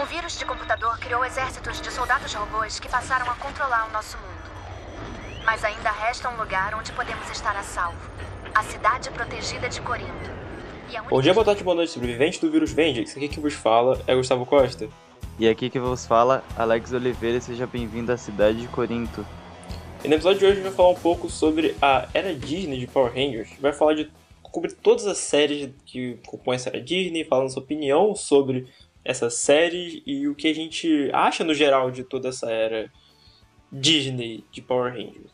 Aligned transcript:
Um 0.00 0.04
vírus 0.04 0.38
de 0.38 0.44
computador 0.44 0.96
criou 1.00 1.24
exércitos 1.24 1.80
de 1.80 1.90
soldados 1.90 2.32
robôs 2.32 2.78
que 2.78 2.88
passaram 2.88 3.28
a 3.28 3.34
controlar 3.34 3.88
o 3.88 3.92
nosso 3.92 4.16
mundo. 4.16 5.44
Mas 5.44 5.64
ainda 5.64 5.90
resta 5.90 6.28
um 6.28 6.36
lugar 6.36 6.72
onde 6.78 6.92
podemos 6.92 7.28
estar 7.30 7.56
a 7.56 7.64
salvo. 7.64 7.98
A 8.54 8.62
cidade 8.62 9.10
protegida 9.10 9.68
de 9.68 9.80
Corinto. 9.80 10.30
E 10.88 10.96
a 10.96 11.00
única... 11.00 11.10
Bom 11.10 11.20
dia, 11.20 11.34
boa 11.34 11.44
tarde, 11.44 11.64
boa 11.64 11.74
noite, 11.74 11.90
sobrevivente 11.90 12.40
do 12.40 12.48
vírus 12.48 12.70
Vengeance. 12.70 13.18
Aqui 13.18 13.26
que 13.28 13.40
vos 13.40 13.54
fala 13.54 14.00
é 14.06 14.14
Gustavo 14.14 14.46
Costa. 14.46 14.88
E 15.36 15.48
aqui 15.48 15.68
que 15.68 15.80
vos 15.80 16.06
fala, 16.06 16.44
Alex 16.56 16.92
Oliveira, 16.92 17.40
seja 17.40 17.66
bem-vindo 17.66 18.12
à 18.12 18.16
cidade 18.16 18.60
de 18.60 18.68
Corinto. 18.68 19.26
E 20.04 20.06
no 20.06 20.14
episódio 20.14 20.38
de 20.38 20.44
hoje 20.44 20.52
a 20.52 20.56
gente 20.58 20.68
vai 20.68 20.76
falar 20.76 20.90
um 20.90 21.00
pouco 21.00 21.28
sobre 21.28 21.74
a 21.82 22.06
era 22.14 22.32
Disney 22.32 22.78
de 22.78 22.86
Power 22.86 23.12
Rangers. 23.12 23.50
Vai 23.58 23.72
falar 23.72 23.94
de 23.94 24.08
cobrir 24.44 24.74
todas 24.74 25.08
as 25.08 25.18
séries 25.18 25.70
que 25.84 26.20
compõem 26.24 26.54
essa 26.54 26.68
era 26.68 26.80
Disney, 26.80 27.24
falando 27.24 27.50
sua 27.50 27.64
opinião 27.64 28.14
sobre 28.14 28.68
essas 29.04 29.34
séries 29.34 30.02
e 30.06 30.28
o 30.28 30.34
que 30.34 30.48
a 30.48 30.54
gente 30.54 31.10
acha 31.12 31.44
no 31.44 31.54
geral 31.54 31.90
de 31.90 32.04
toda 32.04 32.28
essa 32.28 32.50
era 32.50 32.90
Disney 33.72 34.44
de 34.50 34.60
Power 34.62 34.92
Rangers. 34.92 35.32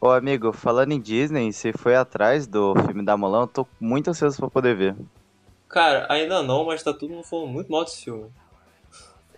Ô 0.00 0.10
amigo, 0.10 0.52
falando 0.52 0.92
em 0.92 1.00
Disney, 1.00 1.52
você 1.52 1.72
foi 1.72 1.96
atrás 1.96 2.46
do 2.46 2.74
filme 2.84 3.04
da 3.04 3.16
Mulan? 3.16 3.42
Eu 3.42 3.46
tô 3.46 3.66
muito 3.80 4.10
ansioso 4.10 4.36
pra 4.36 4.50
poder 4.50 4.76
ver. 4.76 4.94
Cara, 5.68 6.06
ainda 6.10 6.42
não, 6.42 6.64
mas 6.64 6.82
tá 6.82 6.92
todo 6.92 7.10
mundo 7.10 7.24
falando 7.24 7.48
muito 7.48 7.72
mal 7.72 7.84
desse 7.84 8.04
filme. 8.04 8.30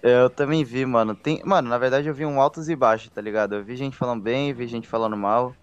Eu 0.03 0.29
também 0.29 0.65
vi, 0.65 0.85
mano. 0.85 1.15
Tem... 1.15 1.41
Mano, 1.45 1.69
na 1.69 1.79
verdade 1.79 2.09
eu 2.09 2.15
vi 2.15 2.27
um 2.27 2.41
altos 2.41 2.69
e 2.69 2.77
baixos, 2.77 3.11
tá 3.11 3.21
ligado? 3.21 3.55
Eu 3.55 3.65
vi 3.65 3.77
gente 3.77 3.97
falando 3.97 4.23
bem, 4.23 4.53
vi 4.53 4.67
gente 4.67 4.87
falando 4.87 5.17
mal. 5.17 5.55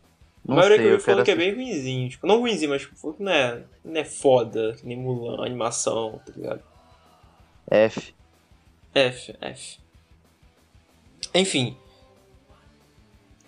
Não 0.43 0.55
a 0.55 0.59
maioria 0.59 0.77
sei, 0.77 0.85
que 0.85 0.93
eu 0.93 0.97
vi 0.97 1.03
falou 1.03 1.23
que 1.23 1.31
é 1.31 1.35
bem 1.35 1.53
ruimzinho. 1.53 2.09
Tipo, 2.09 2.27
não 2.27 2.39
ruimzinho, 2.39 2.69
mas 2.69 2.81
tipo, 2.81 3.15
não 3.19 3.31
é, 3.31 3.63
não 3.83 3.99
é 3.99 4.05
foda, 4.05 4.75
nem 4.83 4.97
Mulan, 4.97 5.45
animação, 5.45 6.21
tá 6.25 6.31
ligado? 6.35 6.61
F. 7.69 8.13
F, 8.93 9.35
F. 9.41 9.79
Enfim. 11.33 11.77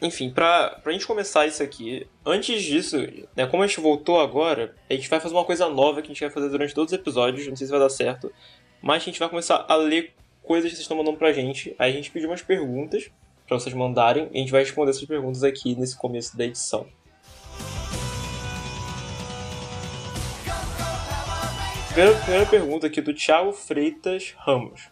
Enfim, 0.02 0.30
pra, 0.30 0.69
pra 0.83 0.92
gente 0.92 1.08
começar 1.08 1.47
isso 1.47 1.64
aqui, 1.64 2.05
antes 2.23 2.61
disso, 2.61 2.97
né, 3.36 3.47
como 3.47 3.64
a 3.64 3.67
gente 3.67 3.80
voltou 3.80 4.19
agora, 4.19 4.75
a 4.88 4.94
gente 4.94 5.09
vai 5.09 5.19
fazer 5.19 5.33
uma 5.33 5.45
coisa 5.45 5.67
nova 5.69 6.02
que 6.02 6.08
a 6.08 6.14
gente 6.14 6.22
vai 6.22 6.30
fazer 6.30 6.50
durante 6.50 6.73
todos 6.73 6.94
os 6.94 7.00
episódios, 7.00 7.47
não 7.47 7.55
sei 7.55 7.66
se 7.66 7.72
vai 7.72 7.80
dar 7.80 7.89
certo, 7.89 8.31
mas 8.80 9.02
a 9.02 9.05
gente 9.05 9.19
vai 9.19 9.27
começar 9.27 9.66
a 9.67 9.75
ler 9.75 10.14
coisas 10.44 10.70
que 10.70 10.75
vocês 10.75 10.83
estão 10.83 10.97
mandando 10.97 11.17
pra 11.17 11.33
gente. 11.33 11.75
Aí 11.80 11.92
a 11.92 11.95
gente 11.95 12.11
pediu 12.11 12.30
umas 12.30 12.44
perguntas 12.44 13.09
para 13.47 13.59
vocês 13.59 13.73
mandarem 13.73 14.30
e 14.31 14.38
a 14.38 14.39
gente 14.39 14.52
vai 14.52 14.61
responder 14.61 14.92
essas 14.92 15.05
perguntas 15.05 15.44
aqui 15.44 15.75
nesse 15.75 15.97
começo 15.97 16.38
da 16.38 16.45
edição. 16.45 16.86
Primeira, 21.98 22.20
primeira 22.20 22.45
pergunta 22.45 22.86
aqui 22.86 23.02
do 23.02 23.12
Thiago 23.12 23.52
Freitas 23.52 24.36
Ramos. 24.38 24.88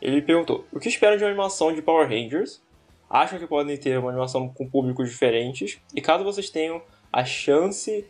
Ele 0.00 0.22
perguntou: 0.22 0.64
O 0.72 0.80
que 0.80 0.88
esperam 0.88 1.18
de 1.18 1.22
uma 1.22 1.28
animação 1.28 1.74
de 1.74 1.82
Power 1.82 2.08
Rangers? 2.08 2.62
Acham 3.10 3.38
que 3.38 3.46
podem 3.46 3.76
ter 3.76 3.98
uma 3.98 4.08
animação 4.08 4.48
com 4.48 4.66
públicos 4.66 5.10
diferentes? 5.10 5.78
E 5.94 6.00
caso 6.00 6.24
vocês 6.24 6.48
tenham 6.48 6.80
a 7.12 7.22
chance 7.22 8.02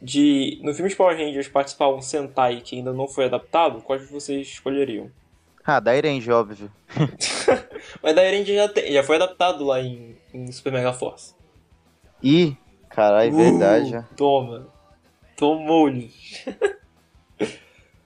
de, 0.00 0.60
no 0.62 0.72
filme 0.72 0.88
de 0.88 0.94
Power 0.94 1.18
Rangers, 1.18 1.48
participar 1.48 1.88
um 1.88 2.00
Sentai 2.00 2.60
que 2.60 2.76
ainda 2.76 2.92
não 2.92 3.08
foi 3.08 3.24
adaptado, 3.24 3.82
quais 3.82 4.08
vocês 4.08 4.46
escolheriam? 4.46 5.10
Ah, 5.64 5.80
da 5.80 5.90
Range, 5.92 6.30
óbvio. 6.30 6.70
Mas 8.00 8.14
da 8.14 8.22
Range 8.22 8.54
já, 8.54 8.68
tem, 8.68 8.92
já 8.92 9.02
foi 9.02 9.16
adaptado 9.16 9.64
lá 9.64 9.80
em, 9.80 10.16
em 10.32 10.52
Super 10.52 10.74
Mega 10.74 10.92
Force. 10.92 11.34
Ih, 12.22 12.56
caralho, 12.88 13.32
uh, 13.32 13.36
verdade. 13.36 14.06
Toma. 14.16 14.68
Tomou-lhe. 15.36 16.12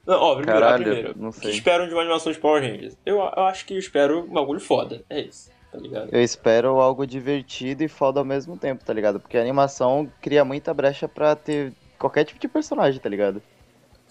Não, 0.07 0.21
ó, 0.21 0.37
primeiro, 0.37 0.61
Caralho, 0.61 0.85
primeiro. 0.85 1.15
Não 1.17 1.33
sei. 1.33 1.41
O 1.41 1.51
que 1.51 1.57
esperam 1.57 1.89
de 1.89 1.95
uma 1.95 2.03
animação 2.03 2.31
de 2.31 2.39
Power 2.39 2.63
Rangers? 2.63 2.97
Eu, 3.05 3.17
eu 3.17 3.43
acho 3.45 3.65
que 3.65 3.75
eu 3.75 3.79
espero 3.79 4.21
um 4.21 4.33
bagulho 4.33 4.61
foda. 4.61 5.03
É 5.09 5.21
isso, 5.21 5.51
tá 5.73 5.79
ligado? 5.79 6.09
Eu 6.13 6.23
espero 6.23 6.81
algo 6.81 7.07
divertido 7.07 7.83
e 7.83 7.89
foda 7.89 8.21
ao 8.21 8.25
mesmo 8.25 8.57
tempo, 8.57 8.85
tá 8.85 8.93
ligado? 8.93 9.19
Porque 9.19 9.39
a 9.39 9.41
animação 9.41 10.11
cria 10.21 10.45
muita 10.45 10.75
brecha 10.75 11.09
pra 11.09 11.35
ter 11.35 11.73
qualquer 11.99 12.25
tipo 12.25 12.39
de 12.39 12.49
personagem, 12.49 13.01
tá 13.01 13.09
ligado? 13.09 13.43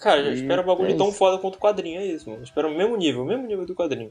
Cara, 0.00 0.20
eu 0.20 0.32
espero 0.32 0.62
um 0.62 0.66
bagulho 0.66 0.92
é 0.92 0.96
tão 0.96 1.12
foda 1.12 1.38
quanto 1.38 1.54
o 1.54 1.58
quadrinho, 1.58 2.00
é 2.00 2.06
isso, 2.06 2.28
mano. 2.28 2.40
Eu 2.40 2.44
espero 2.44 2.68
o 2.68 2.76
mesmo 2.76 2.96
nível, 2.96 3.22
o 3.22 3.26
mesmo 3.26 3.46
nível 3.46 3.64
do 3.64 3.74
quadrinho. 3.74 4.10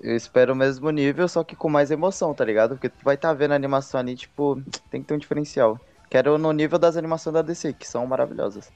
Eu 0.00 0.14
espero 0.14 0.52
o 0.52 0.56
mesmo 0.56 0.90
nível, 0.90 1.26
só 1.26 1.42
que 1.42 1.56
com 1.56 1.68
mais 1.68 1.90
emoção, 1.90 2.34
tá 2.34 2.44
ligado? 2.44 2.74
Porque 2.74 2.90
tu 2.90 3.02
vai 3.02 3.14
estar 3.14 3.28
tá 3.28 3.34
vendo 3.34 3.52
a 3.52 3.54
animação 3.54 3.98
ali, 3.98 4.14
tipo, 4.14 4.60
tem 4.90 5.00
que 5.00 5.08
ter 5.08 5.14
um 5.14 5.18
diferencial. 5.18 5.80
Quero 6.10 6.36
no 6.36 6.52
nível 6.52 6.78
das 6.78 6.96
animações 6.96 7.32
da 7.32 7.42
DC, 7.42 7.72
que 7.72 7.88
são 7.88 8.06
maravilhosas. 8.06 8.70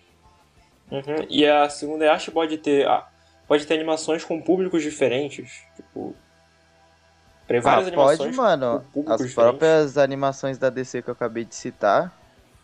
Uhum. 0.91 1.27
E 1.29 1.47
a 1.47 1.69
segunda 1.69 2.05
é, 2.05 2.09
acho 2.09 2.27
que 2.27 2.31
pode 2.31 2.59
ter, 2.59 2.87
ah, 2.87 3.07
pode 3.47 3.67
ter 3.67 3.75
animações 3.75 4.25
com 4.25 4.41
públicos 4.41 4.83
diferentes. 4.83 5.63
Tipo. 5.77 6.15
Tem 7.47 7.61
várias 7.61 7.87
ah, 7.87 7.89
animações 7.89 8.19
pode, 8.19 8.37
mano. 8.37 8.85
As 8.95 9.03
diferentes. 9.03 9.35
próprias 9.35 9.99
animações 9.99 10.59
da 10.59 10.71
DC 10.71 11.03
que 11.03 11.09
eu 11.09 11.13
acabei 11.13 11.45
de 11.45 11.55
citar. 11.55 12.13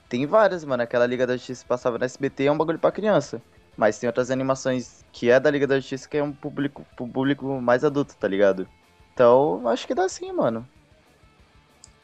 Tem 0.09 0.27
várias, 0.27 0.65
mano. 0.65 0.83
Aquela 0.83 1.07
Liga 1.07 1.27
da 1.27 1.37
Justiça 1.37 1.65
passava 1.67 1.99
na 1.99 2.05
SBT 2.05 2.45
é 2.47 2.53
um 2.53 2.59
bagulho 2.59 2.79
pra 2.79 2.93
criança. 2.93 3.41
Mas 3.77 3.99
tem 3.99 4.07
outras 4.07 4.31
animações 4.31 5.05
que 5.11 5.31
é 5.31 5.41
da 5.41 5.51
Liga 5.51 5.67
da 5.67 5.77
Justiça 5.77 6.09
que 6.09 6.17
é 6.17 6.23
um 6.23 6.33
público, 6.33 6.85
um 7.01 7.09
público 7.09 7.47
mais 7.61 7.85
adulto, 7.85 8.15
tá 8.15 8.29
ligado? 8.29 8.69
Então, 9.12 9.67
acho 9.69 9.87
que 9.87 9.95
dá 9.95 10.09
sim, 10.09 10.33
mano. 10.33 10.69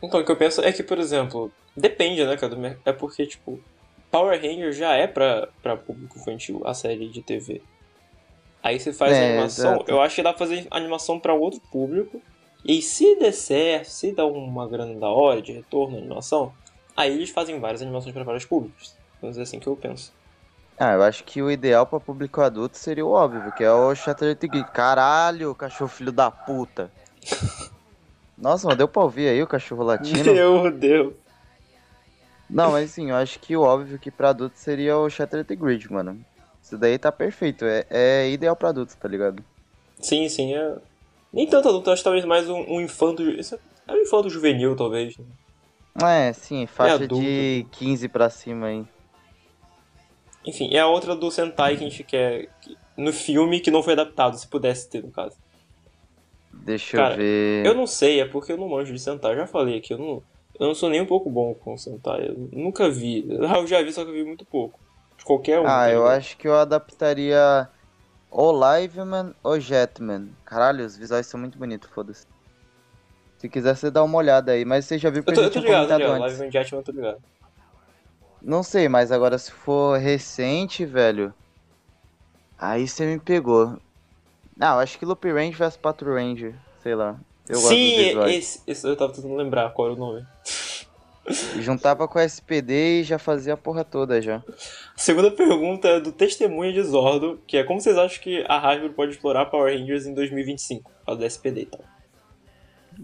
Então, 0.02 0.20
o 0.20 0.24
que 0.24 0.32
eu 0.32 0.36
penso 0.36 0.62
é 0.62 0.72
que, 0.72 0.82
por 0.82 0.98
exemplo, 0.98 1.52
depende, 1.76 2.24
né, 2.24 2.36
cara? 2.36 2.78
É 2.84 2.92
porque, 2.92 3.26
tipo, 3.26 3.60
Power 4.10 4.40
Rangers 4.40 4.76
já 4.76 4.94
é 4.94 5.06
pra, 5.06 5.48
pra 5.62 5.76
público 5.76 6.18
infantil, 6.18 6.62
a 6.64 6.74
série 6.74 7.08
de 7.08 7.22
TV. 7.22 7.62
Aí 8.62 8.78
você 8.78 8.92
faz 8.92 9.12
é, 9.12 9.30
animação, 9.30 9.74
exato. 9.76 9.90
eu 9.90 10.00
acho 10.00 10.16
que 10.16 10.22
dá 10.22 10.32
pra 10.32 10.46
fazer 10.46 10.66
animação 10.70 11.18
para 11.18 11.32
outro 11.32 11.60
público. 11.72 12.20
E 12.64 12.82
se 12.82 13.16
der 13.16 13.32
certo, 13.32 13.86
se 13.86 14.12
dá 14.12 14.26
uma 14.26 14.68
grana 14.68 14.94
da 14.94 15.08
hora 15.08 15.40
de 15.40 15.52
retorno 15.52 15.96
na 15.96 16.02
animação, 16.02 16.52
aí 16.94 17.14
eles 17.14 17.30
fazem 17.30 17.58
várias 17.58 17.80
animações 17.80 18.12
para 18.12 18.24
vários 18.24 18.44
públicos. 18.44 18.94
Vamos 19.20 19.36
dizer 19.36 19.44
assim 19.44 19.58
que 19.58 19.66
eu 19.66 19.76
penso. 19.76 20.12
Ah, 20.78 20.92
eu 20.94 21.02
acho 21.02 21.24
que 21.24 21.42
o 21.42 21.50
ideal 21.50 21.86
para 21.86 22.00
público 22.00 22.40
adulto 22.40 22.76
seria 22.76 23.04
o 23.04 23.10
óbvio, 23.10 23.52
que 23.52 23.62
é 23.62 23.70
o 23.70 23.94
Shattered 23.94 24.46
Geek. 24.46 24.70
Caralho, 24.72 25.54
cachorro 25.54 25.90
filho 25.90 26.12
da 26.12 26.30
puta. 26.30 26.90
Nossa, 28.36 28.66
mas 28.66 28.78
deu 28.78 28.88
pra 28.88 29.02
ouvir 29.02 29.28
aí 29.28 29.42
o 29.42 29.46
cachorro 29.46 29.84
latino? 29.84 30.24
Deu, 30.24 30.70
deu. 30.70 31.16
Não, 32.50 32.72
mas 32.72 32.90
sim, 32.90 33.10
eu 33.10 33.16
acho 33.16 33.38
que 33.38 33.56
o 33.56 33.62
óbvio 33.62 33.98
que 33.98 34.10
pra 34.10 34.30
adulto 34.30 34.58
seria 34.58 34.98
o 34.98 35.08
Shattered 35.08 35.54
Grid, 35.54 35.90
mano. 35.90 36.24
Isso 36.60 36.76
daí 36.76 36.98
tá 36.98 37.12
perfeito, 37.12 37.64
é, 37.64 37.86
é 37.88 38.30
ideal 38.30 38.56
pra 38.56 38.70
adulto, 38.70 38.96
tá 38.96 39.08
ligado? 39.08 39.42
Sim, 40.00 40.28
sim, 40.28 40.54
é... 40.54 40.76
Nem 41.32 41.46
tanto 41.46 41.68
adulto, 41.68 41.90
acho 41.90 42.02
talvez 42.02 42.24
mais 42.24 42.48
um, 42.48 42.58
um 42.68 42.80
infanto... 42.80 43.22
É 43.22 43.92
um 43.92 43.98
infanto 43.98 44.28
juvenil, 44.28 44.74
talvez. 44.74 45.16
Né? 45.16 45.24
É, 46.28 46.32
sim, 46.32 46.66
faixa 46.66 47.04
é 47.04 47.06
de 47.06 47.66
15 47.70 48.08
pra 48.08 48.28
cima 48.28 48.66
aí. 48.66 48.84
Enfim, 50.44 50.74
é 50.74 50.80
a 50.80 50.86
outra 50.86 51.14
do 51.14 51.30
Sentai 51.30 51.76
que 51.76 51.84
a 51.84 51.88
gente 51.88 52.02
quer... 52.02 52.48
No 52.96 53.12
filme 53.12 53.60
que 53.60 53.70
não 53.70 53.82
foi 53.82 53.92
adaptado, 53.92 54.36
se 54.36 54.46
pudesse 54.46 54.88
ter, 54.88 55.02
no 55.02 55.10
caso. 55.10 55.36
Deixa 56.52 56.96
Cara, 56.96 57.14
eu 57.14 57.18
ver... 57.18 57.66
eu 57.66 57.74
não 57.74 57.86
sei, 57.86 58.20
é 58.20 58.24
porque 58.24 58.52
eu 58.52 58.56
não 58.56 58.68
manjo 58.68 58.92
de 58.92 58.98
Sentai, 58.98 59.36
já 59.36 59.46
falei 59.46 59.78
aqui, 59.78 59.94
eu 59.94 59.98
não... 59.98 60.22
Eu 60.60 60.66
não 60.66 60.74
sou 60.74 60.90
nem 60.90 61.00
um 61.00 61.06
pouco 61.06 61.30
bom 61.30 61.54
com 61.54 61.74
Sentai. 61.78 62.28
Eu 62.28 62.48
nunca 62.52 62.90
vi. 62.90 63.24
Eu 63.32 63.66
já 63.66 63.82
vi, 63.82 63.90
só 63.94 64.04
que 64.04 64.10
eu 64.10 64.14
vi 64.14 64.22
muito 64.22 64.44
pouco. 64.44 64.78
De 65.16 65.24
qualquer 65.24 65.58
um. 65.58 65.66
Ah, 65.66 65.90
eu 65.90 66.06
acho 66.06 66.36
que 66.36 66.46
eu 66.46 66.54
adaptaria 66.54 67.68
ou 68.30 68.52
Liveman 68.52 69.34
ou 69.42 69.58
Jetman. 69.58 70.28
Caralho, 70.44 70.84
os 70.84 70.96
visuais 70.96 71.26
são 71.26 71.40
muito 71.40 71.58
bonitos, 71.58 71.90
foda-se. 71.90 72.26
Se 73.38 73.48
quiser, 73.48 73.74
você 73.74 73.90
dá 73.90 74.04
uma 74.04 74.18
olhada 74.18 74.52
aí. 74.52 74.66
Mas 74.66 74.84
você 74.84 74.98
já 74.98 75.08
viu 75.08 75.22
que 75.22 75.30
eu 75.30 75.34
tô, 75.34 75.40
eu 75.42 75.50
tô 75.50 75.60
ligado, 75.60 75.82
ligado. 75.92 76.26
Liveman 76.26 76.48
e 76.48 76.52
Jetman 76.52 76.80
eu 76.80 76.84
tô 76.84 76.92
ligado. 76.92 77.22
Não 78.42 78.62
sei, 78.62 78.86
mas 78.88 79.10
agora 79.10 79.38
se 79.38 79.50
for 79.50 79.98
recente, 79.98 80.84
velho. 80.84 81.32
Aí 82.58 82.86
você 82.86 83.06
me 83.06 83.18
pegou. 83.18 83.78
Não, 84.56 84.78
acho 84.78 84.98
que 84.98 85.06
Loop 85.06 85.26
Range 85.30 85.56
vs 85.56 85.76
Patrol 85.78 86.14
Ranger. 86.14 86.54
Sei 86.82 86.94
lá. 86.94 87.18
Eu 87.48 87.56
Sim, 87.56 88.20
esse, 88.28 88.62
esse, 88.66 88.86
eu 88.86 88.96
tava 88.96 89.12
tentando 89.12 89.34
lembrar 89.34 89.70
qual 89.70 89.88
era 89.88 89.96
o 89.96 89.98
nome. 89.98 90.24
Juntava 91.58 92.08
com 92.08 92.18
a 92.18 92.24
SPD 92.24 93.00
e 93.00 93.04
já 93.04 93.18
fazia 93.18 93.54
a 93.54 93.56
porra 93.56 93.84
toda 93.84 94.20
já. 94.20 94.42
Segunda 94.96 95.30
pergunta 95.30 95.88
é 95.88 96.00
do 96.00 96.12
Testemunha 96.12 96.72
de 96.72 96.82
Zordo, 96.82 97.40
que 97.46 97.56
é 97.56 97.64
como 97.64 97.80
vocês 97.80 97.96
acham 97.96 98.20
que 98.22 98.44
a 98.48 98.58
Hasbro 98.58 98.92
pode 98.92 99.12
explorar 99.12 99.46
Power 99.46 99.72
Rangers 99.76 100.06
em 100.06 100.14
2025, 100.14 100.90
por 100.90 101.06
causa 101.06 101.20
da 101.20 101.26
SPD 101.26 101.62
e 101.62 101.66
tal. 101.66 101.84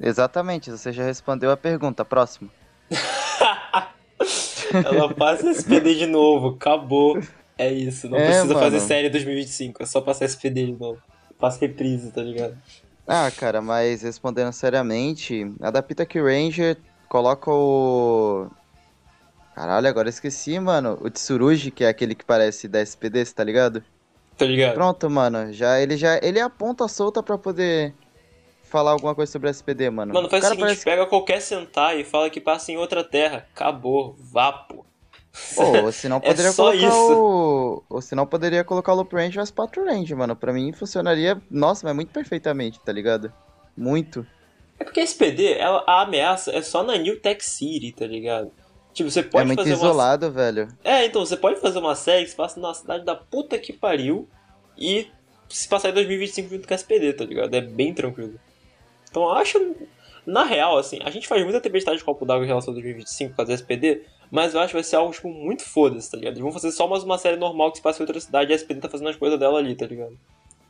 Exatamente, 0.00 0.70
você 0.70 0.92
já 0.92 1.04
respondeu 1.04 1.50
a 1.50 1.56
pergunta. 1.56 2.04
Próximo. 2.04 2.50
Ela 4.72 5.12
passa 5.14 5.50
SPD 5.50 5.94
de 5.94 6.06
novo, 6.06 6.48
acabou. 6.48 7.20
É 7.56 7.72
isso, 7.72 8.08
não 8.08 8.18
é, 8.18 8.26
precisa 8.26 8.46
mano. 8.46 8.60
fazer 8.60 8.80
série 8.80 9.08
em 9.08 9.10
2025, 9.10 9.82
é 9.82 9.86
só 9.86 10.00
passar 10.00 10.26
SPD 10.26 10.66
de 10.66 10.72
novo. 10.72 11.00
Passa 11.38 11.60
reprise, 11.60 12.10
tá 12.10 12.22
ligado? 12.22 12.56
Ah, 13.06 13.30
cara, 13.30 13.62
mas 13.62 14.02
respondendo 14.02 14.52
seriamente, 14.52 15.52
adapta 15.60 16.04
que 16.04 16.20
Ranger 16.20 16.76
coloca 17.08 17.50
o. 17.50 18.48
Caralho, 19.54 19.88
agora 19.88 20.08
esqueci, 20.08 20.58
mano. 20.58 20.98
O 21.00 21.08
Tsurugi, 21.08 21.70
que 21.70 21.84
é 21.84 21.88
aquele 21.88 22.14
que 22.14 22.24
parece 22.24 22.68
da 22.68 22.80
SPD, 22.80 23.24
tá 23.26 23.44
ligado? 23.44 23.82
Tá 24.36 24.44
ligado? 24.44 24.74
Pronto, 24.74 25.08
mano. 25.08 25.52
Já 25.52 25.80
ele 25.80 25.96
já 25.96 26.18
ele 26.22 26.38
é 26.38 26.42
a 26.42 26.50
ponta 26.50 26.86
solta 26.88 27.22
para 27.22 27.38
poder 27.38 27.94
falar 28.64 28.90
alguma 28.90 29.14
coisa 29.14 29.30
sobre 29.30 29.50
SPD, 29.50 29.88
mano. 29.88 30.12
Mano, 30.12 30.28
faz 30.28 30.44
o, 30.44 30.46
o 30.46 30.50
seguinte, 30.50 30.66
parece... 30.66 30.84
pega 30.84 31.06
qualquer 31.06 31.40
Sentai 31.40 32.00
e 32.00 32.04
fala 32.04 32.28
que 32.28 32.40
passa 32.40 32.72
em 32.72 32.76
outra 32.76 33.02
terra. 33.02 33.46
Acabou, 33.54 34.16
vapo. 34.18 34.84
Ou 35.56 35.92
se 35.92 36.08
não 36.08 36.20
poderia 36.20 36.50
é 36.50 36.52
colocar 36.52 36.76
isso. 36.76 37.12
o. 37.12 37.84
Ou 37.88 38.00
se 38.00 38.14
não 38.14 38.26
poderia 38.26 38.64
colocar 38.64 38.92
o 38.92 38.96
Loop 38.96 39.14
Range 39.14 39.38
as 39.38 39.50
4 39.50 39.84
Range, 39.84 40.14
mano. 40.14 40.34
Pra 40.34 40.52
mim 40.52 40.72
funcionaria. 40.72 41.40
Nossa, 41.50 41.86
mas 41.86 41.94
muito 41.94 42.12
perfeitamente, 42.12 42.80
tá 42.80 42.92
ligado? 42.92 43.32
Muito. 43.76 44.26
É 44.78 44.84
porque 44.84 45.00
a 45.00 45.04
SPD, 45.04 45.54
ela, 45.54 45.84
a 45.86 46.02
ameaça 46.02 46.50
é 46.50 46.62
só 46.62 46.82
na 46.82 46.96
New 46.96 47.20
Tech 47.20 47.42
City, 47.42 47.92
tá 47.92 48.06
ligado? 48.06 48.50
Tipo, 48.92 49.10
você 49.10 49.22
pode 49.22 49.42
é 49.42 49.46
muito 49.46 49.58
fazer 49.58 49.72
isolado, 49.72 50.26
uma... 50.26 50.32
velho. 50.32 50.68
É, 50.82 51.04
então, 51.04 51.24
você 51.24 51.36
pode 51.36 51.60
fazer 51.60 51.78
uma 51.78 51.94
série 51.94 52.24
que 52.24 52.30
se 52.30 52.36
passa 52.36 52.58
na 52.58 52.72
cidade 52.72 53.04
da 53.04 53.14
puta 53.14 53.58
que 53.58 53.72
pariu 53.72 54.28
e 54.76 55.08
se 55.48 55.68
passar 55.68 55.90
em 55.90 55.94
2025 55.94 56.48
junto 56.48 56.66
com 56.66 56.74
a 56.74 56.76
SPD, 56.76 57.12
tá 57.12 57.24
ligado? 57.24 57.54
É 57.54 57.60
bem 57.60 57.92
tranquilo. 57.94 58.38
Então, 59.10 59.24
eu 59.24 59.32
acho, 59.32 59.58
na 60.26 60.44
real, 60.44 60.76
assim, 60.76 60.98
a 61.04 61.10
gente 61.10 61.28
faz 61.28 61.42
muita 61.44 61.60
tempestade 61.60 61.98
de 61.98 62.04
copo 62.04 62.26
d'água 62.26 62.44
em 62.44 62.48
relação 62.48 62.72
a 62.72 62.74
2025 62.74 63.34
com 63.34 63.42
a 63.42 63.44
SPD, 63.44 64.02
mas 64.30 64.54
eu 64.54 64.60
acho 64.60 64.68
que 64.68 64.74
vai 64.74 64.82
ser 64.82 64.96
algo, 64.96 65.12
tipo, 65.12 65.28
muito 65.28 65.64
foda-se, 65.64 66.10
tá 66.10 66.16
ligado? 66.16 66.32
Eles 66.32 66.42
vão 66.42 66.52
fazer 66.52 66.72
só 66.72 66.88
mais 66.88 67.04
uma 67.04 67.16
série 67.16 67.36
normal 67.36 67.70
que 67.70 67.78
se 67.78 67.82
passa 67.82 68.02
em 68.02 68.04
outra 68.04 68.20
cidade 68.20 68.50
e 68.50 68.52
a 68.52 68.56
SPD 68.56 68.80
tá 68.80 68.88
fazendo 68.88 69.08
as 69.08 69.16
coisas 69.16 69.38
dela 69.38 69.58
ali, 69.58 69.74
tá 69.74 69.86
ligado? 69.86 70.18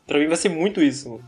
Pra 0.06 0.18
mim 0.18 0.26
vai 0.26 0.36
ser 0.36 0.50
muito 0.50 0.82
isso, 0.82 1.10
mano. 1.10 1.24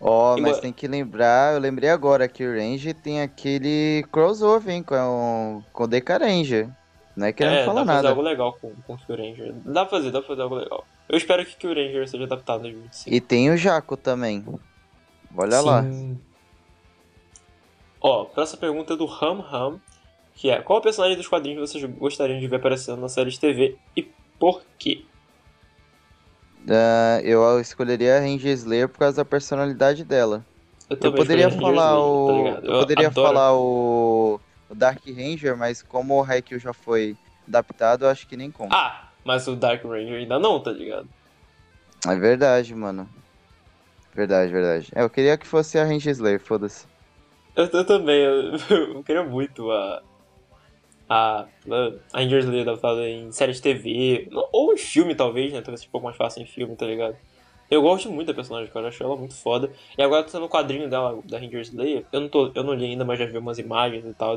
Ó, 0.00 0.34
oh, 0.34 0.40
mas 0.40 0.60
tem 0.60 0.72
que 0.72 0.86
lembrar, 0.86 1.54
eu 1.54 1.60
lembrei 1.60 1.88
agora 1.88 2.28
que 2.28 2.46
o 2.46 2.52
Ranger 2.52 2.94
tem 2.94 3.22
aquele 3.22 4.04
crossover, 4.12 4.74
hein, 4.74 4.82
com, 4.82 5.62
com 5.72 5.84
o 5.84 5.86
Deca 5.86 6.18
Ranger. 6.18 6.68
Não 7.16 7.26
é 7.26 7.32
querendo 7.32 7.54
é, 7.54 7.64
falar 7.64 7.84
nada. 7.84 7.86
dá 7.86 7.92
pra 7.92 7.96
fazer 7.96 8.08
algo 8.08 8.22
legal 8.22 8.58
com, 8.60 8.72
com 8.86 8.92
o 8.92 8.98
Kill 8.98 9.16
Ranger. 9.16 9.54
Dá 9.64 9.86
pra 9.86 9.98
fazer, 9.98 10.10
dá 10.10 10.18
pra 10.18 10.28
fazer 10.28 10.42
algo 10.42 10.54
legal. 10.56 10.84
Eu 11.08 11.16
espero 11.16 11.44
que 11.46 11.66
o 11.66 11.70
Ranger 11.70 12.06
seja 12.06 12.24
adaptado 12.24 12.58
em 12.60 12.72
2025. 12.72 13.16
E 13.16 13.20
tem 13.20 13.50
o 13.50 13.56
Jaco 13.56 13.96
também. 13.96 14.44
Olha 15.34 15.58
Sim. 15.58 15.66
lá. 15.66 15.84
Ó, 18.08 18.24
próxima 18.24 18.60
pergunta 18.60 18.94
é 18.94 18.96
do 18.96 19.04
Ham 19.04 19.44
Ham, 19.50 19.80
que 20.32 20.48
é 20.48 20.62
qual 20.62 20.80
personagem 20.80 21.16
dos 21.16 21.26
quadrinhos 21.26 21.68
vocês 21.68 21.82
gostariam 21.98 22.38
de 22.38 22.46
ver 22.46 22.54
aparecendo 22.54 23.00
na 23.00 23.08
série 23.08 23.30
de 23.30 23.40
TV 23.40 23.76
e 23.96 24.02
por 24.38 24.62
quê? 24.78 25.04
Uh, 26.68 27.20
eu 27.24 27.60
escolheria 27.60 28.16
a 28.16 28.20
Ranger 28.20 28.52
Slayer 28.52 28.88
por 28.88 29.00
causa 29.00 29.16
da 29.16 29.24
personalidade 29.24 30.04
dela. 30.04 30.46
Eu, 30.88 30.96
eu 31.02 31.12
poderia 31.14 31.50
falar 31.50 31.96
Slayer, 31.96 31.98
o. 31.98 32.28
Tá 32.28 32.60
eu, 32.60 32.72
eu, 32.74 32.78
poderia 32.78 33.06
adoro. 33.08 33.26
falar 33.26 33.52
o... 33.54 34.40
o. 34.70 34.74
Dark 34.76 35.04
Ranger, 35.04 35.56
mas 35.56 35.82
como 35.82 36.14
o 36.14 36.22
Haikyuu 36.22 36.60
já 36.60 36.72
foi 36.72 37.16
adaptado, 37.48 38.04
eu 38.04 38.08
acho 38.08 38.28
que 38.28 38.36
nem 38.36 38.52
conta. 38.52 38.76
Ah, 38.76 39.08
mas 39.24 39.48
o 39.48 39.56
Dark 39.56 39.82
Ranger 39.82 40.20
ainda 40.20 40.38
não, 40.38 40.60
tá 40.60 40.70
ligado? 40.70 41.08
É 42.06 42.14
verdade, 42.14 42.72
mano. 42.72 43.08
Verdade, 44.14 44.52
verdade. 44.52 44.92
É, 44.94 45.02
eu 45.02 45.10
queria 45.10 45.36
que 45.36 45.46
fosse 45.46 45.76
a 45.76 45.82
Ranger 45.82 46.12
Slayer, 46.12 46.40
foda-se. 46.40 46.86
Eu, 47.56 47.64
eu, 47.72 47.84
também, 47.84 48.20
eu, 48.20 48.52
eu 48.94 49.02
queria 49.02 49.24
muito 49.24 49.70
a 49.70 50.02
a, 51.08 51.46
a 52.12 52.20
Angels 52.20 52.46
Lee 52.46 52.62
adaptada 52.62 53.08
em 53.08 53.30
série 53.30 53.52
de 53.52 53.62
TV, 53.62 54.28
ou 54.52 54.72
em 54.72 54.76
filme 54.76 55.14
talvez, 55.14 55.52
né? 55.52 55.60
Talvez 55.60 55.80
seja 55.80 55.88
um 55.88 55.92
pouco 55.92 56.06
mais 56.06 56.16
fácil 56.16 56.42
em 56.42 56.46
filme, 56.46 56.74
tá 56.76 56.86
ligado? 56.86 57.16
Eu 57.70 57.82
gosto 57.82 58.10
muito 58.10 58.28
da 58.28 58.34
personagem, 58.34 58.72
cara, 58.72 58.86
eu 58.86 58.88
acho 58.88 59.02
ela 59.02 59.16
muito 59.16 59.34
foda. 59.34 59.70
E 59.96 60.02
agora 60.02 60.22
tô 60.24 60.38
no 60.38 60.48
quadrinho 60.48 60.88
dela, 60.88 61.18
da 61.24 61.38
Ranger 61.38 61.60
Slayer, 61.60 62.04
eu 62.12 62.20
não, 62.20 62.28
tô, 62.28 62.50
eu 62.54 62.62
não 62.62 62.74
li 62.74 62.86
ainda, 62.86 63.04
mas 63.04 63.18
já 63.18 63.26
vi 63.26 63.38
umas 63.38 63.58
imagens 63.58 64.04
e 64.04 64.14
tal. 64.14 64.36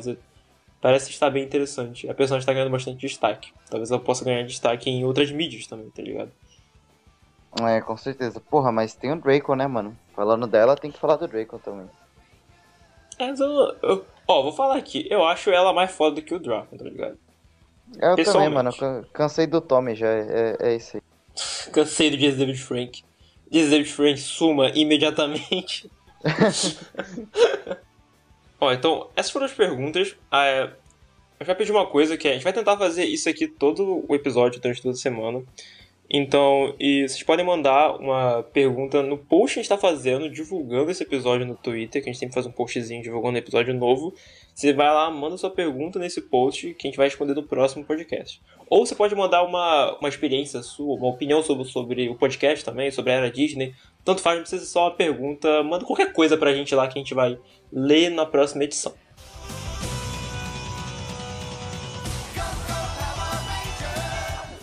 Parece 0.82 1.12
estar 1.12 1.30
bem 1.30 1.44
interessante. 1.44 2.10
A 2.10 2.14
personagem 2.14 2.46
tá 2.46 2.54
ganhando 2.54 2.72
bastante 2.72 3.00
destaque. 3.00 3.52
Talvez 3.70 3.92
ela 3.92 4.00
possa 4.00 4.24
ganhar 4.24 4.44
destaque 4.44 4.90
em 4.90 5.04
outras 5.04 5.30
mídias 5.30 5.68
também, 5.68 5.90
tá 5.90 6.02
ligado? 6.02 6.32
É, 7.62 7.82
com 7.82 7.98
certeza. 7.98 8.40
Porra, 8.40 8.72
mas 8.72 8.96
tem 8.96 9.12
o 9.12 9.20
Draco, 9.20 9.54
né, 9.56 9.68
mano? 9.68 9.96
Falando 10.16 10.48
dela, 10.48 10.78
tem 10.78 10.90
que 10.90 11.00
falar 11.00 11.18
do 11.18 11.28
Draco 11.28 11.60
também. 11.60 11.88
É, 13.20 13.30
eu, 13.32 13.76
eu, 13.84 14.06
Ó, 14.30 14.44
vou 14.44 14.52
falar 14.52 14.78
aqui, 14.78 15.08
eu 15.10 15.26
acho 15.26 15.50
ela 15.50 15.74
mais 15.74 15.90
foda 15.92 16.18
do 16.18 16.22
que 16.22 16.36
o 16.36 16.40
Draco, 16.40 16.78
tá 16.78 16.84
ligado? 16.84 17.18
Eu 18.00 18.16
também, 18.24 18.48
mano. 18.48 18.70
Cansei 19.12 19.48
do 19.48 19.60
Tommy 19.60 19.96
já, 19.96 20.08
é, 20.08 20.56
é 20.60 20.76
isso 20.76 20.98
aí. 20.98 21.04
Cansei 21.74 22.12
do 22.12 22.20
James 22.20 22.38
David 22.38 22.60
Frank. 22.60 23.04
James 23.52 23.72
David 23.72 23.92
Frank 23.92 24.20
suma 24.20 24.70
imediatamente. 24.70 25.90
Ó, 28.62 28.72
então, 28.72 29.10
essas 29.16 29.32
foram 29.32 29.48
as 29.48 29.54
perguntas. 29.54 30.16
Ah, 30.30 30.46
é, 30.46 30.62
a 30.62 30.68
gente 31.40 31.48
vai 31.48 31.56
pedir 31.56 31.72
uma 31.72 31.88
coisa 31.88 32.16
que 32.16 32.28
é, 32.28 32.32
a 32.32 32.34
gente 32.36 32.44
vai 32.44 32.54
tentar 32.54 32.78
fazer 32.78 33.06
isso 33.06 33.28
aqui 33.28 33.48
todo 33.48 34.06
o 34.08 34.14
episódio 34.14 34.62
durante 34.62 34.80
toda 34.80 34.94
a 34.94 34.98
semana. 34.98 35.42
Então, 36.12 36.74
e 36.80 37.08
vocês 37.08 37.22
podem 37.22 37.46
mandar 37.46 37.96
uma 37.98 38.42
pergunta 38.42 39.04
no 39.04 39.16
post 39.16 39.54
que 39.54 39.60
a 39.60 39.64
gente 39.64 39.72
está 39.72 39.78
fazendo, 39.78 40.28
divulgando 40.28 40.90
esse 40.90 41.04
episódio 41.04 41.46
no 41.46 41.56
Twitter, 41.56 42.02
que 42.02 42.10
a 42.10 42.12
gente 42.12 42.20
sempre 42.20 42.34
faz 42.34 42.48
um 42.48 42.52
postzinho 42.52 43.04
divulgando 43.04 43.36
um 43.36 43.40
episódio 43.40 43.76
novo. 43.76 44.16
Você 44.56 44.74
vai 44.74 44.88
lá, 44.88 45.12
manda 45.12 45.38
sua 45.38 45.52
pergunta 45.52 46.00
nesse 46.00 46.22
post 46.22 46.74
que 46.74 46.88
a 46.88 46.90
gente 46.90 46.98
vai 46.98 47.08
responder 47.08 47.36
no 47.36 47.44
próximo 47.44 47.86
podcast. 47.86 48.42
Ou 48.68 48.86
você 48.86 48.96
pode 48.96 49.14
mandar 49.14 49.44
uma, 49.44 49.98
uma 50.00 50.10
experiência 50.10 50.64
sua, 50.64 50.96
uma 50.96 51.10
opinião 51.10 51.44
sobre, 51.44 51.66
sobre 51.66 52.10
o 52.10 52.16
podcast 52.16 52.66
também, 52.66 52.90
sobre 52.90 53.12
a 53.12 53.16
era 53.16 53.32
Disney. 53.32 53.76
Tanto 54.04 54.22
faz, 54.22 54.38
não 54.38 54.42
precisa 54.42 54.66
ser 54.66 54.72
só 54.72 54.86
uma 54.86 54.96
pergunta, 54.96 55.62
manda 55.62 55.86
qualquer 55.86 56.12
coisa 56.12 56.36
pra 56.36 56.54
gente 56.54 56.74
lá 56.74 56.88
que 56.88 56.98
a 56.98 57.02
gente 57.02 57.14
vai 57.14 57.38
ler 57.72 58.10
na 58.10 58.26
próxima 58.26 58.64
edição. 58.64 58.94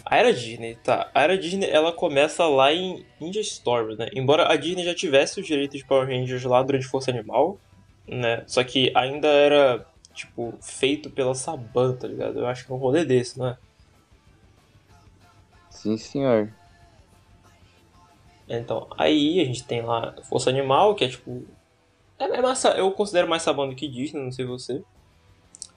A 0.09 0.19
era 0.19 0.33
Disney, 0.33 0.77
tá. 0.77 1.11
A 1.13 1.23
era 1.25 1.37
Disney, 1.37 1.69
ela 1.69 1.93
começa 1.93 2.47
lá 2.47 2.73
em 2.73 3.05
Ninja 3.21 3.41
Storm, 3.41 3.97
né? 3.97 4.09
Embora 4.15 4.49
a 4.49 4.55
Disney 4.55 4.85
já 4.85 4.95
tivesse 4.95 5.41
os 5.41 5.47
direitos 5.47 5.81
de 5.81 5.85
Power 5.85 6.07
Rangers 6.07 6.45
lá 6.45 6.63
durante 6.63 6.87
Força 6.87 7.11
Animal, 7.11 7.59
né? 8.07 8.45
Só 8.47 8.63
que 8.63 8.93
ainda 8.95 9.27
era, 9.27 9.85
tipo, 10.15 10.55
feito 10.63 11.11
pela 11.11 11.35
Saban, 11.35 11.97
tá 11.97 12.07
ligado? 12.07 12.39
Eu 12.39 12.47
acho 12.47 12.65
que 12.65 12.71
é 12.71 12.75
um 12.77 12.79
rolê 12.79 13.05
desse, 13.05 13.37
né? 13.37 13.59
Sim, 15.71 15.97
senhor. 15.97 16.53
Então, 18.49 18.87
aí 18.97 19.41
a 19.41 19.45
gente 19.45 19.65
tem 19.65 19.83
lá 19.83 20.15
Força 20.23 20.51
Animal, 20.51 20.95
que 20.95 21.05
é 21.05 21.09
tipo. 21.09 21.45
É, 22.17 22.27
é 22.27 22.41
massa, 22.41 22.69
eu 22.79 22.93
considero 22.93 23.29
mais 23.29 23.43
Saban 23.43 23.69
do 23.69 23.75
que 23.75 23.89
Disney, 23.89 24.23
não 24.23 24.31
sei 24.31 24.45
você. 24.45 24.85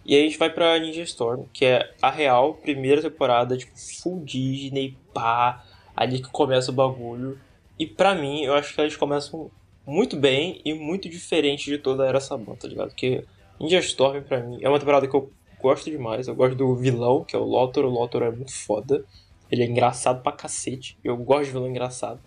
E 0.09 0.15
aí 0.15 0.21
a 0.21 0.23
gente 0.23 0.39
vai 0.39 0.49
pra 0.49 0.79
Ninja 0.79 1.03
Storm, 1.03 1.43
que 1.53 1.63
é 1.63 1.93
a 2.01 2.09
real 2.09 2.55
primeira 2.55 2.99
temporada, 2.99 3.55
tipo, 3.55 3.73
full 3.77 4.23
Disney, 4.25 4.97
pá, 5.13 5.63
ali 5.95 6.19
que 6.19 6.31
começa 6.31 6.71
o 6.71 6.73
bagulho. 6.73 7.37
E 7.77 7.85
pra 7.85 8.15
mim, 8.15 8.41
eu 8.41 8.55
acho 8.55 8.73
que 8.73 8.81
eles 8.81 8.95
começam 8.95 9.51
muito 9.85 10.17
bem 10.17 10.61
e 10.65 10.73
muito 10.73 11.07
diferente 11.07 11.69
de 11.69 11.77
toda 11.77 12.03
a 12.03 12.07
Era 12.07 12.19
Saban, 12.19 12.55
tá 12.55 12.67
ligado? 12.67 12.87
Porque 12.87 13.23
Ninja 13.59 13.77
Storm, 13.77 14.23
pra 14.23 14.39
mim, 14.39 14.57
é 14.63 14.67
uma 14.67 14.79
temporada 14.79 15.07
que 15.07 15.15
eu 15.15 15.31
gosto 15.61 15.91
demais. 15.91 16.27
Eu 16.27 16.33
gosto 16.33 16.55
do 16.55 16.75
vilão, 16.75 17.23
que 17.23 17.35
é 17.35 17.39
o 17.39 17.43
Lothar. 17.43 17.85
O 17.85 17.89
Lothar 17.89 18.23
é 18.23 18.31
muito 18.31 18.51
foda. 18.65 19.05
Ele 19.51 19.61
é 19.61 19.67
engraçado 19.67 20.23
pra 20.23 20.31
cacete. 20.31 20.97
Eu 21.03 21.15
gosto 21.17 21.45
de 21.45 21.51
vilão 21.51 21.69
engraçado. 21.69 22.19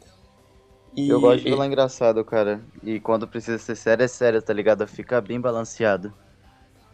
E 0.96 1.08
eu 1.08 1.20
gosto 1.20 1.38
de 1.38 1.50
vilão 1.50 1.66
engraçado, 1.66 2.24
cara. 2.24 2.60
E 2.84 3.00
quando 3.00 3.26
precisa 3.26 3.58
ser 3.58 3.74
sério, 3.74 4.04
é 4.04 4.08
sério, 4.08 4.40
tá 4.40 4.52
ligado? 4.52 4.86
Fica 4.86 5.20
bem 5.20 5.40
balanceado. 5.40 6.14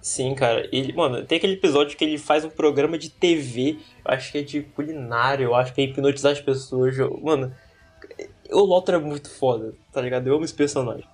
Sim, 0.01 0.35
cara. 0.35 0.69
Ele, 0.73 0.93
mano, 0.93 1.25
tem 1.25 1.39
aquele 1.39 1.55
episódio 1.55 1.97
que 1.97 2.05
ele 2.05 2.19
faz 2.19 2.45
um 2.45 2.51
programa 2.51 2.97
de 2.97 3.11
TV, 3.11 3.79
acho 4.05 4.33
que 4.33 4.39
é 4.39 4.43
de 4.43 4.63
culinária, 4.63 5.45
eu 5.45 5.55
acho 5.55 5.75
que 5.75 5.81
é 5.81 5.85
hipnotizar 5.85 6.33
as 6.33 6.41
pessoas. 6.41 6.97
Eu, 6.97 7.21
mano, 7.23 7.55
o 8.51 8.61
Lothar 8.61 8.97
é 8.97 8.99
muito 8.99 9.31
foda, 9.31 9.75
tá 9.93 10.01
ligado? 10.01 10.27
Eu 10.27 10.35
amo 10.35 10.45
esse 10.45 10.55
personagem. 10.55 11.05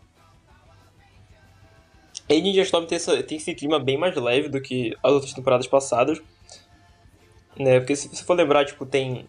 E 2.28 2.40
Ninja 2.40 2.62
Storm 2.62 2.86
tem, 2.86 2.96
essa, 2.96 3.22
tem 3.22 3.36
esse 3.36 3.54
clima 3.54 3.78
bem 3.78 3.98
mais 3.98 4.14
leve 4.16 4.48
do 4.48 4.60
que 4.60 4.96
as 5.02 5.12
outras 5.12 5.32
temporadas 5.32 5.66
passadas. 5.66 6.20
Né? 7.58 7.78
Porque 7.78 7.94
se 7.94 8.08
você 8.08 8.24
for 8.24 8.34
lembrar, 8.34 8.64
tipo, 8.64 8.86
tem 8.86 9.26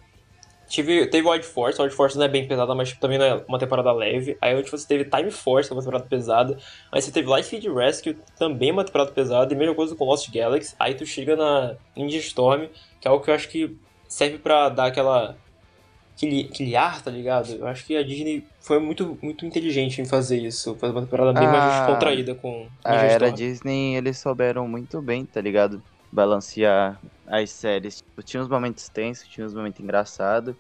Tive, 0.68 1.06
teve 1.08 1.28
Wild 1.28 1.46
Force, 1.46 1.80
Wild 1.80 1.94
Force 1.94 2.18
não 2.18 2.26
é 2.26 2.28
bem 2.28 2.48
pesada, 2.48 2.74
mas 2.74 2.94
também 2.94 3.18
não 3.18 3.26
é 3.26 3.44
uma 3.48 3.60
temporada 3.60 3.92
leve. 3.92 4.38
Aí 4.42 4.56
onde 4.56 4.70
você 4.70 4.88
teve 4.88 5.06
Time 5.06 5.30
Force, 5.30 5.72
uma 5.72 5.82
temporada 5.82 6.06
pesada. 6.06 6.58
Aí 6.92 7.02
você 7.02 7.12
teve 7.12 7.28
Lightspeed 7.30 7.68
Rescue, 7.68 8.18
também 8.38 8.72
uma 8.72 8.84
temporada 8.84 9.12
pesada. 9.12 9.54
E 9.54 9.58
mesma 9.58 9.76
coisa 9.76 9.96
com 9.96 10.06
Lost 10.06 10.30
Galaxy. 10.32 10.76
Aí 10.80 10.96
tu 10.96 11.06
chega 11.06 11.36
na 11.36 11.76
Ninja 11.96 12.18
Storm, 12.18 12.68
que 13.00 13.08
é 13.08 13.12
algo 13.12 13.24
que 13.24 13.30
eu 13.30 13.36
acho 13.36 13.48
que 13.50 13.76
serve 14.08 14.38
pra 14.38 14.70
dar 14.70 14.88
aquela... 14.88 15.38
Aquele, 16.16 16.50
aquele 16.50 16.78
ar, 16.78 17.02
tá 17.02 17.12
ligado? 17.12 17.52
Eu 17.52 17.68
acho 17.68 17.86
que 17.86 17.98
a 17.98 18.02
Disney 18.02 18.42
foi 18.62 18.80
muito, 18.80 19.18
muito 19.22 19.46
inteligente 19.46 20.02
em 20.02 20.06
fazer 20.06 20.38
isso. 20.38 20.74
Fazer 20.76 20.94
uma 20.94 21.02
temporada 21.02 21.34
bem 21.38 21.46
ah, 21.46 21.52
mais 21.52 21.80
descontraída 21.80 22.34
com 22.36 22.52
Ninja 22.52 22.70
a 22.86 22.96
Storm. 23.08 23.12
era 23.12 23.32
Disney, 23.32 23.96
eles 23.98 24.18
souberam 24.18 24.66
muito 24.66 25.02
bem, 25.02 25.26
tá 25.26 25.42
ligado? 25.42 25.84
Balancear 26.16 27.00
as 27.28 27.52
séries. 27.52 27.98
Tipo, 27.98 28.24
tinha 28.24 28.42
uns 28.42 28.48
momentos 28.48 28.90
tensos, 28.90 29.28
tinha 29.28 29.46
uns 29.46 29.54
momentos 29.54 29.80
engraçados. 29.80 30.56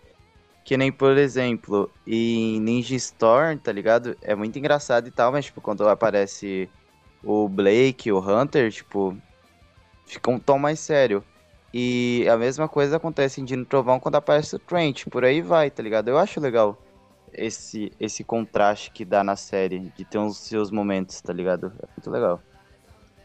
Que 0.64 0.76
nem, 0.78 0.92
por 0.92 1.18
exemplo, 1.18 1.90
em 2.06 2.60
Ninja 2.60 2.96
Storm, 2.96 3.58
tá 3.58 3.72
ligado? 3.72 4.18
É 4.22 4.36
muito 4.36 4.58
engraçado 4.58 5.08
e 5.08 5.12
tal, 5.12 5.32
mas, 5.32 5.46
tipo, 5.46 5.62
quando 5.62 5.88
aparece 5.88 6.70
o 7.24 7.48
Blake, 7.48 8.12
o 8.12 8.20
Hunter, 8.20 8.72
tipo, 8.72 9.16
fica 10.06 10.32
um 10.32 10.40
tom 10.40 10.58
mais 10.58 10.80
sério. 10.80 11.24
E 11.74 12.26
a 12.30 12.38
mesma 12.38 12.68
coisa 12.68 12.98
acontece 12.98 13.42
em 13.42 13.46
Dino 13.46 13.66
Trovão 13.66 14.00
quando 14.00 14.16
aparece 14.16 14.56
o 14.56 14.60
Trent, 14.60 15.06
por 15.06 15.24
aí 15.24 15.42
vai, 15.42 15.70
tá 15.70 15.84
ligado? 15.84 16.08
Eu 16.08 16.18
acho 16.18 16.40
legal 16.40 16.78
esse, 17.34 17.92
esse 18.00 18.24
contraste 18.24 18.90
que 18.92 19.06
dá 19.06 19.24
na 19.24 19.36
série, 19.36 19.80
de 19.80 20.06
ter 20.06 20.18
os 20.18 20.38
seus 20.38 20.72
momentos, 20.72 21.22
tá 21.22 21.34
ligado? 21.34 21.68
É 21.68 21.88
muito 21.96 22.10
legal. 22.10 22.42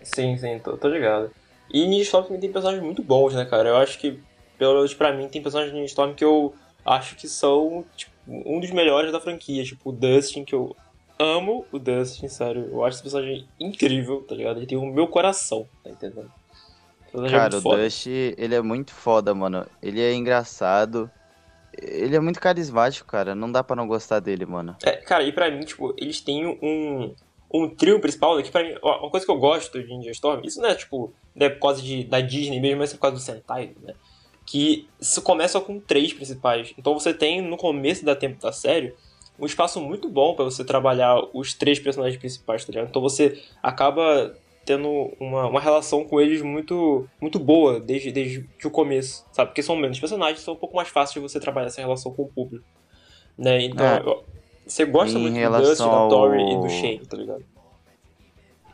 Sim, 0.03 0.37
sim, 0.37 0.59
tô, 0.59 0.77
tô 0.77 0.89
ligado. 0.89 1.31
E 1.73 1.87
Ninja 1.87 2.03
Storm 2.03 2.25
também 2.25 2.41
tem 2.41 2.53
personagens 2.53 2.85
muito 2.85 3.03
bons, 3.03 3.35
né, 3.35 3.45
cara? 3.45 3.69
Eu 3.69 3.77
acho 3.77 3.99
que, 3.99 4.19
pelo 4.59 4.75
menos 4.75 4.95
pra 4.95 5.13
mim, 5.13 5.29
tem 5.29 5.43
personagens 5.43 5.73
de 5.73 5.79
Ninja 5.81 5.91
Storm 5.91 6.15
que 6.15 6.25
eu 6.25 6.55
acho 6.85 7.17
que 7.17 7.29
são, 7.29 7.85
tipo, 7.97 8.13
um 8.29 8.61
dos 8.61 8.71
melhores 8.71 9.13
da 9.13 9.21
franquia. 9.21 9.65
Tipo, 9.65 9.91
o 9.91 9.93
Dustin, 9.93 10.45
que 10.45 10.55
eu 10.55 10.75
amo 11.19 11.67
o 11.71 11.79
Dustin, 11.79 12.29
sério. 12.29 12.69
Eu 12.71 12.85
acho 12.85 12.97
esse 12.97 13.03
personagem 13.03 13.49
incrível, 13.59 14.23
tá 14.23 14.35
ligado? 14.35 14.59
Ele 14.59 14.67
tem 14.67 14.79
o 14.79 14.87
meu 14.87 15.07
coração, 15.07 15.67
tá 15.85 15.91
entendendo? 15.91 16.31
Cara, 17.29 17.57
o 17.57 17.61
Dustin, 17.61 18.35
ele 18.37 18.55
é 18.55 18.63
muito 18.63 18.93
foda, 18.93 19.35
mano. 19.35 19.67
Ele 19.83 20.01
é 20.01 20.15
engraçado. 20.15 21.11
Ele 21.73 22.17
é 22.17 22.21
muito 22.21 22.41
carismático, 22.41 23.09
cara. 23.09 23.35
Não 23.35 23.51
dá 23.51 23.63
para 23.63 23.77
não 23.77 23.87
gostar 23.87 24.21
dele, 24.21 24.47
mano. 24.47 24.77
É, 24.83 24.93
cara, 24.93 25.23
e 25.23 25.33
pra 25.33 25.51
mim, 25.51 25.65
tipo, 25.65 25.95
eles 25.97 26.21
têm 26.21 26.47
um, 26.47 27.15
um 27.53 27.69
trio 27.69 28.01
principal, 28.01 28.37
né, 28.37 28.43
que 28.43 28.51
pra 28.51 28.63
mim, 28.63 28.75
uma 28.83 29.11
coisa 29.11 29.25
que 29.25 29.33
eu 29.33 29.39
gosto 29.39 29.81
de 29.81 29.89
Ninja 29.89 30.11
Storm, 30.11 30.43
isso 30.45 30.61
não 30.61 30.69
é, 30.69 30.75
tipo, 30.75 31.13
né, 31.35 31.49
por 31.49 31.61
causa 31.61 31.83
de, 31.83 32.05
da 32.05 32.21
Disney 32.21 32.61
mesmo, 32.61 32.79
mas 32.79 32.91
é 32.91 32.95
por 32.95 33.03
causa 33.03 33.17
do 33.17 33.23
Sentai, 33.23 33.73
né? 33.83 33.95
Que 34.47 34.89
isso 35.01 35.23
começa 35.23 35.61
com 35.61 35.79
três 35.79 36.13
principais. 36.13 36.75
Então 36.77 36.95
você 36.99 37.15
tem, 37.15 37.41
no 37.41 37.57
começo 37.57 38.05
da 38.05 38.17
tempo 38.17 38.41
da 38.41 38.53
série, 38.53 38.95
um 39.39 39.47
espaço 39.47 39.81
muito 39.81 40.09
bom 40.09 40.35
para 40.35 40.45
você 40.45 40.65
trabalhar 40.65 41.17
os 41.33 41.55
três 41.55 41.79
personagens 41.79 42.19
principais, 42.19 42.65
tá 42.65 42.73
ligado? 42.73 42.89
Então 42.89 43.01
você 43.01 43.41
acaba 43.63 44.35
tendo 44.65 45.13
uma, 45.19 45.47
uma 45.47 45.61
relação 45.61 46.05
com 46.05 46.21
eles 46.21 46.43
muito 46.43 47.09
muito 47.21 47.39
boa 47.39 47.81
desde, 47.81 48.13
desde 48.13 48.47
o 48.65 48.71
começo, 48.71 49.25
sabe? 49.33 49.51
Porque 49.51 49.63
são 49.63 49.75
menos 49.75 49.99
personagens, 49.99 50.41
são 50.41 50.55
um 50.55 50.59
pouco 50.59 50.77
mais 50.77 50.89
fácil 50.89 51.15
de 51.15 51.29
você 51.29 51.41
trabalhar 51.41 51.69
essa 51.69 51.81
relação 51.81 52.13
com 52.13 52.23
o 52.23 52.29
público. 52.29 52.65
Né? 53.39 53.63
Então, 53.65 53.87
é. 53.87 54.03
você 54.67 54.85
gosta 54.85 55.19
em 55.19 55.23
muito 55.23 55.35
do 55.35 55.59
Dustin, 55.63 55.83
ao... 55.83 56.09
da 56.09 56.15
Tori 56.15 56.43
e 56.43 56.57
do 56.57 56.69
Shane, 56.69 57.07
tá 57.07 57.17
ligado? 57.17 57.45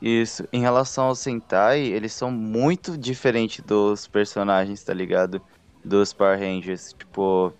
Isso. 0.00 0.46
Em 0.52 0.60
relação 0.60 1.06
ao 1.06 1.14
Sentai, 1.14 1.80
eles 1.80 2.12
são 2.12 2.30
muito 2.30 2.96
diferentes 2.96 3.64
dos 3.64 4.06
personagens, 4.06 4.82
tá 4.82 4.92
ligado? 4.92 5.40
Dos 5.84 6.12
Power 6.12 6.38
Rangers. 6.38 6.92
Tipo, 6.92 7.52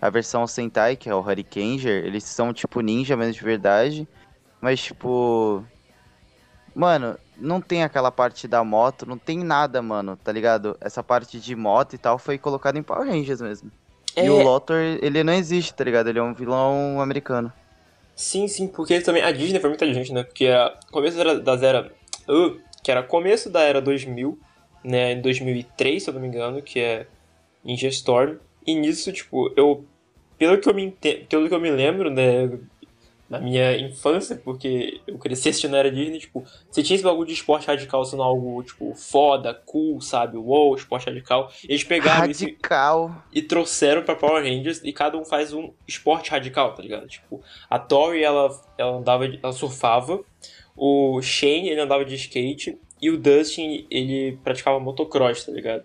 a 0.00 0.10
versão 0.10 0.46
Sentai, 0.46 0.96
que 0.96 1.08
é 1.08 1.14
o 1.14 1.20
Hurricaneer, 1.20 2.04
eles 2.04 2.24
são 2.24 2.52
tipo 2.52 2.80
ninja 2.80 3.16
mesmo 3.16 3.32
de 3.34 3.44
verdade. 3.44 4.08
Mas, 4.60 4.80
tipo. 4.82 5.64
Mano, 6.74 7.18
não 7.36 7.60
tem 7.60 7.82
aquela 7.82 8.10
parte 8.12 8.46
da 8.46 8.62
moto, 8.62 9.06
não 9.06 9.18
tem 9.18 9.38
nada, 9.42 9.82
mano, 9.82 10.16
tá 10.16 10.30
ligado? 10.30 10.76
Essa 10.80 11.02
parte 11.02 11.40
de 11.40 11.56
moto 11.56 11.94
e 11.94 11.98
tal 11.98 12.18
foi 12.18 12.38
colocada 12.38 12.78
em 12.78 12.82
Power 12.82 13.08
Rangers 13.08 13.40
mesmo. 13.40 13.70
É... 14.14 14.26
E 14.26 14.30
o 14.30 14.42
Lothar, 14.42 14.98
ele 15.00 15.24
não 15.24 15.32
existe, 15.32 15.74
tá 15.74 15.84
ligado? 15.84 16.08
Ele 16.08 16.18
é 16.18 16.22
um 16.22 16.34
vilão 16.34 17.00
americano. 17.00 17.52
Sim, 18.18 18.48
sim, 18.48 18.66
porque 18.66 19.00
também 19.00 19.22
a 19.22 19.30
Disney 19.30 19.60
foi 19.60 19.70
muita 19.70 19.94
gente, 19.94 20.12
né? 20.12 20.24
Porque 20.24 20.48
a 20.48 20.76
começo 20.90 21.16
da 21.16 21.54
era. 21.54 21.92
Uh, 22.28 22.60
que 22.82 22.90
era 22.90 23.00
começo 23.00 23.48
da 23.48 23.62
era 23.62 23.80
2000, 23.80 24.36
né? 24.82 25.12
Em 25.12 25.20
2003, 25.20 26.02
se 26.02 26.10
eu 26.10 26.14
não 26.14 26.20
me 26.20 26.26
engano, 26.26 26.60
que 26.60 26.80
é 26.80 27.06
Ninja 27.64 27.86
Storm. 27.86 28.38
E 28.66 28.74
nisso, 28.74 29.12
tipo, 29.12 29.52
eu. 29.56 29.84
Pelo 30.36 30.58
que 30.58 30.68
eu 30.68 30.74
me, 30.74 30.90
pelo 31.28 31.48
que 31.48 31.54
eu 31.54 31.60
me 31.60 31.70
lembro, 31.70 32.10
né? 32.10 32.50
Na 33.28 33.38
minha 33.38 33.76
infância, 33.76 34.36
porque 34.36 35.00
eu 35.06 35.18
cresci 35.18 35.50
assistindo 35.50 35.72
na 35.72 35.78
era 35.78 35.90
Disney, 35.90 36.18
tipo, 36.18 36.42
você 36.70 36.82
tinha 36.82 36.94
esse 36.94 37.04
bagulho 37.04 37.26
de 37.26 37.34
esporte 37.34 37.66
radical 37.66 38.02
sendo 38.04 38.22
algo, 38.22 38.62
tipo, 38.62 38.94
foda, 38.94 39.52
cool, 39.66 40.00
sabe? 40.00 40.38
Uou, 40.38 40.74
esporte 40.74 41.06
radical. 41.06 41.52
Eles 41.68 41.84
pegaram 41.84 42.20
radical. 42.20 43.10
isso 43.10 43.22
e 43.32 43.42
trouxeram 43.42 44.02
pra 44.02 44.16
Power 44.16 44.42
Rangers 44.42 44.80
e 44.82 44.92
cada 44.92 45.18
um 45.18 45.24
faz 45.24 45.52
um 45.52 45.72
esporte 45.86 46.30
radical, 46.30 46.72
tá 46.72 46.82
ligado? 46.82 47.06
Tipo, 47.06 47.42
a 47.68 47.78
Tori, 47.78 48.22
ela, 48.22 48.48
ela 48.78 48.96
andava, 48.96 49.26
ela 49.26 49.52
surfava, 49.52 50.20
o 50.74 51.20
Shane, 51.20 51.68
ele 51.68 51.80
andava 51.80 52.04
de 52.04 52.14
skate 52.14 52.78
e 53.00 53.10
o 53.10 53.18
Dustin, 53.18 53.86
ele 53.90 54.38
praticava 54.42 54.80
motocross, 54.80 55.44
tá 55.44 55.52
ligado? 55.52 55.84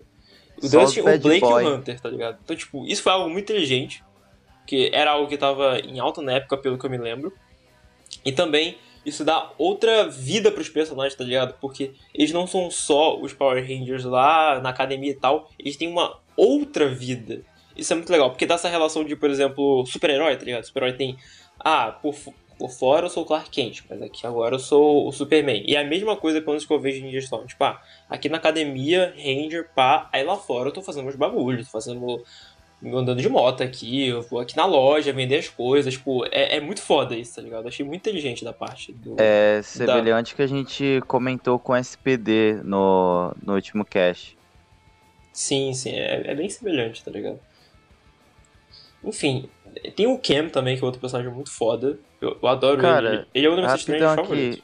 O 0.62 0.66
Só 0.66 0.80
Dustin, 0.80 1.00
o 1.00 1.18
Blake 1.18 1.44
e 1.44 1.48
o 1.48 1.74
Hunter, 1.74 2.00
tá 2.00 2.08
ligado? 2.08 2.38
Então, 2.42 2.56
tipo, 2.56 2.86
isso 2.86 3.02
foi 3.02 3.12
algo 3.12 3.28
muito 3.28 3.44
inteligente 3.44 4.02
que 4.66 4.90
era 4.92 5.12
algo 5.12 5.28
que 5.28 5.34
estava 5.34 5.78
em 5.80 5.98
alta 5.98 6.22
na 6.22 6.32
época, 6.32 6.56
pelo 6.56 6.78
que 6.78 6.86
eu 6.86 6.90
me 6.90 6.98
lembro. 6.98 7.32
E 8.24 8.32
também 8.32 8.76
isso 9.04 9.24
dá 9.24 9.50
outra 9.58 10.08
vida 10.08 10.50
para 10.50 10.62
os 10.62 10.68
personagens, 10.68 11.14
tá 11.14 11.24
ligado? 11.24 11.54
Porque 11.60 11.92
eles 12.14 12.32
não 12.32 12.46
são 12.46 12.70
só 12.70 13.18
os 13.18 13.32
Power 13.32 13.62
Rangers 13.62 14.04
lá 14.04 14.60
na 14.60 14.70
academia 14.70 15.10
e 15.10 15.14
tal, 15.14 15.50
eles 15.58 15.76
têm 15.76 15.88
uma 15.88 16.18
outra 16.36 16.88
vida. 16.88 17.42
Isso 17.76 17.92
é 17.92 17.96
muito 17.96 18.10
legal, 18.10 18.30
porque 18.30 18.46
dá 18.46 18.54
essa 18.54 18.68
relação 18.68 19.04
de, 19.04 19.16
por 19.16 19.28
exemplo, 19.28 19.84
super-herói, 19.86 20.36
tá 20.36 20.44
ligado? 20.44 20.64
Super-herói 20.64 20.96
tem. 20.96 21.16
Ah, 21.58 21.90
por, 21.90 22.14
por 22.58 22.70
fora 22.70 23.06
eu 23.06 23.10
sou 23.10 23.24
o 23.24 23.26
Clark 23.26 23.50
Kent, 23.50 23.82
mas 23.90 24.00
aqui 24.00 24.26
agora 24.26 24.54
eu 24.54 24.58
sou 24.60 25.08
o 25.08 25.12
Superman. 25.12 25.64
E 25.66 25.74
é 25.74 25.80
a 25.80 25.84
mesma 25.84 26.16
coisa 26.16 26.40
que 26.40 26.72
eu 26.72 26.80
vejo 26.80 27.04
em 27.04 27.10
gestão. 27.10 27.44
Tipo, 27.46 27.64
ah, 27.64 27.82
aqui 28.08 28.28
na 28.28 28.38
academia, 28.38 29.12
Ranger, 29.16 29.68
pá, 29.74 30.08
aí 30.12 30.22
lá 30.24 30.36
fora 30.36 30.68
eu 30.68 30.72
tô 30.72 30.82
fazendo 30.82 31.04
meus 31.04 31.16
bagulhos, 31.16 31.66
tô 31.66 31.72
fazendo 31.72 32.24
andando 32.92 33.20
de 33.20 33.28
moto 33.28 33.62
aqui, 33.62 34.08
eu 34.08 34.22
vou 34.22 34.40
aqui 34.40 34.56
na 34.56 34.66
loja 34.66 35.12
vender 35.12 35.38
as 35.38 35.48
coisas, 35.48 35.94
tipo, 35.94 36.24
é, 36.26 36.56
é 36.56 36.60
muito 36.60 36.82
foda 36.82 37.16
isso, 37.16 37.36
tá 37.36 37.42
ligado? 37.42 37.66
Achei 37.66 37.84
muito 37.84 38.00
inteligente 38.00 38.44
da 38.44 38.52
parte 38.52 38.92
do. 38.92 39.16
É 39.18 39.62
semelhante 39.62 40.32
da... 40.32 40.36
que 40.36 40.42
a 40.42 40.46
gente 40.46 41.02
comentou 41.06 41.58
com 41.58 41.74
SPD 41.74 42.60
no, 42.62 43.34
no 43.42 43.54
último 43.54 43.84
cast. 43.84 44.36
Sim, 45.32 45.72
sim, 45.72 45.90
é, 45.90 46.30
é 46.30 46.34
bem 46.34 46.48
semelhante, 46.48 47.02
tá 47.02 47.10
ligado? 47.10 47.40
Enfim, 49.02 49.48
tem 49.96 50.06
o 50.06 50.18
Cam 50.18 50.48
também, 50.48 50.76
que 50.76 50.82
é 50.82 50.86
outro 50.86 51.00
personagem 51.00 51.32
muito 51.32 51.50
foda. 51.50 51.98
Eu, 52.20 52.38
eu 52.40 52.48
adoro 52.48 52.80
Cara, 52.80 53.14
ele. 53.14 53.26
Ele 53.34 53.46
é 53.46 53.50
um 53.50 53.56
dos 53.56 53.86
meus 53.86 54.14
favoritos. 54.14 54.62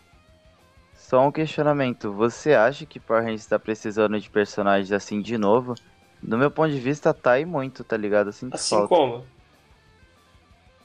Só 0.94 1.26
um 1.26 1.32
questionamento. 1.32 2.12
Você 2.12 2.54
acha 2.54 2.86
que 2.86 3.00
Power 3.00 3.24
Rangers 3.24 3.46
tá 3.46 3.58
precisando 3.58 4.18
de 4.20 4.30
personagens 4.30 4.92
assim 4.92 5.20
de 5.20 5.36
novo? 5.36 5.74
Do 6.22 6.36
meu 6.36 6.50
ponto 6.50 6.70
de 6.70 6.78
vista, 6.78 7.14
tá 7.14 7.32
aí 7.32 7.44
muito, 7.44 7.82
tá 7.82 7.96
ligado? 7.96 8.28
Assim, 8.28 8.48
assim 8.52 8.76
falta. 8.76 8.88
como? 8.88 9.26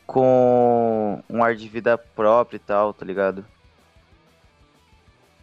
Com 0.08 1.22
um 1.30 1.44
ar 1.44 1.56
de 1.56 1.68
vida 1.68 1.98
próprio 1.98 2.58
e 2.58 2.60
tal, 2.60 2.94
tá 2.94 3.06
ligado? 3.06 3.46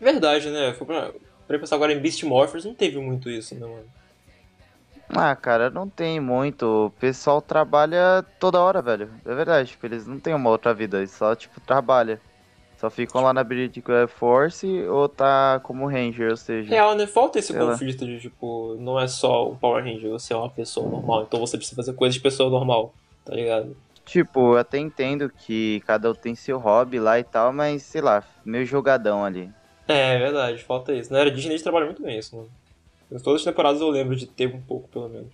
Verdade, 0.01 0.51
né? 0.51 0.73
Pra, 0.73 1.13
pra 1.47 1.59
pensar 1.59 1.77
agora 1.77 1.93
em 1.93 2.01
Beast 2.01 2.23
Morphers, 2.25 2.65
não 2.65 2.75
teve 2.75 2.99
muito 2.99 3.29
isso, 3.29 3.55
né, 3.55 3.67
mano? 3.67 3.87
Ah, 5.15 5.37
cara, 5.37 5.69
não 5.69 5.89
tem 5.89 6.19
muito. 6.19 6.87
O 6.87 6.91
pessoal 6.99 7.43
trabalha 7.43 8.25
toda 8.39 8.61
hora, 8.61 8.81
velho. 8.81 9.11
É 9.27 9.35
verdade, 9.35 9.71
tipo, 9.71 9.85
eles 9.85 10.07
não 10.07 10.19
têm 10.19 10.35
uma 10.35 10.49
outra 10.49 10.73
vida, 10.73 10.99
eles 10.99 11.11
só, 11.11 11.35
tipo, 11.35 11.61
trabalham. 11.61 12.19
Só 12.83 12.91
ficam 12.91 13.23
lá 13.23 13.33
na 13.33 13.45
British 13.45 13.89
Air 13.89 14.09
Force 14.09 14.67
ou 14.89 15.09
tá 15.09 15.61
como 15.63 15.87
Ranger, 15.87 16.31
ou 16.31 16.37
seja. 16.37 16.69
Real, 16.69 16.97
né? 16.97 17.07
Falta 17.07 17.39
esse 17.39 17.55
conflito 17.55 18.05
de, 18.05 18.19
tipo, 18.19 18.75
não 18.81 18.99
é 18.99 19.07
só 19.07 19.49
o 19.49 19.55
Power 19.55 19.85
Ranger, 19.85 20.11
você 20.11 20.33
é 20.33 20.37
uma 20.37 20.51
pessoa 20.51 20.91
normal, 20.91 21.23
então 21.23 21.39
você 21.39 21.57
precisa 21.57 21.77
fazer 21.77 21.93
coisas 21.93 22.17
de 22.17 22.21
pessoa 22.21 22.51
normal, 22.51 22.93
tá 23.25 23.37
ligado? 23.37 23.77
Tipo, 24.05 24.55
eu 24.55 24.59
até 24.59 24.79
entendo 24.79 25.31
que 25.31 25.81
cada 25.87 26.11
um 26.11 26.15
tem 26.15 26.35
seu 26.35 26.59
hobby 26.59 26.99
lá 26.99 27.21
e 27.21 27.23
tal, 27.23 27.53
mas 27.53 27.85
sei 27.85 28.01
lá, 28.01 28.25
meio 28.45 28.67
jogadão 28.67 29.25
ali. 29.25 29.49
É, 29.87 30.17
é 30.17 30.19
verdade, 30.19 30.61
falta 30.65 30.93
isso. 30.93 31.13
Na 31.13 31.21
era 31.21 31.31
Disney 31.31 31.53
eles 31.53 31.63
trabalham 31.63 31.87
muito 31.87 32.03
bem 32.03 32.19
isso, 32.19 32.35
mano. 32.35 32.51
Todas 33.23 33.43
as 33.43 33.45
temporadas 33.45 33.81
eu 33.81 33.91
lembro 33.91 34.17
de 34.17 34.27
ter 34.27 34.53
um 34.53 34.61
pouco, 34.61 34.89
pelo 34.89 35.09
menos. 35.09 35.29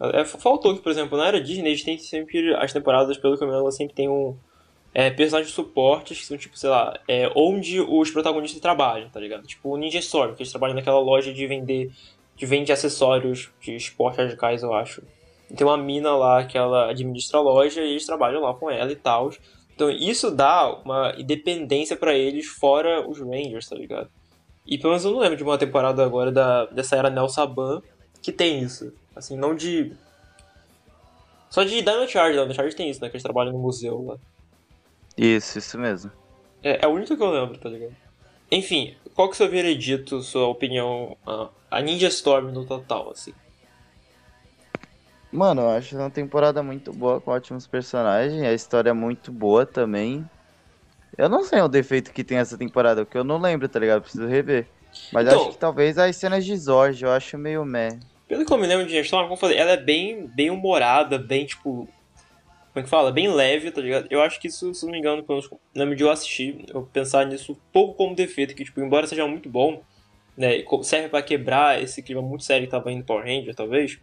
É, 0.00 0.22
faltou 0.22 0.74
que, 0.74 0.82
por 0.82 0.92
exemplo, 0.92 1.16
na 1.16 1.28
era 1.28 1.40
Disney 1.40 1.70
eles 1.70 1.82
têm 1.82 1.96
sempre. 1.96 2.54
As 2.56 2.74
temporadas, 2.74 3.16
pelo 3.16 3.38
que 3.38 3.42
eu 3.42 3.48
me 3.48 3.54
lembro, 3.54 3.72
sempre 3.72 3.94
tem 3.94 4.06
um 4.06 4.36
é, 4.92 5.10
personagens 5.10 5.50
de 5.50 5.54
suportes 5.54 6.18
que 6.18 6.26
são, 6.26 6.36
tipo, 6.36 6.58
sei 6.58 6.70
lá, 6.70 6.98
é, 7.06 7.30
onde 7.34 7.80
os 7.80 8.10
protagonistas 8.10 8.60
trabalham, 8.60 9.08
tá 9.08 9.20
ligado? 9.20 9.46
Tipo 9.46 9.70
o 9.70 9.76
Ninja 9.76 9.98
Storm, 9.98 10.34
que 10.34 10.42
eles 10.42 10.50
trabalham 10.50 10.74
naquela 10.74 10.98
loja 10.98 11.32
de 11.32 11.46
vender, 11.46 11.90
de 12.36 12.46
vende 12.46 12.72
acessórios 12.72 13.50
de 13.60 13.76
esportes 13.76 14.18
radicais, 14.18 14.62
eu 14.62 14.74
acho. 14.74 15.02
Tem 15.56 15.66
uma 15.66 15.76
mina 15.76 16.16
lá 16.16 16.44
que 16.44 16.56
ela 16.56 16.90
administra 16.90 17.38
a 17.38 17.42
loja 17.42 17.82
e 17.82 17.90
eles 17.90 18.06
trabalham 18.06 18.42
lá 18.42 18.54
com 18.54 18.70
ela 18.70 18.90
e 18.90 18.96
tal. 18.96 19.30
Então 19.74 19.90
isso 19.90 20.30
dá 20.30 20.72
uma 20.84 21.14
independência 21.18 21.96
para 21.96 22.14
eles 22.14 22.46
fora 22.46 23.08
os 23.08 23.18
Rangers, 23.18 23.68
tá 23.68 23.76
ligado? 23.76 24.10
E 24.66 24.78
pelo 24.78 24.90
menos 24.90 25.04
eu 25.04 25.10
não 25.10 25.18
lembro 25.18 25.36
de 25.36 25.42
uma 25.42 25.58
temporada 25.58 26.04
agora 26.04 26.30
da, 26.30 26.66
dessa 26.66 26.96
era 26.96 27.10
Nel 27.10 27.28
Saban 27.28 27.82
que 28.22 28.30
tem 28.30 28.60
isso. 28.60 28.92
Assim, 29.14 29.36
não 29.36 29.54
de. 29.54 29.92
Só 31.48 31.64
de 31.64 31.82
Dino 31.82 32.06
Charge, 32.06 32.38
Dino 32.38 32.54
Charge 32.54 32.76
tem 32.76 32.90
isso, 32.90 33.00
né? 33.00 33.08
Que 33.08 33.16
eles 33.16 33.22
trabalham 33.22 33.52
no 33.52 33.58
museu 33.58 34.02
lá. 34.02 34.16
Isso, 35.20 35.58
isso 35.58 35.78
mesmo. 35.78 36.10
É, 36.62 36.82
é 36.82 36.88
o 36.88 36.92
único 36.92 37.14
que 37.14 37.22
eu 37.22 37.30
lembro, 37.30 37.58
tá 37.58 37.68
ligado? 37.68 37.94
Enfim, 38.50 38.96
qual 39.14 39.28
que 39.28 39.34
é 39.34 39.34
o 39.34 39.36
seu 39.36 39.50
veredito, 39.50 40.22
sua 40.22 40.46
opinião, 40.46 41.14
a 41.70 41.82
Ninja 41.82 42.08
Storm 42.08 42.50
no 42.50 42.64
total, 42.64 43.10
assim? 43.10 43.34
Mano, 45.30 45.60
eu 45.60 45.70
acho 45.70 45.94
uma 45.94 46.10
temporada 46.10 46.62
muito 46.62 46.90
boa, 46.90 47.20
com 47.20 47.30
ótimos 47.32 47.66
personagens, 47.66 48.42
a 48.42 48.54
história 48.54 48.90
é 48.90 48.94
muito 48.94 49.30
boa 49.30 49.66
também. 49.66 50.24
Eu 51.18 51.28
não 51.28 51.44
sei 51.44 51.60
o 51.60 51.68
defeito 51.68 52.12
que 52.12 52.24
tem 52.24 52.38
essa 52.38 52.56
temporada, 52.56 53.04
porque 53.04 53.18
eu 53.18 53.24
não 53.24 53.38
lembro, 53.38 53.68
tá 53.68 53.78
ligado? 53.78 54.00
Preciso 54.00 54.26
rever. 54.26 54.66
Mas 55.12 55.26
então, 55.26 55.42
acho 55.42 55.50
que 55.50 55.58
talvez 55.58 55.98
as 55.98 56.16
cenas 56.16 56.46
de 56.46 56.56
Zorge 56.56 57.04
eu 57.04 57.12
acho 57.12 57.36
meio 57.36 57.62
meh. 57.64 58.00
Pelo 58.26 58.46
que 58.46 58.52
eu 58.52 58.58
me 58.58 58.66
lembro 58.66 58.86
de 58.86 58.92
Ninja 58.92 59.04
Storm, 59.04 59.24
como 59.24 59.34
eu 59.34 59.38
falei, 59.38 59.58
ela 59.58 59.72
é 59.72 59.76
bem, 59.76 60.26
bem 60.26 60.50
humorada, 60.50 61.18
bem, 61.18 61.44
tipo, 61.44 61.86
Como 62.72 62.80
é 62.80 62.82
que 62.82 62.88
fala? 62.88 63.10
Bem 63.10 63.28
leve, 63.28 63.70
tá 63.70 63.80
ligado? 63.80 64.06
Eu 64.10 64.22
acho 64.22 64.40
que 64.40 64.46
isso, 64.46 64.72
se 64.72 64.84
não 64.84 64.92
me 64.92 64.98
engano, 64.98 65.24
pelo 65.24 65.42
menos 65.74 65.96
de 65.96 66.02
eu 66.04 66.10
assistir, 66.10 66.64
eu 66.72 66.82
pensar 66.82 67.26
nisso 67.26 67.56
pouco 67.72 67.94
como 67.94 68.14
defeito, 68.14 68.54
que, 68.54 68.64
tipo, 68.64 68.80
embora 68.80 69.06
seja 69.08 69.26
muito 69.26 69.48
bom, 69.48 69.82
né, 70.36 70.64
serve 70.82 71.08
para 71.08 71.22
quebrar 71.22 71.82
esse 71.82 72.00
clima 72.02 72.22
muito 72.22 72.44
sério 72.44 72.66
que 72.66 72.70
tava 72.70 72.92
indo 72.92 73.04
Power 73.04 73.24
Ranger, 73.24 73.54
talvez, 73.54 73.98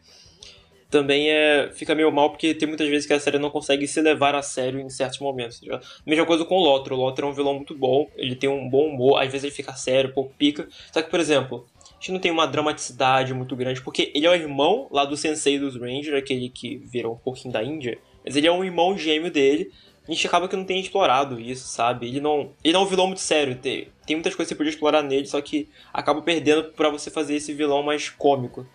também 0.89 1.29
é, 1.29 1.69
fica 1.73 1.93
meio 1.93 2.11
mal 2.11 2.29
porque 2.29 2.53
tem 2.53 2.67
muitas 2.67 2.87
vezes 2.87 3.05
que 3.05 3.13
a 3.13 3.19
série 3.19 3.37
não 3.37 3.49
consegue 3.49 3.87
se 3.87 4.01
levar 4.01 4.35
a 4.35 4.41
sério 4.41 4.79
em 4.79 4.89
certos 4.89 5.19
momentos. 5.19 5.59
Tá 5.59 5.81
Mesma 6.05 6.25
coisa 6.25 6.45
com 6.45 6.55
o 6.55 6.63
Lotro. 6.63 6.95
O 6.95 6.97
Lotro 6.97 7.27
é 7.27 7.29
um 7.29 7.33
vilão 7.33 7.55
muito 7.55 7.75
bom, 7.75 8.09
ele 8.15 8.35
tem 8.35 8.49
um 8.49 8.69
bom 8.69 8.87
humor, 8.87 9.21
às 9.21 9.29
vezes 9.29 9.43
ele 9.43 9.53
fica 9.53 9.73
sério, 9.73 10.13
pouco 10.13 10.33
pica. 10.37 10.67
Só 10.91 11.01
que, 11.01 11.09
por 11.09 11.19
exemplo, 11.19 11.67
a 11.91 11.93
gente 11.95 12.11
não 12.11 12.19
tem 12.19 12.31
uma 12.31 12.47
dramaticidade 12.47 13.33
muito 13.33 13.55
grande, 13.55 13.81
porque 13.81 14.11
ele 14.13 14.25
é 14.25 14.29
o 14.29 14.35
irmão 14.35 14.87
lá 14.91 15.03
do 15.03 15.17
Sensei 15.17 15.59
dos 15.59 15.75
Rangers, 15.75 16.15
aquele 16.15 16.49
que 16.49 16.77
virou 16.77 17.15
um 17.15 17.17
pouquinho 17.17 17.53
da 17.53 17.63
Índia, 17.63 17.97
mas 18.27 18.35
ele 18.35 18.45
é 18.45 18.51
um 18.51 18.61
irmão 18.61 18.97
gêmeo 18.97 19.31
dele. 19.31 19.71
A 20.05 20.11
gente 20.11 20.27
acaba 20.27 20.49
que 20.49 20.55
não 20.55 20.65
tem 20.65 20.79
explorado 20.79 21.39
isso, 21.39 21.65
sabe? 21.67 22.07
Ele 22.07 22.19
não, 22.19 22.51
ele 22.61 22.73
não 22.73 22.81
é 22.81 22.83
um 22.83 22.87
vilão 22.87 23.07
muito 23.07 23.21
sério. 23.21 23.55
Tem, 23.55 23.87
tem 24.05 24.17
muitas 24.17 24.35
coisas 24.35 24.49
que 24.49 24.53
você 24.53 24.57
podia 24.57 24.69
explorar 24.69 25.01
nele, 25.01 25.25
só 25.25 25.39
que 25.39 25.69
acaba 25.93 26.21
perdendo 26.21 26.65
para 26.73 26.89
você 26.89 27.09
fazer 27.09 27.35
esse 27.35 27.53
vilão 27.53 27.81
mais 27.83 28.09
cômico. 28.09 28.65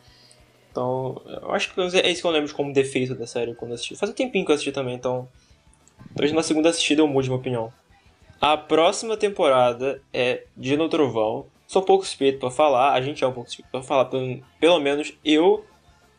Então, 0.70 1.20
eu 1.26 1.52
acho 1.52 1.72
que 1.72 1.80
é 1.98 2.10
isso 2.10 2.22
que 2.22 2.26
eu 2.26 2.30
lembro 2.30 2.54
como 2.54 2.72
defeito 2.72 3.14
da 3.14 3.26
série 3.26 3.54
quando 3.54 3.74
assisti. 3.74 3.94
Faz 3.94 4.10
um 4.10 4.14
tempinho 4.14 4.44
que 4.44 4.50
eu 4.50 4.54
assisti 4.54 4.72
também, 4.72 4.94
então. 4.94 5.28
Talvez 6.14 6.32
na 6.32 6.42
segunda 6.42 6.70
assistida 6.70 7.02
eu 7.02 7.08
mude 7.08 7.28
minha 7.28 7.38
opinião. 7.38 7.70
A 8.40 8.56
próxima 8.56 9.16
temporada 9.16 10.02
é 10.14 10.44
Dino 10.56 10.88
Trovão. 10.88 11.46
Sou 11.66 11.82
pouco 11.82 12.04
suspeito 12.04 12.38
pra 12.38 12.50
falar, 12.50 12.92
a 12.92 13.00
gente 13.02 13.22
é 13.22 13.26
um 13.26 13.32
pouco 13.32 13.48
suspeito 13.50 13.70
pra 13.70 13.82
falar. 13.82 14.10
Pelo 14.58 14.80
menos 14.80 15.12
eu. 15.22 15.64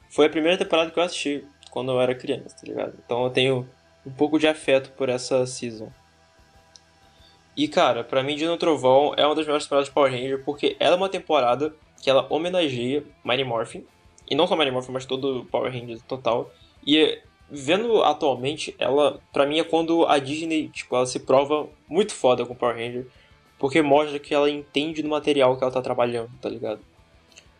Foi 0.10 0.28
a 0.28 0.30
primeira 0.30 0.58
temporada 0.58 0.92
que 0.92 1.00
eu 1.00 1.04
assisti 1.04 1.44
quando 1.74 1.92
eu 1.92 2.00
era 2.00 2.14
criança, 2.14 2.56
tá 2.56 2.68
ligado? 2.68 2.94
Então 3.04 3.24
eu 3.24 3.32
tenho 3.32 3.68
um 4.06 4.12
pouco 4.12 4.38
de 4.38 4.48
afeto 4.48 4.92
por 4.92 5.10
essa 5.10 5.44
season. 5.48 5.92
E 7.58 7.68
cara, 7.68 8.04
pra 8.04 8.22
mim 8.22 8.36
Dino 8.36 8.58
Trovão 8.58 9.14
é 9.18 9.26
uma 9.26 9.34
das 9.34 9.46
melhores 9.46 9.66
temporadas 9.66 9.88
de 9.88 9.94
Power 9.94 10.12
Ranger 10.12 10.44
porque 10.46 10.78
ela 10.80 10.96
é 10.96 10.98
uma 10.98 11.10
temporada 11.10 11.74
que 12.00 12.10
ela 12.10 12.28
homenageia 12.30 13.04
Mighty 13.26 13.44
Morphin 13.44 13.84
e 14.30 14.36
não 14.36 14.46
só 14.46 14.56
Mighty 14.56 14.72
Morphin, 14.72 14.92
mas 14.92 15.06
todo 15.06 15.48
Power 15.52 15.72
Rangers 15.72 16.04
total. 16.04 16.52
E 16.86 17.20
vendo 17.50 18.04
atualmente, 18.04 18.76
ela, 18.78 19.20
pra 19.32 19.46
mim, 19.46 19.60
é 19.60 19.64
quando 19.64 20.06
a 20.06 20.20
Disney, 20.20 20.70
tipo, 20.70 20.96
ela 20.96 21.06
se 21.06 21.20
prova 21.20 21.68
muito 21.88 22.14
foda 22.14 22.46
com 22.46 22.56
Power 22.56 22.76
Ranger. 22.76 23.08
Porque 23.58 23.82
mostra 23.82 24.20
que 24.20 24.34
ela 24.34 24.50
entende 24.50 25.02
do 25.02 25.10
material 25.10 25.58
que 25.58 25.64
ela 25.64 25.72
tá 25.72 25.82
trabalhando, 25.82 26.30
tá 26.42 26.50
ligado? 26.50 26.82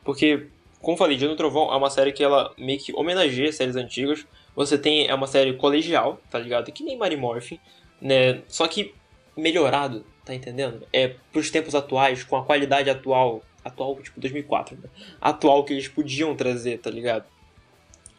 Porque, 0.04 0.48
como 0.84 0.98
falei, 0.98 1.16
Dia 1.16 1.30
do 1.30 1.36
Trovão 1.38 1.74
é 1.74 1.78
uma 1.78 1.90
série 1.90 2.12
que 2.12 2.22
ela 2.22 2.54
meio 2.58 2.78
que 2.78 2.94
homenageia 2.94 3.52
séries 3.54 3.78
antigas. 3.78 4.28
Você 4.54 4.78
tem, 4.78 5.08
é 5.08 5.16
uma 5.16 5.28
série 5.28 5.54
colegial, 5.54 6.20
tá 6.30 6.38
ligado? 6.38 6.72
Que 6.74 6.84
nem 6.84 7.00
Mighty 7.00 7.16
Morphin, 7.16 7.58
né? 8.02 8.42
Só 8.50 8.68
que 8.68 8.94
melhorado, 9.36 10.06
tá 10.26 10.36
entendendo? 10.36 10.86
É 10.92 11.16
pros 11.32 11.50
tempos 11.50 11.74
atuais, 11.74 12.26
com 12.26 12.36
a 12.36 12.44
qualidade 12.44 12.90
atual 12.90 13.42
atual, 13.64 13.96
tipo 14.02 14.20
2004, 14.20 14.78
né? 14.78 14.90
Atual 15.22 15.64
que 15.64 15.72
eles 15.72 15.88
podiam 15.88 16.36
trazer, 16.36 16.80
tá 16.80 16.92
ligado? 16.92 17.24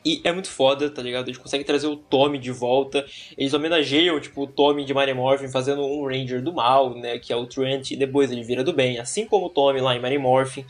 E 0.04 0.21
é 0.23 0.33
muito 0.33 0.49
foda, 0.49 0.90
tá 0.90 1.00
ligado? 1.02 1.28
Eles 1.28 1.38
conseguem 1.38 1.64
trazer 1.64 1.87
o 1.87 1.97
Tommy 1.97 2.38
de 2.38 2.50
volta. 2.50 3.06
Eles 3.38 3.54
homenageiam, 3.54 4.21
tipo, 4.21 4.42
o 4.42 4.47
Tommy 4.47 4.85
de 4.85 4.92
Mighty 4.92 5.14
Morphin 5.14 5.49
fazendo 5.49 5.83
um 5.83 6.06
Ranger 6.06 6.42
do 6.42 6.52
mal, 6.52 6.94
né? 6.94 7.18
Que 7.18 7.33
é 7.33 7.37
o 7.37 7.47
Trent, 7.47 7.90
e 7.90 7.97
depois 7.97 8.30
ele 8.30 8.42
vira 8.42 8.62
do 8.62 8.73
bem. 8.73 8.99
Assim 8.99 9.25
como 9.26 9.47
o 9.47 9.50
Tommy 9.50 9.80
lá 9.80 9.97
em 9.97 10.00
Mighty 10.00 10.18
Morphin. 10.18 10.64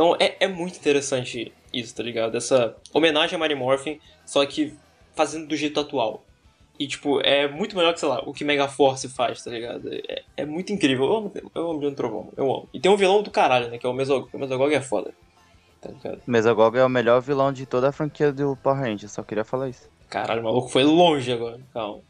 Então 0.00 0.16
é, 0.18 0.34
é 0.40 0.48
muito 0.48 0.78
interessante 0.78 1.52
isso, 1.70 1.94
tá 1.94 2.02
ligado? 2.02 2.34
Essa 2.34 2.74
homenagem 2.90 3.36
a 3.36 3.38
Mighty 3.38 3.54
Morphin, 3.54 4.00
só 4.24 4.46
que 4.46 4.74
fazendo 5.14 5.46
do 5.46 5.54
jeito 5.54 5.78
atual. 5.78 6.24
E, 6.78 6.88
tipo, 6.88 7.20
é 7.20 7.46
muito 7.46 7.76
melhor 7.76 7.92
que, 7.92 8.00
sei 8.00 8.08
lá, 8.08 8.22
o 8.24 8.32
que 8.32 8.42
Mega 8.42 8.66
Force 8.66 9.06
faz, 9.10 9.44
tá 9.44 9.50
ligado? 9.50 9.92
É, 9.92 10.22
é 10.38 10.46
muito 10.46 10.72
incrível. 10.72 11.04
Eu 11.04 11.16
amo, 11.16 11.32
eu 11.54 11.70
amo 11.70 11.80
John 11.80 11.92
Trovão, 11.92 12.32
eu 12.34 12.44
amo. 12.50 12.68
E 12.72 12.80
tem 12.80 12.90
um 12.90 12.96
vilão 12.96 13.22
do 13.22 13.30
caralho, 13.30 13.68
né? 13.68 13.76
Que 13.76 13.84
é 13.84 13.90
o 13.90 13.92
Mesogog. 13.92 14.30
O 14.32 14.38
Mesogog 14.38 14.74
é 14.74 14.80
foda. 14.80 15.12
Tá 15.82 15.90
ligado? 15.90 16.22
Mesogog 16.26 16.78
é 16.78 16.84
o 16.84 16.88
melhor 16.88 17.20
vilão 17.20 17.52
de 17.52 17.66
toda 17.66 17.90
a 17.90 17.92
franquia 17.92 18.32
do 18.32 18.56
Power 18.56 18.80
Rangers, 18.80 19.12
só 19.12 19.22
queria 19.22 19.44
falar 19.44 19.68
isso. 19.68 19.86
Caralho, 20.08 20.40
o 20.40 20.44
maluco 20.44 20.70
foi 20.70 20.82
longe 20.82 21.30
agora. 21.30 21.60
Calma. 21.74 22.00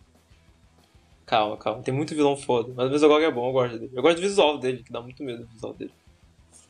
Calma, 1.26 1.57
calma. 1.57 1.83
Tem 1.83 1.92
muito 1.92 2.14
vilão 2.14 2.37
foda. 2.37 2.72
Mas 2.76 2.87
o 2.87 2.90
Mesogog 2.92 3.24
é 3.24 3.33
bom, 3.33 3.48
eu 3.48 3.53
gosto 3.53 3.79
dele. 3.81 3.90
Eu 3.92 4.00
gosto 4.00 4.18
do 4.18 4.22
visual 4.22 4.59
dele, 4.59 4.85
que 4.85 4.92
dá 4.92 5.00
muito 5.00 5.24
medo 5.24 5.42
o 5.42 5.46
visual 5.48 5.74
dele. 5.74 5.92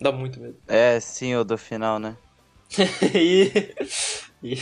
Dá 0.01 0.11
muito 0.11 0.41
medo. 0.41 0.57
É, 0.67 0.99
sim, 0.99 1.35
o 1.35 1.45
do 1.45 1.59
final, 1.59 1.99
né? 1.99 2.17
e... 3.15 3.51
e... 4.43 4.59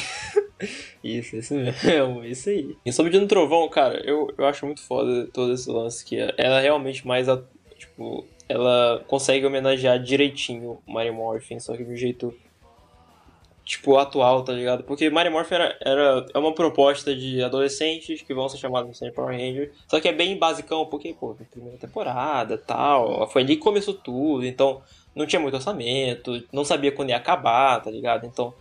Isso, 1.03 1.37
isso 1.37 1.55
mesmo, 1.55 2.25
isso 2.25 2.49
aí. 2.49 2.77
E 2.85 2.93
sobre 2.93 3.13
Dino 3.13 3.29
Trovão, 3.29 3.69
cara, 3.69 4.03
eu, 4.05 4.33
eu 4.37 4.47
acho 4.47 4.67
muito 4.67 4.83
foda 4.83 5.29
todo 5.33 5.53
esse 5.53 5.71
lance 5.71 6.05
que 6.05 6.17
ela 6.37 6.61
realmente 6.61 7.07
mais, 7.07 7.29
tipo, 7.77 8.27
ela 8.49 9.05
consegue 9.07 9.47
homenagear 9.47 10.03
direitinho 10.03 10.81
Mary 10.87 11.11
Morphin, 11.11 11.61
só 11.61 11.77
que 11.77 11.85
de 11.85 11.93
um 11.93 11.97
jeito, 11.97 12.35
tipo, 13.65 13.97
atual, 13.97 14.43
tá 14.43 14.53
ligado? 14.53 14.83
Porque 14.83 15.09
Mary 15.09 15.31
Morphin 15.31 15.55
era, 15.55 15.79
era, 15.81 16.27
é 16.35 16.39
uma 16.39 16.53
proposta 16.53 17.15
de 17.15 17.41
adolescentes 17.43 18.23
que 18.23 18.35
vão 18.35 18.49
ser 18.49 18.59
chamados 18.59 18.99
de 18.99 19.13
Power 19.13 19.37
Ranger, 19.37 19.73
só 19.87 20.01
que 20.01 20.09
é 20.09 20.13
bem 20.13 20.37
basicão, 20.37 20.87
porque, 20.87 21.15
pô, 21.15 21.37
primeira 21.51 21.79
temporada 21.79 22.59
tal, 22.59 23.29
foi 23.31 23.43
ali 23.43 23.55
que 23.55 23.63
começou 23.63 23.95
tudo, 23.95 24.45
então 24.45 24.83
não 25.15 25.27
tinha 25.27 25.41
muito 25.41 25.55
orçamento, 25.55 26.43
não 26.53 26.65
sabia 26.65 26.93
quando 26.93 27.11
ia 27.11 27.17
acabar, 27.17 27.81
tá 27.81 27.91
ligado? 27.91 28.27
Então 28.27 28.55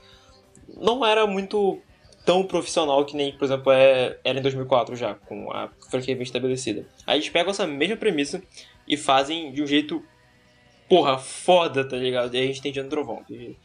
não 0.76 1.06
era 1.06 1.26
muito 1.26 1.80
tão 2.26 2.44
profissional 2.44 3.06
que 3.06 3.16
nem, 3.16 3.32
por 3.32 3.46
exemplo, 3.46 3.72
é, 3.72 4.18
era 4.24 4.38
em 4.38 4.42
2004 4.42 4.96
já, 4.96 5.16
com 5.16 5.50
a 5.52 5.70
franquia 5.90 6.14
bem 6.14 6.24
estabelecida. 6.24 6.86
Aí 7.06 7.18
eles 7.18 7.30
pegam 7.30 7.52
essa 7.52 7.66
mesma 7.66 7.96
premissa 7.96 8.44
e 8.86 8.98
fazem 8.98 9.52
de 9.54 9.64
um 9.64 9.68
jeito, 9.68 10.04
porra, 10.90 11.18
foda, 11.18 11.88
tá 11.88 11.96
ligado? 11.96 12.36
E 12.36 12.38
aí 12.38 12.44
a 12.44 12.48
gente 12.48 12.62
tem 12.62 12.72
Diano 12.72 12.90
Trovão, 12.90 13.24
que 13.24 13.56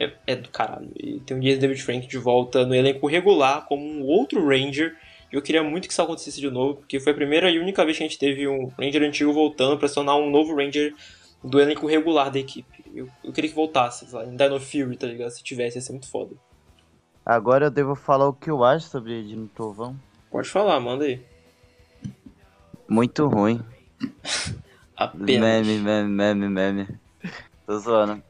é, 0.00 0.12
é, 0.26 0.36
do 0.36 0.48
caralho. 0.48 0.90
E 0.96 1.20
tem 1.20 1.36
o 1.36 1.40
Jason 1.40 1.60
David 1.60 1.82
Frank 1.82 2.06
de 2.06 2.18
volta 2.18 2.66
no 2.66 2.74
elenco 2.74 3.06
regular 3.06 3.66
como 3.66 3.84
um 3.84 4.04
outro 4.04 4.44
Ranger. 4.46 4.96
E 5.32 5.36
eu 5.36 5.42
queria 5.42 5.62
muito 5.62 5.86
que 5.86 5.92
isso 5.92 6.02
acontecesse 6.02 6.40
de 6.40 6.50
novo, 6.50 6.76
porque 6.76 6.98
foi 6.98 7.12
a 7.12 7.14
primeira 7.14 7.50
e 7.50 7.58
única 7.58 7.84
vez 7.84 7.98
que 7.98 8.02
a 8.02 8.06
gente 8.06 8.18
teve 8.18 8.48
um 8.48 8.68
Ranger 8.78 9.02
antigo 9.02 9.32
voltando 9.32 9.76
para 9.78 9.86
se 9.86 9.94
tornar 9.94 10.16
um 10.16 10.30
novo 10.30 10.56
Ranger 10.56 10.94
do 11.42 11.60
elenco 11.60 11.86
regular 11.86 12.30
da 12.30 12.38
equipe. 12.38 12.84
Eu, 12.94 13.08
eu 13.22 13.32
queria 13.32 13.50
que 13.50 13.56
voltasse, 13.56 14.12
lá, 14.12 14.24
em 14.24 14.36
Dino 14.36 14.60
Fury, 14.60 14.96
tá 14.96 15.06
ligado? 15.06 15.30
Se 15.30 15.42
tivesse, 15.42 15.78
ia 15.78 15.82
ser 15.82 15.92
muito 15.92 16.08
foda. 16.08 16.34
Agora 17.24 17.66
eu 17.66 17.70
devo 17.70 17.94
falar 17.94 18.28
o 18.28 18.32
que 18.32 18.50
eu 18.50 18.64
acho 18.64 18.88
sobre 18.88 19.22
Dino 19.22 19.48
Trovão. 19.48 19.96
Pode 20.30 20.48
falar, 20.48 20.80
manda 20.80 21.04
aí. 21.04 21.22
Muito 22.88 23.26
ruim. 23.26 23.62
Apenas. 24.96 25.66
Meme, 25.66 25.78
meme, 25.78 26.08
meme, 26.08 26.48
meme. 26.48 26.88
Tô 27.66 27.78
zoando. 27.78 28.22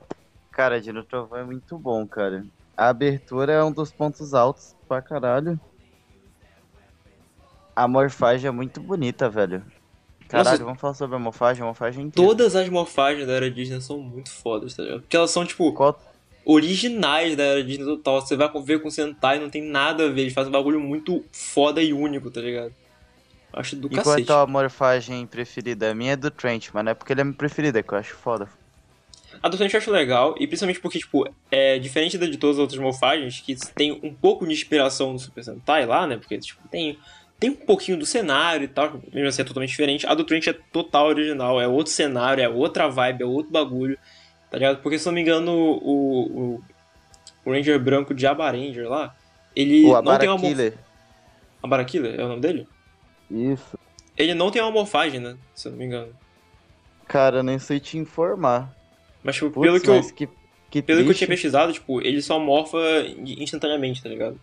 Cara, 0.51 0.81
Dino 0.81 1.05
Trovão 1.05 1.39
é 1.39 1.45
muito 1.45 1.79
bom, 1.79 2.07
cara. 2.07 2.45
A 2.77 2.89
abertura 2.89 3.53
é 3.53 3.65
um 3.65 3.73
dos 3.73 3.93
pontos 3.93 4.35
altos 4.35 4.77
pra 4.87 5.01
caralho. 5.01 5.59
A 7.75 7.87
morfagem 7.87 8.49
é 8.49 8.51
muito 8.51 8.81
bonita, 8.81 9.31
velho. 9.31 9.65
Caralho, 10.29 10.51
Nossa, 10.51 10.65
vamos 10.65 10.81
falar 10.81 10.95
sobre 10.95 11.17
a 11.17 11.19
morfagem, 11.19 11.63
a 11.63 11.67
morfagem 11.67 12.07
é 12.07 12.11
Todas 12.11 12.55
as 12.55 12.69
morfagens 12.69 13.27
da 13.27 13.33
era 13.33 13.51
Disney 13.51 13.81
são 13.81 13.99
muito 13.99 14.31
fodas, 14.31 14.75
tá 14.75 14.83
ligado? 14.83 15.01
Porque 15.01 15.17
elas 15.17 15.31
são, 15.31 15.45
tipo, 15.45 15.73
Qual 15.73 15.99
originais 16.49 17.37
da 17.37 17.45
era 17.45 17.63
Disney 17.63 17.85
total. 17.85 18.23
Você 18.23 18.35
vai 18.35 18.51
ver 18.63 18.81
com 18.81 18.89
o 18.89 18.91
Sentai, 18.91 19.39
não 19.39 19.51
tem 19.51 19.63
nada 19.63 20.07
a 20.07 20.09
ver. 20.09 20.23
Eles 20.23 20.33
fazem 20.33 20.49
um 20.49 20.53
bagulho 20.53 20.81
muito 20.81 21.23
foda 21.31 21.83
e 21.83 21.93
único, 21.93 22.31
tá 22.31 22.41
ligado? 22.41 22.73
Acho 23.53 23.77
do 23.77 23.87
e 23.89 23.97
cacete. 23.97 24.27
qual 24.27 24.41
é 24.41 24.43
a 24.43 24.47
morfagem 24.47 25.27
preferida? 25.27 25.91
A 25.91 25.95
minha 25.95 26.13
é 26.13 26.17
do 26.17 26.31
Trent, 26.31 26.71
mas 26.73 26.85
não 26.85 26.93
é 26.93 26.95
porque 26.95 27.13
ele 27.13 27.21
é 27.21 27.25
minha 27.25 27.37
preferida, 27.37 27.79
é 27.79 27.83
que 27.83 27.93
eu 27.93 27.99
acho 27.99 28.15
foda. 28.15 28.49
A 29.43 29.49
do 29.49 29.59
Trent 29.59 29.73
eu 29.73 29.79
acho 29.79 29.91
legal, 29.91 30.35
e 30.39 30.47
principalmente 30.47 30.81
porque, 30.81 30.99
tipo, 30.99 31.29
é 31.51 31.79
diferente 31.79 32.17
da 32.17 32.27
de 32.27 32.39
todas 32.39 32.57
as 32.57 32.61
outras 32.61 32.81
morfagens, 32.81 33.41
que 33.41 33.55
tem 33.75 33.93
um 34.03 34.13
pouco 34.13 34.47
de 34.47 34.53
inspiração 34.53 35.13
no 35.13 35.19
Super 35.19 35.45
Sentai 35.45 35.85
lá, 35.85 36.07
né? 36.07 36.17
Porque, 36.17 36.39
tipo, 36.39 36.67
tem, 36.69 36.99
tem 37.39 37.51
um 37.51 37.55
pouquinho 37.55 37.97
do 37.97 38.05
cenário 38.05 38.65
e 38.65 38.69
tal, 38.69 39.01
mesmo 39.13 39.29
assim 39.29 39.43
é 39.43 39.45
totalmente 39.45 39.71
diferente. 39.71 40.07
A 40.07 40.15
do 40.15 40.25
Trent 40.25 40.47
é 40.49 40.53
total 40.53 41.07
original, 41.07 41.61
é 41.61 41.69
outro 41.69 41.93
cenário, 41.93 42.43
é 42.43 42.49
outra 42.49 42.89
vibe, 42.89 43.23
é 43.23 43.27
outro 43.27 43.53
bagulho. 43.53 43.99
Tá 44.51 44.59
ligado? 44.59 44.83
Porque 44.83 44.99
se 44.99 45.07
não 45.07 45.13
me 45.13 45.21
engano, 45.21 45.53
o, 45.53 46.55
o, 46.55 46.63
o 47.45 47.53
Ranger 47.53 47.79
branco 47.79 48.15
de 48.15 48.27
Abaranger 48.27 48.89
lá, 48.89 49.15
ele 49.55 49.85
o 49.85 50.03
não 50.03 50.19
tem 50.19 50.29
uma 50.29 50.39
morfagem. 50.39 50.73
Abarakiller 51.63 52.19
é 52.19 52.25
o 52.25 52.29
nome 52.29 52.41
dele? 52.41 52.69
Isso. 53.31 53.79
Ele 54.17 54.35
não 54.35 54.51
tem 54.51 54.63
uma 54.63 54.71
morfagem, 54.71 55.21
né? 55.21 55.37
Se 55.55 55.69
eu 55.69 55.73
não 55.73 55.79
me 55.79 55.85
engano. 55.85 56.13
Cara, 57.07 57.43
nem 57.43 57.59
sei 57.59 57.79
te 57.79 57.99
informar. 57.99 58.75
Mas, 59.23 59.37
tipo, 59.37 59.51
Putz, 59.51 59.65
pelo 59.65 59.81
que 59.81 59.91
eu. 59.91 60.13
Que, 60.13 60.29
que 60.71 60.83
pelo 60.83 61.05
que 61.05 61.11
eu 61.11 61.15
tinha 61.15 61.29
pesquisado, 61.29 61.73
tipo, 61.73 62.01
ele 62.01 62.21
só 62.21 62.39
morfa 62.39 62.79
instantaneamente, 63.25 64.03
tá 64.03 64.09
ligado? 64.09 64.41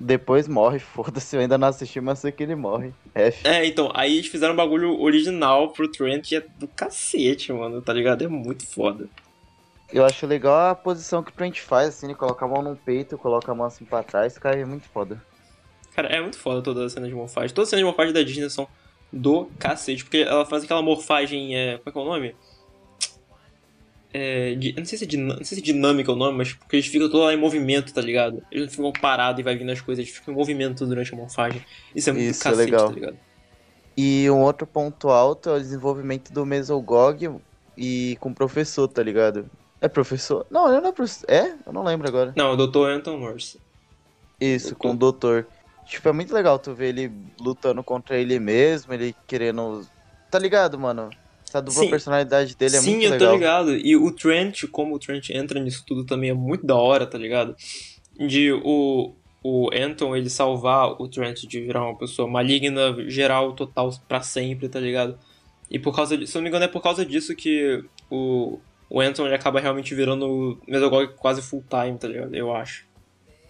Depois 0.00 0.46
morre, 0.46 0.78
foda-se, 0.80 1.36
eu 1.36 1.40
ainda 1.40 1.58
não 1.58 1.68
assisti, 1.68 2.00
mas 2.00 2.20
sei 2.20 2.32
que 2.32 2.42
ele 2.42 2.54
morre. 2.54 2.92
F. 3.14 3.46
É, 3.46 3.66
então, 3.66 3.90
aí 3.94 4.16
eles 4.16 4.28
fizeram 4.28 4.54
um 4.54 4.56
bagulho 4.56 5.00
original 5.00 5.70
pro 5.72 5.90
Trent 5.90 6.26
que 6.28 6.36
é 6.36 6.40
do 6.58 6.68
cacete, 6.68 7.52
mano, 7.52 7.82
tá 7.82 7.92
ligado? 7.92 8.24
É 8.24 8.28
muito 8.28 8.66
foda. 8.66 9.08
Eu 9.92 10.04
acho 10.04 10.26
legal 10.26 10.70
a 10.70 10.74
posição 10.74 11.22
que 11.22 11.30
o 11.30 11.34
Trent 11.34 11.60
faz, 11.60 11.88
assim, 11.88 12.06
ele 12.06 12.14
coloca 12.14 12.44
a 12.44 12.48
mão 12.48 12.62
no 12.62 12.76
peito, 12.76 13.16
coloca 13.16 13.50
a 13.50 13.54
mão 13.54 13.66
assim 13.66 13.84
pra 13.84 14.02
trás, 14.02 14.36
cara, 14.36 14.58
é 14.58 14.64
muito 14.64 14.86
foda. 14.88 15.22
Cara, 15.94 16.08
é 16.08 16.20
muito 16.20 16.38
foda 16.38 16.62
toda 16.62 16.84
a 16.84 16.88
cena 16.88 17.08
de 17.08 17.14
morfagem. 17.14 17.54
Todas 17.54 17.68
as 17.68 17.70
cenas 17.70 17.80
de 17.80 17.86
morfagem 17.86 18.12
da 18.12 18.22
Disney 18.22 18.48
são 18.50 18.68
do 19.12 19.46
cacete, 19.58 20.04
porque 20.04 20.18
ela 20.18 20.44
faz 20.44 20.62
aquela 20.62 20.82
morfagem. 20.82 21.56
É, 21.56 21.78
como 21.78 21.88
é 21.88 21.92
que 21.92 21.98
é 21.98 22.00
o 22.00 22.04
nome? 22.04 22.36
É, 24.12 24.54
de, 24.54 24.72
não, 24.72 24.84
sei 24.84 24.98
se 24.98 25.04
é 25.04 25.18
não 25.18 25.36
sei 25.44 25.56
se 25.56 25.58
é 25.58 25.62
dinâmica 25.62 26.10
o 26.10 26.16
nome, 26.16 26.38
mas 26.38 26.52
porque 26.52 26.76
eles 26.76 26.86
ficam 26.86 27.08
todos 27.10 27.26
lá 27.26 27.34
em 27.34 27.36
movimento, 27.36 27.92
tá 27.92 28.00
ligado? 28.00 28.42
Eles 28.50 28.66
não 28.66 28.70
ficam 28.70 28.92
parados 29.00 29.40
e 29.40 29.42
vai 29.42 29.56
vindo 29.56 29.70
as 29.70 29.80
coisas, 29.80 30.04
eles 30.04 30.16
ficam 30.16 30.32
em 30.32 30.36
movimento 30.36 30.86
durante 30.86 31.12
a 31.12 31.16
morfagem. 31.16 31.62
Isso 31.94 32.08
é 32.08 32.12
muito 32.12 32.30
Isso 32.30 32.48
é 32.48 32.50
cacete, 32.50 32.62
é 32.62 32.72
legal. 32.72 32.88
tá 32.88 32.94
ligado? 32.94 33.18
E 33.96 34.30
um 34.30 34.40
outro 34.42 34.66
ponto 34.66 35.08
alto 35.08 35.50
é 35.50 35.54
o 35.54 35.58
desenvolvimento 35.58 36.32
do 36.32 36.46
Mesogog 36.46 37.30
e 37.76 38.16
com 38.20 38.30
o 38.30 38.34
professor, 38.34 38.88
tá 38.88 39.02
ligado? 39.02 39.50
É 39.80 39.88
professor? 39.88 40.46
Não, 40.50 40.68
ele 40.70 40.80
não 40.80 40.90
é 40.90 40.92
professor. 40.92 41.28
É? 41.28 41.54
Eu 41.66 41.72
não 41.72 41.84
lembro 41.84 42.08
agora. 42.08 42.32
Não, 42.36 42.52
o 42.52 42.56
Dr. 42.56 42.88
Anton 42.90 43.18
Morse. 43.18 43.60
Isso, 44.40 44.70
doutor. 44.70 44.78
com 44.78 44.90
o 44.94 44.96
doutor. 44.96 45.46
Tipo, 45.84 46.08
é 46.08 46.12
muito 46.12 46.32
legal 46.32 46.58
tu 46.58 46.74
ver 46.74 46.88
ele 46.88 47.12
lutando 47.40 47.82
contra 47.82 48.16
ele 48.16 48.38
mesmo, 48.38 48.92
ele 48.92 49.14
querendo. 49.26 49.86
Tá 50.30 50.38
ligado, 50.38 50.78
mano? 50.78 51.10
Essa 51.48 51.62
dupla 51.62 51.82
Sim. 51.82 51.90
personalidade 51.90 52.54
dele 52.54 52.76
é 52.76 52.80
Sim, 52.80 52.90
muito 52.90 53.02
legal. 53.02 53.18
Sim, 53.18 53.24
eu 53.24 53.30
tô 53.30 53.34
ligado. 53.34 53.76
E 53.76 53.96
o 53.96 54.12
Trent, 54.12 54.64
como 54.70 54.94
o 54.94 54.98
Trent 54.98 55.30
entra 55.30 55.58
nisso 55.58 55.82
tudo 55.86 56.04
também 56.04 56.28
é 56.30 56.34
muito 56.34 56.66
da 56.66 56.76
hora, 56.76 57.06
tá 57.06 57.16
ligado? 57.16 57.56
De 58.18 58.52
o, 58.52 59.14
o 59.42 59.70
Anton, 59.72 60.14
ele 60.14 60.28
salvar 60.28 60.90
o 61.00 61.08
Trent 61.08 61.44
de 61.44 61.60
virar 61.60 61.84
uma 61.84 61.96
pessoa 61.96 62.28
maligna, 62.28 62.94
geral, 63.08 63.54
total, 63.54 63.90
para 64.06 64.20
sempre, 64.20 64.68
tá 64.68 64.78
ligado? 64.78 65.18
E 65.70 65.78
por 65.78 65.94
causa 65.94 66.16
disso, 66.18 66.32
se 66.32 66.38
eu 66.38 66.40
não 66.40 66.44
me 66.44 66.48
engano, 66.50 66.64
é 66.66 66.68
por 66.68 66.82
causa 66.82 67.04
disso 67.04 67.34
que 67.34 67.82
o, 68.10 68.58
o 68.90 69.00
Anton 69.00 69.24
ele 69.24 69.34
acaba 69.34 69.60
realmente 69.60 69.94
virando 69.94 70.26
o 70.26 70.58
Mesogog 70.66 71.14
quase 71.16 71.40
full 71.40 71.64
time, 71.68 71.98
tá 71.98 72.08
ligado? 72.08 72.34
Eu 72.34 72.54
acho. 72.54 72.86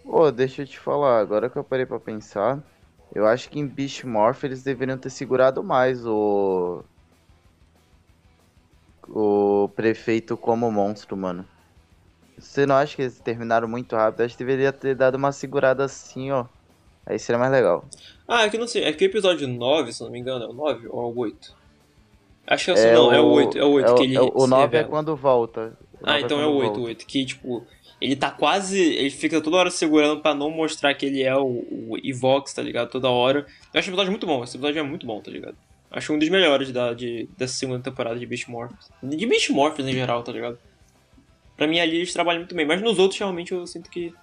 Pô, 0.05 0.31
deixa 0.31 0.63
eu 0.63 0.67
te 0.67 0.79
falar, 0.79 1.19
agora 1.19 1.51
que 1.51 1.57
eu 1.57 1.65
parei 1.65 1.85
pra 1.85 2.01
pensar, 2.01 2.63
eu 3.15 3.27
acho 3.27 3.51
que 3.51 3.59
em 3.59 3.67
Beast 3.67 4.05
Morph 4.05 4.45
eles 4.45 4.63
deveriam 4.63 4.97
ter 4.97 5.11
segurado 5.11 5.63
mais 5.63 6.07
o 6.07 6.83
o 9.09 9.68
prefeito 9.75 10.37
como 10.37 10.71
monstro, 10.71 11.16
mano. 11.16 11.44
Você 12.38 12.66
não 12.66 12.77
acha 12.77 12.94
que 12.94 13.03
eles 13.03 13.18
terminaram 13.18 13.66
muito 13.66 13.97
rápido? 13.97 14.21
Acho 14.21 14.37
que 14.37 14.44
deveria 14.44 14.73
ter 14.73 14.94
dado 14.94 15.16
uma 15.16 15.33
segurada 15.33 15.85
assim, 15.85 16.31
ó. 16.31 16.47
Aí 17.05 17.18
seria 17.18 17.38
mais 17.38 17.51
legal. 17.51 17.85
Ah, 18.27 18.44
é 18.44 18.51
que 18.51 18.59
não 18.59 18.66
sei. 18.66 18.85
É 18.85 18.92
que 18.92 19.05
o 19.05 19.07
episódio 19.07 19.49
9, 19.49 19.92
se 19.92 20.03
não 20.03 20.11
me 20.11 20.18
engano, 20.18 20.44
é 20.44 20.49
o 20.49 20.53
9 20.53 20.88
ou 20.88 21.03
é 21.03 21.07
o 21.07 21.18
8? 21.18 21.57
Acho 22.47 22.64
que 22.66 22.71
é, 22.71 22.75
assim, 22.75 22.92
não, 22.92 23.09
o, 23.09 23.12
é 23.12 23.21
o 23.21 23.27
8. 23.27 23.59
É 23.59 23.64
o 23.64 23.71
8 23.71 23.90
é 23.90 23.94
que 23.94 24.03
ele. 24.05 24.16
É 24.16 24.21
o 24.21 24.47
9 24.47 24.77
é 24.77 24.85
quando 24.85 25.16
volta. 25.16 25.77
Ah, 26.03 26.21
então 26.21 26.38
é, 26.38 26.44
é 26.44 26.47
o 26.47 26.55
8, 26.55 26.64
volta. 26.64 26.81
o 26.81 26.85
8. 26.85 27.07
Que, 27.07 27.25
tipo, 27.25 27.66
ele 28.01 28.14
tá 28.14 28.31
quase. 28.31 28.81
Ele 28.81 29.11
fica 29.11 29.40
toda 29.40 29.57
hora 29.57 29.71
segurando 29.71 30.21
pra 30.21 30.35
não 30.35 30.51
mostrar 30.51 30.94
que 30.94 31.07
ele 31.07 31.23
é 31.23 31.37
o, 31.37 31.47
o 31.47 31.97
Evox, 32.03 32.53
tá 32.53 32.62
ligado? 32.62 32.90
Toda 32.90 33.09
hora. 33.09 33.47
Eu 33.73 33.79
acho 33.79 33.88
o 33.88 33.90
episódio 33.90 34.12
muito 34.12 34.27
bom. 34.27 34.44
Esse 34.44 34.57
episódio 34.57 34.79
é 34.79 34.83
muito 34.83 35.07
bom, 35.07 35.21
tá 35.21 35.31
ligado? 35.31 35.57
Acho 35.90 36.12
um 36.12 36.18
dos 36.18 36.29
melhores 36.29 36.70
da, 36.70 36.92
de, 36.92 37.29
dessa 37.37 37.55
segunda 37.55 37.83
temporada 37.83 38.18
de 38.18 38.27
Beast 38.27 38.48
Morphers. 38.48 38.90
De 39.03 39.27
Beast 39.27 39.51
Morphers 39.51 39.88
em 39.88 39.92
geral, 39.92 40.22
tá 40.22 40.33
ligado? 40.33 40.59
Pra 41.57 41.66
mim 41.66 41.81
ali 41.81 41.96
eles 41.96 42.12
trabalham 42.12 42.40
muito 42.40 42.55
bem, 42.55 42.66
mas 42.66 42.81
nos 42.83 42.98
outros 42.98 43.18
realmente 43.18 43.53
eu 43.53 43.66
sinto 43.66 43.90
que. 43.90 44.14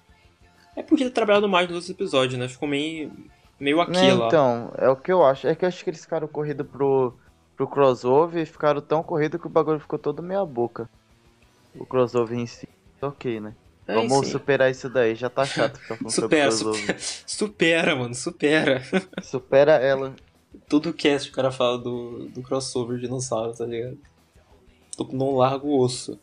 É 0.76 0.84
porque 0.84 1.04
ter 1.06 1.12
trabalhado 1.12 1.50
mais 1.50 1.68
nos 1.68 1.76
outros 1.76 1.90
episódios, 1.90 2.40
né? 2.40 2.48
Ficou 2.48 2.68
meio. 2.68 3.12
meio 3.60 3.82
aqui 3.82 3.98
é, 3.98 4.14
lá. 4.14 4.28
Então, 4.28 4.72
é 4.78 4.90
o 4.90 4.96
que 4.96 5.12
eu 5.12 5.26
acho. 5.26 5.48
É 5.48 5.56
que 5.56 5.66
eu 5.66 5.70
acho 5.70 5.84
que 5.84 5.90
eles 5.90 6.02
ficaram 6.02 6.28
corrido 6.28 6.64
pro, 6.64 7.14
pro 7.58 7.68
crossover 7.68 8.44
e 8.44 8.46
ficaram 8.46 8.80
tão 8.80 9.02
corrido 9.02 9.40
que 9.40 9.48
o 9.48 9.50
bagulho 9.50 9.80
ficou 9.80 9.98
todo 9.98 10.22
meia 10.22 10.46
boca. 10.46 10.90
O 11.74 11.86
crossover 11.86 12.38
em 12.38 12.46
si. 12.46 12.70
Ok, 13.02 13.40
né? 13.40 13.54
É, 13.88 13.96
Vamos 13.96 14.28
sim. 14.28 14.32
superar 14.32 14.72
isso 14.72 14.90
daí, 14.90 15.14
já 15.14 15.30
tá 15.30 15.46
chato 15.46 15.78
ficar 15.78 15.96
falando 15.96 16.12
supera, 16.12 16.52
supera, 16.52 16.98
supera, 17.00 17.96
mano, 17.96 18.16
supera. 18.16 18.82
Supera 19.22 19.74
ela 19.74 20.16
todo 20.68 20.94
cast 20.94 21.30
o 21.30 21.34
cara 21.34 21.52
fala 21.52 21.78
do, 21.78 22.28
do 22.30 22.42
crossover 22.42 23.00
dinossauro, 23.00 23.54
tá 23.54 23.66
ligado? 23.66 23.98
Não 25.12 25.36
largo 25.36 25.68
o 25.68 25.80
osso. 25.80 26.20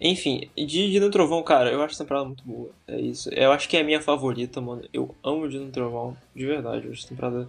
Enfim, 0.00 0.50
de 0.56 0.90
Dino 0.90 1.10
Trovão, 1.10 1.42
cara, 1.42 1.70
eu 1.70 1.82
acho 1.82 1.94
essa 1.94 2.04
temporada 2.04 2.26
muito 2.26 2.44
boa. 2.44 2.70
É 2.86 3.00
isso. 3.00 3.30
Eu 3.30 3.52
acho 3.52 3.68
que 3.68 3.76
é 3.76 3.80
a 3.80 3.84
minha 3.84 4.02
favorita, 4.02 4.60
mano. 4.60 4.82
Eu 4.92 5.14
amo 5.24 5.48
Dino 5.48 5.70
Trovão, 5.70 6.16
de 6.34 6.44
verdade. 6.44 6.86
Eu 6.86 6.92
acho 6.92 7.00
essa 7.00 7.08
temporada 7.08 7.48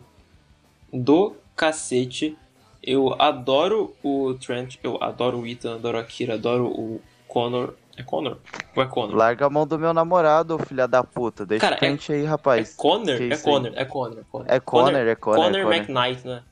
do 0.93 1.35
cacete. 1.55 2.37
Eu 2.81 3.13
adoro 3.19 3.95
o 4.03 4.35
Trent, 4.35 4.77
eu 4.83 5.01
adoro 5.01 5.39
o 5.39 5.47
Ethan, 5.47 5.75
adoro 5.75 5.97
a 5.97 6.03
Kira, 6.03 6.35
adoro 6.35 6.67
o 6.67 7.01
Connor. 7.27 7.73
É 7.97 8.03
Connor? 8.03 8.37
Ou 8.75 8.83
é 8.83 8.85
Connor? 8.85 9.15
Larga 9.15 9.45
a 9.45 9.49
mão 9.49 9.65
do 9.65 9.79
meu 9.79 9.93
namorado, 9.93 10.59
filha 10.59 10.87
da 10.87 11.03
puta. 11.03 11.45
Deixa 11.45 11.69
Cara, 11.69 11.81
o 11.81 11.85
é, 11.85 11.97
aí, 12.09 12.25
rapaz. 12.25 12.73
É 12.73 12.75
Connor? 12.75 13.21
É 13.21 13.37
Connor, 13.37 13.71
é 13.75 13.85
Connor, 13.85 14.19
é 14.19 14.23
Connor. 14.23 14.47
É 14.49 14.59
Connor, 14.59 14.95
é 14.95 15.15
Connor. 15.15 15.43
Connor, 15.43 15.61
Connor 15.63 15.75
McKnight, 15.75 16.27
né? 16.27 16.43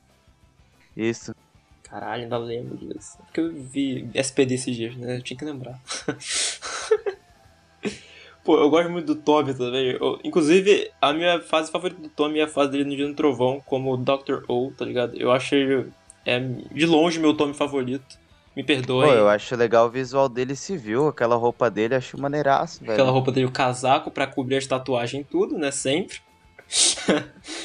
Isso. 0.96 1.34
Caralho, 1.82 2.22
ainda 2.22 2.38
lembro 2.38 2.76
disso. 2.76 3.18
Porque 3.18 3.40
eu 3.40 3.52
vi 3.52 4.08
SPD 4.14 4.54
esses 4.54 4.74
dias, 4.74 4.96
né? 4.96 5.18
Eu 5.18 5.22
tinha 5.22 5.38
que 5.38 5.44
lembrar. 5.44 5.78
Pô, 8.42 8.58
eu 8.58 8.68
gosto 8.68 8.90
muito 8.90 9.14
do 9.14 9.20
Tommy 9.20 9.54
também. 9.54 9.92
Eu, 9.92 10.18
inclusive, 10.22 10.90
a 11.00 11.12
minha 11.12 11.40
fase 11.40 11.70
favorita 11.70 12.02
do 12.02 12.08
Tommy 12.10 12.40
é 12.40 12.42
a 12.42 12.48
fase 12.48 12.72
dele 12.72 12.84
no 12.84 12.96
Dia 12.96 13.06
do 13.06 13.14
Trovão, 13.14 13.62
como 13.64 13.96
Dr. 13.96 14.44
O, 14.48 14.70
tá 14.76 14.84
ligado? 14.84 15.16
Eu 15.16 15.32
achei 15.32 15.86
é, 16.26 16.38
de 16.40 16.84
longe 16.84 17.18
meu 17.18 17.34
Tommy 17.34 17.54
favorito. 17.54 18.18
Me 18.56 18.62
perdoe. 18.62 19.06
Pô, 19.06 19.12
eu 19.12 19.28
acho 19.28 19.56
legal 19.56 19.86
o 19.86 19.90
visual 19.90 20.28
dele 20.28 20.54
civil, 20.54 21.08
aquela 21.08 21.34
roupa 21.34 21.68
dele, 21.70 21.96
acho 21.96 22.20
maneiraço, 22.20 22.80
velho. 22.80 22.92
Aquela 22.92 23.10
roupa 23.10 23.32
dele, 23.32 23.46
o 23.46 23.50
casaco 23.50 24.10
pra 24.10 24.26
cobrir 24.26 24.56
as 24.56 24.66
tatuagens 24.66 25.22
e 25.22 25.24
tudo, 25.24 25.58
né? 25.58 25.70
Sempre. 25.70 26.18
Você 26.68 27.12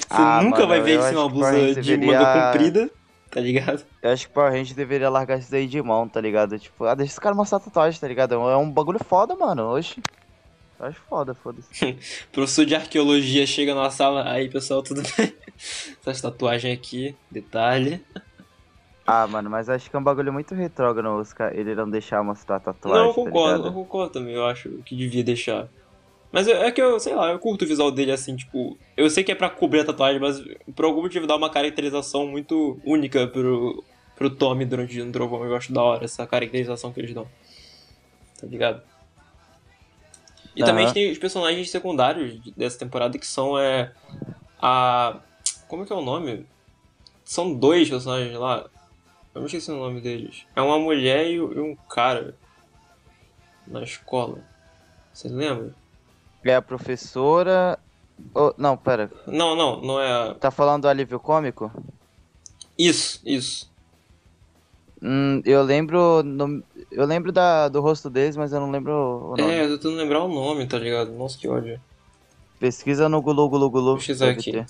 ah, 0.10 0.42
nunca 0.42 0.58
mano, 0.58 0.68
vai 0.70 0.82
ver 0.82 1.00
isso 1.00 1.14
em 1.14 1.16
uma 1.16 1.30
blusa 1.30 1.76
de 1.76 1.96
deveria... 1.96 2.20
manga 2.20 2.52
comprida, 2.52 2.92
tá 3.30 3.40
ligado? 3.40 3.84
Eu 4.02 4.12
acho 4.12 4.28
que 4.28 4.34
Power 4.34 4.52
Rangers 4.52 4.74
deveria 4.74 5.10
largar 5.10 5.38
isso 5.40 5.52
daí 5.52 5.68
de 5.68 5.82
mão, 5.82 6.08
tá 6.08 6.20
ligado? 6.20 6.58
Tipo, 6.58 6.86
ah, 6.86 6.96
deixa 6.96 7.14
esse 7.14 7.22
cara 7.22 7.36
mostrar 7.36 7.60
tatuagem, 7.60 8.00
tá 8.00 8.08
ligado? 8.08 8.34
É 8.34 8.58
um 8.58 8.70
bagulho 8.70 9.00
foda, 9.00 9.36
mano. 9.36 9.76
Oxi. 9.76 10.02
Eu 10.80 10.86
acho 10.86 11.02
foda, 11.10 11.36
foda-se. 11.36 11.98
Professor 12.32 12.66
de 12.66 12.74
arqueologia 12.74 13.46
chega 13.46 13.76
na 13.76 13.92
sala, 13.92 14.32
aí 14.32 14.50
pessoal, 14.50 14.82
tudo 14.82 15.02
bem? 15.18 15.34
Essas 16.02 16.22
tatuagens 16.22 16.74
aqui, 16.74 17.16
detalhe. 17.30 18.02
Ah, 19.12 19.28
mano, 19.28 19.50
mas 19.50 19.70
acho 19.70 19.90
que 19.90 19.96
é 19.96 20.00
um 20.00 20.04
bagulho 20.04 20.32
muito 20.32 20.54
retrógrado 20.54 21.18
Oscar, 21.18 21.52
ele 21.56 21.74
não 21.74 21.90
deixar 21.90 22.24
mostrar 22.24 22.60
tatuagem. 22.60 23.02
Não, 23.02 23.10
eu 23.10 23.14
tá 23.14 23.22
concordo, 23.22 23.64
tá 23.64 23.70
eu 23.70 23.74
concordo 23.74 24.14
também, 24.14 24.36
eu 24.36 24.46
acho 24.46 24.70
que 24.86 24.96
devia 24.96 25.24
deixar. 25.24 25.68
Mas 26.32 26.48
é, 26.48 26.68
é 26.68 26.72
que 26.72 26.80
eu, 26.80 27.00
sei 27.00 27.16
lá, 27.16 27.32
eu 27.32 27.40
curto 27.40 27.66
o 27.66 27.68
visual 27.68 27.92
dele 27.92 28.12
assim, 28.12 28.36
tipo. 28.36 28.78
Eu 28.96 29.10
sei 29.10 29.24
que 29.24 29.32
é 29.32 29.36
pra 29.36 29.50
cobrir 29.50 29.80
a 29.80 29.86
tatuagem, 29.86 30.22
mas 30.22 30.40
por 30.76 30.86
algum 30.86 31.02
motivo 31.02 31.26
dá 31.26 31.36
uma 31.36 31.50
caracterização 31.50 32.28
muito 32.28 32.80
única 32.86 33.26
pro, 33.28 33.84
pro 34.16 34.30
Tommy 34.30 34.64
durante 34.64 35.02
o 35.02 35.12
Trovão. 35.12 35.44
Eu 35.44 35.56
acho 35.56 35.74
da 35.74 35.82
hora 35.82 36.06
essa 36.06 36.28
caracterização 36.28 36.94
que 36.94 37.00
eles 37.00 37.16
dão. 37.16 37.28
Tá 38.40 38.46
ligado? 38.46 38.84
E 40.56 40.62
uhum. 40.62 40.68
também 40.68 40.94
tem 40.94 41.12
os 41.12 41.18
personagens 41.18 41.72
secundários 41.72 42.40
dessa 42.56 42.78
temporada 42.78 43.18
que 43.18 43.26
são 43.26 43.58
é. 43.58 43.92
A. 44.62 45.20
Como 45.68 45.84
é 45.84 45.86
que 45.86 45.94
é 45.94 45.96
o 45.96 46.02
nome? 46.02 46.46
São 47.26 47.54
dois 47.56 47.90
personagens 47.90 48.38
lá. 48.38 48.70
Eu 49.34 49.42
me 49.42 49.48
esqueci 49.48 49.72
o 49.72 49.78
nome 49.78 50.02
deles. 50.02 50.46
É 50.56 50.62
uma 50.62 50.80
mulher 50.80 51.30
e 51.30 51.40
um 51.40 51.76
cara 51.90 52.36
na 53.68 53.84
escola. 53.84 54.40
Você 55.14 55.28
lembra? 55.28 55.74
É 56.44 56.56
a 56.56 56.62
professora. 56.62 57.78
Oh, 58.34 58.54
não, 58.58 58.76
pera. 58.76 59.12
Não, 59.28 59.56
não, 59.56 59.82
não 59.82 60.02
é 60.02 60.12
a. 60.12 60.34
Tá 60.34 60.52
falando 60.52 60.84
do 60.84 60.88
alívio 60.88 61.20
cômico? 61.20 61.72
Isso, 62.78 63.22
isso. 63.26 63.70
Hum, 65.02 65.42
eu 65.46 65.62
lembro. 65.64 66.24
No... 66.24 66.64
Eu 66.92 67.06
lembro 67.06 67.32
da, 67.32 67.70
do 67.70 67.82
rosto 67.82 68.10
deles, 68.10 68.36
mas 68.36 68.52
eu 68.52 68.60
não 68.60 68.72
lembro 68.72 68.94
o 69.34 69.38
nome. 69.38 69.52
É, 69.52 69.64
eu 69.64 69.70
tô 69.70 69.78
tentando 69.78 69.96
lembrar 69.96 70.24
o 70.24 70.28
nome, 70.28 70.66
tá 70.68 70.78
ligado? 70.78 71.12
Nossa, 71.12 71.38
que 71.38 71.48
ódio. 71.48 71.80
Pesquisa 72.60 73.08
no 73.08 73.22
Gulu 73.22 73.48
Gulu 73.50 73.70
Gulu. 73.70 73.96
Pesquisar 73.96 74.32
aqui. 74.32 74.52
Ter. 74.52 74.66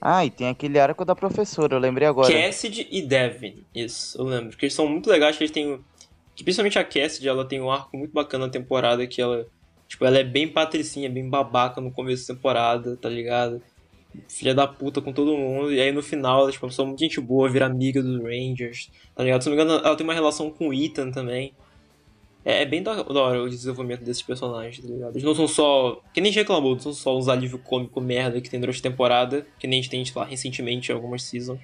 Ah, 0.00 0.24
e 0.24 0.30
tem 0.30 0.48
aquele 0.48 0.78
arco 0.78 1.04
da 1.04 1.14
professora, 1.14 1.74
eu 1.74 1.80
lembrei 1.80 2.06
agora. 2.06 2.32
Cassidy 2.32 2.86
e 2.90 3.02
Devin, 3.02 3.64
isso, 3.74 4.20
eu 4.20 4.24
lembro. 4.24 4.50
Porque 4.50 4.66
eles 4.66 4.74
são 4.74 4.86
muito 4.86 5.10
legais, 5.10 5.36
que 5.36 5.44
eles 5.44 5.50
têm. 5.50 5.80
Que 6.34 6.44
principalmente 6.44 6.78
a 6.78 6.84
Cassidy, 6.84 7.28
ela 7.28 7.44
tem 7.44 7.60
um 7.60 7.70
arco 7.70 7.96
muito 7.96 8.12
bacana 8.12 8.46
na 8.46 8.52
temporada, 8.52 9.06
que 9.06 9.20
ela. 9.20 9.46
Tipo, 9.88 10.04
ela 10.04 10.18
é 10.18 10.24
bem 10.24 10.48
patricinha, 10.48 11.08
bem 11.08 11.28
babaca 11.28 11.80
no 11.80 11.92
começo 11.92 12.26
da 12.26 12.34
temporada, 12.34 12.96
tá 12.96 13.08
ligado? 13.08 13.62
Filha 14.28 14.54
da 14.54 14.66
puta 14.66 15.00
com 15.00 15.12
todo 15.12 15.36
mundo. 15.36 15.72
E 15.72 15.80
aí 15.80 15.92
no 15.92 16.02
final, 16.02 16.42
ela, 16.42 16.52
tipo, 16.52 16.64
uma 16.66 16.70
pessoa 16.70 16.86
muito 16.86 16.98
gente 16.98 17.20
boa, 17.20 17.48
vira 17.48 17.66
amiga 17.66 18.02
dos 18.02 18.20
Rangers, 18.20 18.90
tá 19.14 19.22
ligado? 19.22 19.42
Se 19.42 19.48
não 19.48 19.56
me 19.56 19.62
engano, 19.62 19.80
ela 19.84 19.96
tem 19.96 20.04
uma 20.04 20.14
relação 20.14 20.50
com 20.50 20.68
o 20.68 20.74
Ethan 20.74 21.10
também. 21.10 21.54
É, 22.46 22.62
é, 22.62 22.64
bem 22.64 22.80
da, 22.80 22.92
hora 22.92 23.42
o 23.42 23.50
desenvolvimento 23.50 24.04
desses 24.04 24.22
personagens, 24.22 24.78
tá 24.78 24.86
ligado? 24.86 25.10
Eles 25.10 25.24
não 25.24 25.34
são 25.34 25.48
só. 25.48 26.00
Que 26.14 26.20
nem 26.20 26.30
reclamou, 26.30 26.74
não 26.74 26.78
são 26.78 26.92
só 26.92 27.18
uns 27.18 27.28
alívio 27.28 27.58
cômico 27.58 28.00
merda 28.00 28.40
que 28.40 28.48
tem 28.48 28.60
durante 28.60 28.78
a 28.78 28.82
temporada, 28.82 29.44
que 29.58 29.66
nem 29.66 29.80
a 29.80 29.82
gente 29.82 29.90
tem, 29.90 30.04
lá, 30.14 30.24
recentemente 30.24 30.92
em 30.92 30.94
algumas 30.94 31.24
seasons. 31.24 31.58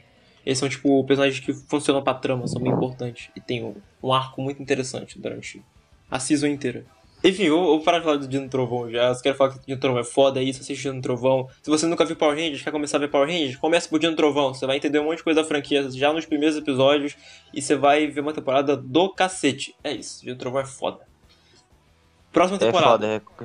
Eles 0.45 0.59
são, 0.59 0.68
tipo, 0.68 1.05
personagens 1.05 1.38
que 1.38 1.55
funcionam 1.55 2.03
pra 2.03 2.14
trama, 2.14 2.49
são 2.49 2.61
bem 2.61 2.73
importantes. 2.73 3.31
E 3.37 3.40
tem 3.40 3.62
um, 3.62 3.77
um 4.03 4.12
arco 4.12 4.42
muito 4.42 4.61
interessante 4.61 5.21
durante 5.21 5.62
a 6.11 6.18
season 6.18 6.49
inteira. 6.49 6.85
Enfim, 7.24 7.44
eu 7.44 7.56
vou 7.56 7.80
parar 7.80 7.98
de 7.98 8.04
falar 8.04 8.16
do 8.16 8.26
Dino 8.26 8.48
Trovão 8.48 8.90
já. 8.90 9.14
Se 9.14 9.22
quer 9.22 9.37
falar 9.37 9.52
que 9.52 9.58
o 9.58 9.62
Dino 9.64 9.80
Trovão 9.80 10.00
é 10.00 10.04
foda 10.04 10.40
aí, 10.40 10.50
assiste 10.50 10.82
Dino 10.82 11.00
Trovão. 11.00 11.48
Se 11.62 11.70
você 11.70 11.87
nunca 11.87 12.04
viu 12.04 12.16
Power 12.16 12.35
Rangers, 12.35 12.62
quer 12.62 12.72
começar 12.72 12.96
a 12.96 13.00
ver 13.00 13.08
Power 13.08 13.28
Rangers, 13.28 13.56
começa 13.56 13.88
por 13.88 14.00
Dino 14.00 14.16
Trovão. 14.16 14.52
Você 14.52 14.66
vai 14.66 14.76
entender 14.76 14.98
um 14.98 15.04
monte 15.04 15.18
de 15.18 15.22
coisa 15.22 15.40
da 15.40 15.46
franquia 15.46 15.88
já 15.90 16.12
nos 16.12 16.26
primeiros 16.26 16.56
episódios 16.56 17.16
e 17.54 17.62
você 17.62 17.76
vai 17.76 18.08
ver 18.08 18.20
uma 18.22 18.32
temporada 18.32 18.76
do 18.76 19.08
cacete. 19.11 19.74
É 19.85 19.92
isso, 19.92 20.24
Dino 20.24 20.37
Trovão 20.37 20.62
é 20.62 20.66
foda. 20.66 21.00
Próxima 22.32 22.56
é 22.56 22.61
temporada. 22.61 23.06
É 23.06 23.20
foda, 23.20 23.35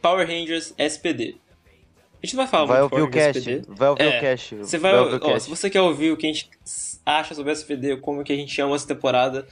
Power 0.00 0.26
Rangers 0.26 0.72
SPD. 0.78 1.36
A 2.22 2.26
gente 2.26 2.36
não 2.36 2.44
vai 2.44 2.50
falar 2.50 2.66
vai 2.66 2.80
muito 2.82 2.92
ouvir 2.92 3.04
o 3.04 3.10
cast, 3.10 3.38
SPD. 3.38 3.66
Vai 3.68 3.88
ouvir 3.88 4.02
é, 4.02 4.18
o 4.18 4.20
cast. 4.20 4.54
Você 4.56 4.78
vai, 4.78 4.92
vai 4.92 5.14
ó, 5.14 5.18
cast. 5.18 5.42
Se 5.42 5.50
você 5.50 5.68
quer 5.68 5.80
ouvir 5.80 6.12
o 6.12 6.16
que 6.16 6.26
a 6.26 6.32
gente 6.32 6.50
acha 7.04 7.34
sobre 7.34 7.50
o 7.50 7.52
SPD, 7.52 7.96
como 7.96 8.22
que 8.22 8.32
a 8.32 8.36
gente 8.36 8.60
ama 8.60 8.76
essa 8.76 8.86
temporada, 8.86 9.48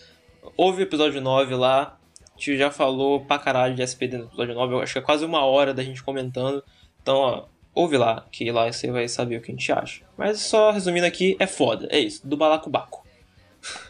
ouve 0.56 0.82
o 0.82 0.84
episódio 0.84 1.20
9 1.20 1.54
lá 1.56 1.97
gente 2.38 2.56
já 2.56 2.70
falou 2.70 3.20
pra 3.20 3.38
caralho 3.38 3.74
de 3.74 3.82
SPD 3.82 4.16
no 4.16 4.24
episódio 4.24 4.54
9, 4.54 4.74
eu 4.74 4.80
acho 4.80 4.92
que 4.92 4.98
é 4.98 5.02
quase 5.02 5.24
uma 5.24 5.44
hora 5.44 5.74
da 5.74 5.82
gente 5.82 6.02
comentando. 6.02 6.62
Então, 7.02 7.16
ó, 7.16 7.44
ouve 7.74 7.96
lá, 7.96 8.24
que 8.30 8.50
lá 8.50 8.70
você 8.70 8.90
vai 8.90 9.08
saber 9.08 9.36
o 9.36 9.42
que 9.42 9.50
a 9.50 9.54
gente 9.54 9.70
acha. 9.72 10.04
Mas 10.16 10.40
só 10.40 10.70
resumindo 10.70 11.06
aqui, 11.06 11.36
é 11.38 11.46
foda, 11.46 11.88
é 11.90 11.98
isso, 11.98 12.26
do 12.26 12.36
balacobaco. 12.36 13.06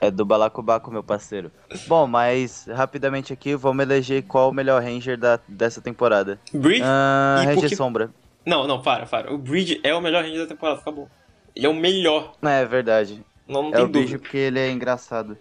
É 0.01 0.11
do 0.11 0.25
balacobaco, 0.25 0.91
meu 0.91 1.05
parceiro. 1.05 1.53
Bom, 1.87 2.07
mas 2.07 2.67
rapidamente 2.67 3.33
aqui, 3.33 3.55
vamos 3.55 3.83
eleger 3.83 4.23
qual 4.23 4.49
o 4.51 4.53
melhor 4.53 4.83
Ranger 4.83 5.19
da, 5.19 5.39
dessa 5.47 5.81
temporada. 5.81 6.41
Bridge? 6.53 6.83
Uh, 6.83 7.37
Ranger 7.37 7.55
porque... 7.55 7.77
Sombra. 7.77 8.11
Não, 8.47 8.67
não, 8.67 8.81
para, 8.81 9.05
para. 9.05 9.33
O 9.33 9.37
Bridge 9.37 9.79
é 9.85 9.95
o 9.95 10.01
melhor 10.01 10.25
Ranger 10.25 10.41
da 10.41 10.47
temporada, 10.47 10.81
acabou. 10.81 11.09
Ele 11.55 11.67
é 11.67 11.69
o 11.69 11.75
melhor. 11.75 12.35
É, 12.43 12.63
é 12.63 12.65
verdade. 12.65 13.23
Não, 13.47 13.65
não 13.65 13.69
é 13.71 13.73
tem 13.73 13.85
o 13.85 13.89
dúvida. 13.89 13.99
Bridge 13.99 14.19
porque 14.19 14.39
ele 14.39 14.59
é 14.59 14.71
engraçado. 14.71 15.37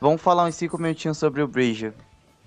Vamos 0.00 0.20
falar 0.20 0.44
uns 0.44 0.54
5 0.56 0.78
minutinhos 0.78 1.18
sobre 1.18 1.42
o 1.42 1.48
Bridge. 1.48 1.92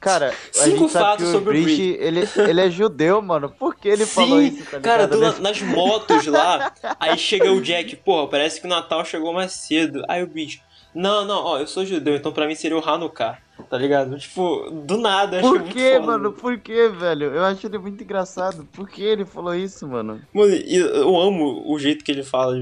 Cara, 0.05 0.35
Cinco 0.53 0.87
fatos 0.87 1.29
sobre 1.29 1.49
o 1.49 1.63
Bridge. 1.63 1.97
Ele, 1.99 2.29
ele 2.47 2.61
é 2.61 2.69
judeu, 2.69 3.23
mano. 3.23 3.49
Por 3.49 3.75
que 3.75 3.89
ele 3.89 4.05
Sim, 4.05 4.13
falou 4.13 4.39
isso? 4.39 4.63
Tá 4.69 4.79
cara, 4.79 5.07
do, 5.07 5.41
nas 5.41 5.59
motos 5.63 6.27
lá, 6.27 6.71
aí 6.99 7.17
chega 7.17 7.51
o 7.51 7.59
Jack, 7.59 7.95
porra, 7.95 8.27
parece 8.27 8.61
que 8.61 8.67
o 8.67 8.69
Natal 8.69 9.03
chegou 9.03 9.33
mais 9.33 9.51
cedo. 9.53 10.03
Aí 10.07 10.21
o 10.21 10.27
Bridge, 10.27 10.61
não, 10.95 11.25
não, 11.25 11.43
ó, 11.43 11.59
eu 11.59 11.67
sou 11.67 11.85
judeu, 11.85 12.15
então 12.15 12.31
pra 12.31 12.47
mim 12.47 12.55
seria 12.55 12.77
o 12.77 12.89
Hanukkah, 12.89 13.37
tá 13.69 13.77
ligado? 13.77 14.17
Tipo, 14.17 14.71
do 14.71 14.97
nada, 14.97 15.39
acho 15.39 15.49
Por 15.49 15.63
que 15.63 15.81
é 15.81 15.99
mano? 15.99 16.31
Por 16.31 16.57
que, 16.57 16.87
velho? 16.87 17.33
Eu 17.33 17.43
acho 17.43 17.67
ele 17.67 17.77
muito 17.77 18.01
engraçado. 18.01 18.65
Por 18.71 18.87
que 18.87 19.03
ele 19.03 19.25
falou 19.25 19.53
isso, 19.53 19.85
mano? 19.85 20.21
Mano, 20.33 20.55
eu 20.55 21.19
amo 21.19 21.69
o 21.69 21.77
jeito 21.77 22.05
que 22.05 22.13
ele 22.13 22.23
fala, 22.23 22.55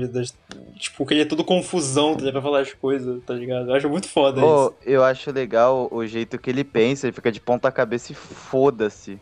tipo, 0.79 1.05
que 1.05 1.13
ele 1.13 1.21
é 1.21 1.25
todo 1.25 1.43
confusão, 1.43 2.17
tá 2.17 2.31
pra 2.31 2.41
falar 2.41 2.61
as 2.61 2.73
coisas, 2.73 3.21
tá 3.23 3.35
ligado? 3.35 3.69
Eu 3.69 3.75
acho 3.75 3.87
muito 3.87 4.09
foda 4.09 4.43
oh, 4.43 4.65
isso. 4.65 4.75
Eu 4.83 5.03
acho 5.03 5.31
legal 5.31 5.87
o 5.91 6.03
jeito 6.03 6.39
que 6.39 6.49
ele 6.49 6.63
pensa, 6.63 7.05
ele 7.05 7.13
fica 7.13 7.31
de 7.31 7.39
ponta 7.39 7.71
cabeça 7.71 8.13
e 8.13 8.15
foda-se. 8.15 9.19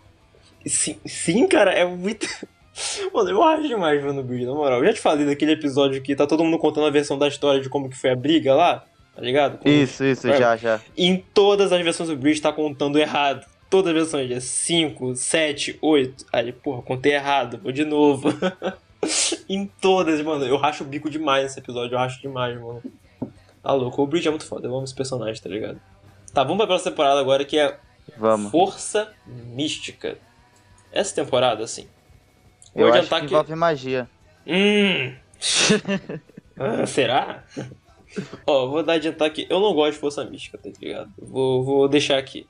Sim, 0.66 0.96
sim, 1.06 1.46
cara, 1.50 1.74
é 1.74 1.84
muito... 1.86 2.26
Mano, 3.14 3.30
eu 3.30 3.44
acho 3.44 3.68
demais 3.68 4.02
Mano 4.02 4.24
Bridge, 4.24 4.46
na 4.46 4.54
moral. 4.54 4.80
Eu 4.80 4.86
já 4.86 4.94
te 4.94 5.02
falei 5.02 5.26
daquele 5.26 5.52
episódio 5.52 6.02
que 6.02 6.16
tá 6.16 6.26
todo 6.26 6.46
mundo 6.46 6.58
contando 6.58 6.88
a 6.88 6.90
versão 6.90 7.18
da 7.18 7.28
história 7.28 7.60
de 7.60 7.68
como 7.68 7.90
que 7.90 7.98
foi 7.98 8.12
a 8.12 8.16
briga 8.16 8.56
lá 8.56 8.86
tá 9.16 9.22
ligado? 9.22 9.60
isso, 9.68 10.04
isso, 10.04 10.28
é. 10.28 10.38
já, 10.38 10.58
já. 10.58 10.82
Em 10.98 11.18
todas 11.34 11.72
as 11.72 11.82
versões 11.82 12.10
do 12.10 12.16
Bridge 12.16 12.42
tá 12.42 12.52
contando 12.52 13.00
errado. 13.00 13.46
Todas 13.70 13.90
as 13.90 13.94
versões, 13.94 14.32
é 14.32 14.40
5, 14.40 15.16
7, 15.16 15.80
8. 15.82 16.26
Aí, 16.34 16.52
porra, 16.52 16.82
contei 16.82 17.14
errado, 17.14 17.60
vou 17.62 17.72
de 17.72 17.86
novo. 17.86 18.30
em 19.48 19.66
todas, 19.80 20.22
mano. 20.22 20.46
Eu 20.46 20.58
racho 20.58 20.84
o 20.84 20.88
bico 20.88 21.10
demais 21.10 21.44
nesse 21.44 21.60
episódio, 21.60 21.96
eu 21.96 22.00
racho 22.00 22.22
demais, 22.22 22.60
mano. 22.60 22.82
Tá 23.64 23.72
louco, 23.74 24.02
o 24.02 24.08
Bridge 24.08 24.28
é 24.28 24.32
muito 24.32 24.46
foda, 24.46 24.68
eu 24.68 24.76
amo 24.76 24.84
esse 24.84 24.96
personagem, 24.96 25.42
tá 25.42 25.50
ligado? 25.50 25.80
Tá, 26.34 26.44
vamos 26.44 26.58
pra 26.58 26.68
próxima 26.68 26.92
temporada 26.92 27.20
agora 27.20 27.46
que 27.46 27.58
é 27.58 27.78
vamos. 28.18 28.52
Força 28.52 29.14
Mística. 29.26 30.18
Essa 30.92 31.16
temporada, 31.16 31.64
assim. 31.64 31.88
Eu 32.76 32.94
acho 32.94 33.08
que, 33.08 33.20
que 33.20 33.26
envolve 33.26 33.56
magia. 33.56 34.10
Hum. 34.48 35.14
ah, 36.58 36.86
será? 36.86 37.44
Ó, 38.46 38.68
vou 38.68 38.84
dar 38.84 38.94
adiantar 38.94 39.28
aqui. 39.28 39.48
Eu 39.50 39.60
não 39.60 39.74
gosto 39.74 39.94
de 39.94 40.00
força 40.00 40.26
mística, 40.26 40.58
tá 40.58 40.70
ligado? 40.80 41.10
Vou, 41.18 41.64
vou 41.64 41.88
deixar 41.88 42.18
aqui. 42.18 42.46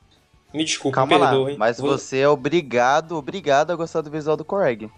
Me 0.54 0.64
desculpe, 0.64 0.96
Calma 0.96 1.16
me 1.16 1.22
perdoem. 1.22 1.54
Lá, 1.54 1.60
mas 1.60 1.80
vou... 1.80 1.92
você 1.92 2.20
é 2.20 2.28
obrigado, 2.28 3.16
obrigado 3.16 3.72
a 3.72 3.76
gostar 3.76 4.02
do 4.02 4.12
visual 4.12 4.36
do 4.36 4.44
Coreg. 4.44 4.90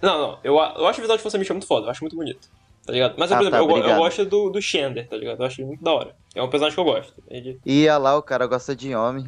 Não, 0.00 0.18
não. 0.18 0.38
Eu, 0.42 0.54
eu 0.54 0.86
acho 0.86 0.98
o 0.98 1.02
visual 1.02 1.16
de 1.16 1.22
força 1.22 1.38
mística 1.38 1.54
muito 1.54 1.66
foda. 1.66 1.86
Eu 1.86 1.90
acho 1.90 2.02
muito 2.02 2.16
bonito. 2.16 2.48
Tá 2.86 2.92
ligado? 2.92 3.14
Mas, 3.16 3.32
ah, 3.32 3.36
por 3.36 3.46
exemplo, 3.46 3.66
tá, 3.66 3.74
eu, 3.74 3.88
eu, 3.88 3.96
gosto 3.96 4.24
do, 4.26 4.50
do 4.50 4.60
Shender, 4.60 5.08
tá 5.08 5.16
ligado? 5.16 5.40
Eu 5.40 5.46
acho 5.46 5.60
ele 5.60 5.68
muito 5.68 5.82
da 5.82 5.92
hora. 5.92 6.14
É 6.34 6.42
um 6.42 6.50
personagem 6.50 6.74
que 6.74 6.80
eu 6.80 6.84
gosto. 6.84 7.14
Ele... 7.28 7.58
Ia 7.64 7.96
lá, 7.96 8.16
o 8.16 8.22
cara 8.22 8.46
gosta 8.46 8.76
de 8.76 8.94
homem. 8.94 9.26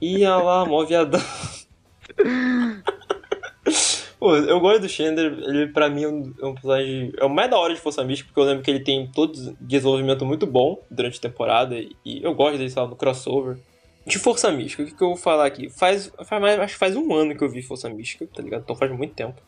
Ia 0.00 0.36
lá, 0.36 0.66
mó 0.66 0.84
viadão. 0.84 1.20
Pô, 4.22 4.36
eu 4.36 4.60
gosto 4.60 4.82
do 4.82 4.88
Shender, 4.88 5.32
ele 5.42 5.66
pra 5.66 5.90
mim 5.90 6.04
é 6.04 6.08
um, 6.08 6.32
é 6.40 6.46
um 6.46 6.54
personagem. 6.54 7.12
É 7.18 7.24
o 7.24 7.28
mais 7.28 7.50
da 7.50 7.58
hora 7.58 7.74
de 7.74 7.80
Força 7.80 8.04
Mística, 8.04 8.28
porque 8.28 8.38
eu 8.38 8.44
lembro 8.44 8.62
que 8.62 8.70
ele 8.70 8.78
tem 8.78 9.04
todo 9.08 9.56
desenvolvimento 9.60 10.24
muito 10.24 10.46
bom 10.46 10.80
durante 10.88 11.18
a 11.18 11.22
temporada, 11.22 11.74
e 11.76 12.22
eu 12.22 12.32
gosto 12.32 12.56
dele, 12.56 12.70
sei 12.70 12.80
lá, 12.80 12.88
no 12.88 12.94
crossover. 12.94 13.58
De 14.06 14.20
Força 14.20 14.52
Mística, 14.52 14.84
o 14.84 14.86
que, 14.86 14.94
que 14.94 15.02
eu 15.02 15.08
vou 15.08 15.16
falar 15.16 15.46
aqui? 15.46 15.68
Faz, 15.70 16.12
faz 16.24 16.40
mais, 16.40 16.56
acho 16.60 16.74
que 16.74 16.78
faz 16.78 16.94
um 16.94 17.12
ano 17.12 17.36
que 17.36 17.42
eu 17.42 17.50
vi 17.50 17.62
Força 17.62 17.90
Mística, 17.90 18.24
tá 18.32 18.40
ligado? 18.40 18.62
Então 18.62 18.76
faz 18.76 18.92
muito 18.92 19.12
tempo. 19.12 19.42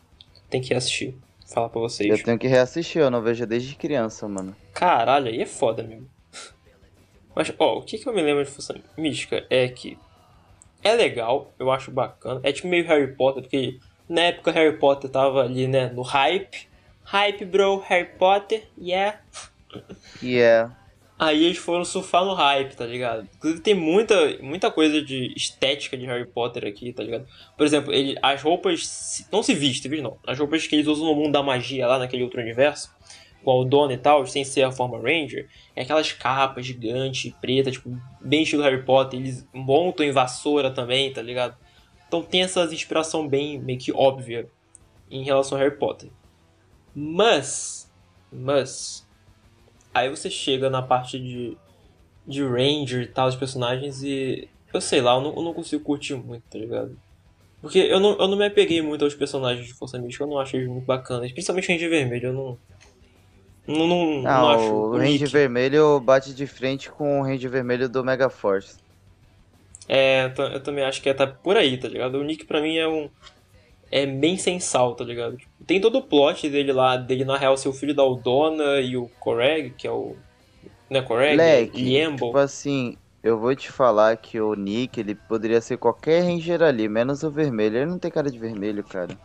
Tem 0.49 0.59
que 0.59 0.71
reassistir. 0.71 1.15
Falar 1.47 1.69
pra 1.69 1.79
vocês. 1.79 2.09
Eu 2.09 2.21
tenho 2.21 2.37
que 2.37 2.47
reassistir, 2.47 3.01
eu 3.01 3.09
não 3.09 3.21
vejo 3.21 3.45
desde 3.45 3.77
criança, 3.77 4.27
mano. 4.27 4.53
Caralho, 4.73 5.29
aí 5.29 5.41
é 5.41 5.45
foda 5.45 5.83
mesmo. 5.83 6.09
Mas, 7.33 7.53
ó, 7.57 7.77
o 7.77 7.81
que, 7.81 7.97
que 7.97 8.09
eu 8.09 8.13
me 8.13 8.21
lembro 8.21 8.43
de 8.43 8.51
Força 8.51 8.75
Mística 8.97 9.45
é 9.49 9.69
que 9.69 9.97
é 10.83 10.93
legal, 10.95 11.53
eu 11.57 11.71
acho 11.71 11.91
bacana. 11.91 12.41
É 12.43 12.51
tipo 12.51 12.67
meio 12.67 12.85
Harry 12.85 13.15
Potter, 13.15 13.41
porque 13.41 13.79
na 14.07 14.21
época 14.21 14.51
Harry 14.51 14.77
Potter 14.77 15.09
tava 15.09 15.43
ali, 15.43 15.67
né, 15.67 15.89
no 15.89 16.01
hype. 16.01 16.67
Hype, 17.03 17.45
bro, 17.45 17.83
Harry 17.87 18.09
Potter, 18.17 18.63
yeah. 18.77 19.19
Yeah. 20.21 20.75
Aí 21.17 21.45
eles 21.45 21.57
foram 21.57 21.85
surfar 21.85 22.25
no 22.25 22.33
hype, 22.33 22.75
tá 22.75 22.85
ligado? 22.85 23.27
Inclusive 23.37 23.61
tem 23.61 23.73
muita, 23.73 24.37
muita 24.41 24.69
coisa 24.69 25.01
de 25.01 25.33
estética 25.35 25.95
de 25.95 26.05
Harry 26.05 26.25
Potter 26.25 26.65
aqui, 26.65 26.91
tá 26.91 27.03
ligado? 27.03 27.25
Por 27.55 27.65
exemplo, 27.65 27.93
ele, 27.93 28.17
as 28.21 28.41
roupas. 28.41 29.25
Não 29.31 29.41
se 29.41 29.53
viste, 29.53 29.87
viu? 29.87 30.03
Não. 30.03 30.17
As 30.27 30.37
roupas 30.37 30.67
que 30.67 30.75
eles 30.75 30.87
usam 30.87 31.05
no 31.05 31.15
mundo 31.15 31.31
da 31.31 31.41
magia, 31.41 31.87
lá 31.87 31.97
naquele 31.97 32.23
outro 32.23 32.41
universo, 32.41 32.93
com 33.45 33.61
o 33.61 33.63
dono 33.63 33.93
e 33.93 33.97
tal, 33.97 34.27
sem 34.27 34.43
ser 34.43 34.63
a 34.63 34.71
forma 34.73 34.97
Ranger, 34.97 35.47
é 35.73 35.83
aquelas 35.83 36.11
capas 36.11 36.65
gigantes, 36.65 37.31
preta, 37.39 37.71
tipo, 37.71 37.89
bem 38.19 38.43
estilo 38.43 38.63
Harry 38.63 38.83
Potter. 38.83 39.17
Eles 39.17 39.47
montam 39.53 40.05
em 40.05 40.11
vassoura 40.11 40.69
também, 40.69 41.13
tá 41.13 41.21
ligado? 41.21 41.55
Então 42.15 42.23
tem 42.23 42.43
essa 42.43 42.63
inspiração 42.65 43.27
bem 43.27 43.59
meio 43.59 43.77
que 43.77 43.91
óbvia 43.91 44.47
em 45.11 45.23
relação 45.23 45.57
a 45.57 45.61
Harry 45.61 45.75
Potter. 45.75 46.09
Mas, 46.93 47.91
mas, 48.31 49.05
aí 49.93 50.09
você 50.09 50.29
chega 50.29 50.69
na 50.69 50.81
parte 50.81 51.19
de, 51.19 51.57
de 52.25 52.41
Ranger 52.41 53.01
e 53.01 53.07
tal, 53.07 53.27
os 53.27 53.35
personagens 53.35 54.01
e 54.01 54.47
eu 54.73 54.79
sei 54.79 55.01
lá, 55.01 55.15
eu 55.15 55.21
não, 55.21 55.35
eu 55.35 55.41
não 55.41 55.53
consigo 55.53 55.83
curtir 55.83 56.15
muito, 56.15 56.43
tá 56.49 56.57
ligado? 56.57 56.97
Porque 57.61 57.79
eu 57.79 57.99
não, 57.99 58.17
eu 58.17 58.27
não 58.29 58.37
me 58.37 58.45
apeguei 58.45 58.81
muito 58.81 59.03
aos 59.03 59.13
personagens 59.13 59.67
de 59.67 59.73
Força 59.73 59.99
Mística, 59.99 60.23
eu 60.23 60.29
não 60.29 60.39
acho 60.39 60.55
eles 60.55 60.69
muito 60.69 60.85
bacanas. 60.85 61.31
Principalmente 61.33 61.67
o 61.67 61.71
Ranger 61.73 61.89
Vermelho, 61.89 62.27
eu 62.27 62.33
não. 62.33 62.57
Não, 63.67 63.87
não, 63.87 64.05
não, 64.05 64.21
não 64.21 64.49
acho. 64.49 64.73
O 64.73 64.97
Ranger 64.97 65.29
Vermelho 65.29 65.99
bate 65.99 66.33
de 66.33 66.47
frente 66.47 66.89
com 66.89 67.19
o 67.19 67.23
Ranger 67.23 67.49
Vermelho 67.49 67.89
do 67.89 68.03
Mega 68.03 68.29
Force. 68.29 68.77
É, 69.87 70.31
eu 70.53 70.61
também 70.61 70.83
acho 70.83 71.01
que 71.01 71.09
é 71.09 71.13
tá 71.13 71.27
por 71.27 71.57
aí, 71.57 71.77
tá 71.77 71.87
ligado? 71.87 72.15
O 72.17 72.23
Nick 72.23 72.45
pra 72.45 72.61
mim 72.61 72.77
é 72.77 72.87
um. 72.87 73.09
É 73.91 74.05
bem 74.05 74.35
sem 74.37 74.59
sal, 74.59 74.95
tá 74.95 75.03
ligado? 75.03 75.37
Tipo, 75.37 75.51
tem 75.65 75.79
todo 75.79 75.99
o 75.99 76.01
plot 76.01 76.49
dele 76.49 76.73
lá, 76.73 76.97
dele 76.97 77.23
na 77.23 77.37
real 77.37 77.55
ser 77.55 77.69
o 77.69 77.73
filho 77.73 77.93
da 77.93 78.01
Aldona 78.01 78.81
e 78.81 78.97
o 78.97 79.07
Coreg, 79.19 79.71
que 79.77 79.87
é 79.87 79.91
o. 79.91 80.15
Né, 80.89 81.01
Coreg? 81.01 81.37
Leque. 81.37 82.15
Tipo 82.15 82.37
assim, 82.37 82.97
eu 83.23 83.39
vou 83.39 83.55
te 83.55 83.71
falar 83.71 84.17
que 84.17 84.41
o 84.41 84.55
Nick, 84.55 84.99
ele 84.99 85.15
poderia 85.15 85.61
ser 85.61 85.77
qualquer 85.77 86.23
Ranger 86.23 86.63
ali, 86.63 86.89
menos 86.89 87.23
o 87.23 87.29
vermelho. 87.29 87.77
Ele 87.77 87.85
não 87.85 87.99
tem 87.99 88.09
cara 88.09 88.29
de 88.29 88.39
vermelho, 88.39 88.83
cara. 88.83 89.15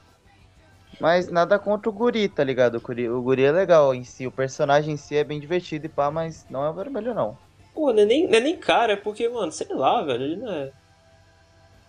Mas 1.00 1.30
nada 1.30 1.58
contra 1.58 1.88
o 1.88 1.92
guri, 1.92 2.28
tá 2.28 2.44
ligado? 2.44 2.76
O 2.76 2.80
guri, 2.80 3.08
o 3.08 3.22
guri 3.22 3.44
é 3.44 3.50
legal 3.50 3.94
em 3.94 4.04
si, 4.04 4.26
o 4.26 4.30
personagem 4.30 4.94
em 4.94 4.96
si 4.98 5.16
é 5.16 5.24
bem 5.24 5.40
divertido 5.40 5.86
e 5.86 5.88
pá, 5.88 6.10
mas 6.10 6.46
não 6.50 6.62
é 6.62 6.68
o 6.68 6.74
vermelho 6.74 7.14
não. 7.14 7.36
Pô, 7.74 7.92
não 7.92 8.02
é, 8.02 8.06
nem, 8.06 8.26
não 8.26 8.34
é 8.34 8.40
nem 8.40 8.56
cara, 8.56 8.94
é 8.94 8.96
porque, 8.96 9.28
mano, 9.28 9.52
sei 9.52 9.68
lá, 9.70 10.02
velho, 10.02 10.24
ele 10.24 10.36
não 10.36 10.52
é. 10.52 10.72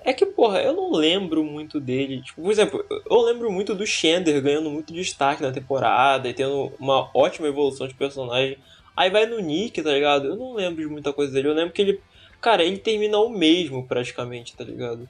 É 0.03 0.13
que, 0.13 0.25
porra, 0.25 0.61
eu 0.61 0.73
não 0.73 0.91
lembro 0.91 1.43
muito 1.43 1.79
dele. 1.79 2.21
Tipo, 2.21 2.41
por 2.41 2.51
exemplo, 2.51 2.83
eu 2.89 3.21
lembro 3.21 3.51
muito 3.51 3.75
do 3.75 3.85
Shender 3.85 4.41
ganhando 4.41 4.69
muito 4.69 4.93
destaque 4.93 5.43
na 5.43 5.51
temporada 5.51 6.27
e 6.27 6.33
tendo 6.33 6.71
uma 6.79 7.09
ótima 7.13 7.47
evolução 7.47 7.87
de 7.87 7.93
personagem. 7.93 8.57
Aí 8.97 9.11
vai 9.11 9.27
no 9.27 9.39
Nick, 9.39 9.81
tá 9.81 9.91
ligado? 9.91 10.27
Eu 10.27 10.35
não 10.35 10.53
lembro 10.53 10.81
de 10.81 10.87
muita 10.87 11.13
coisa 11.13 11.31
dele. 11.31 11.49
Eu 11.49 11.53
lembro 11.53 11.73
que 11.73 11.81
ele. 11.81 12.01
Cara, 12.39 12.63
ele 12.63 12.79
termina 12.79 13.19
o 13.19 13.29
mesmo 13.29 13.85
praticamente, 13.85 14.55
tá 14.55 14.63
ligado? 14.63 15.07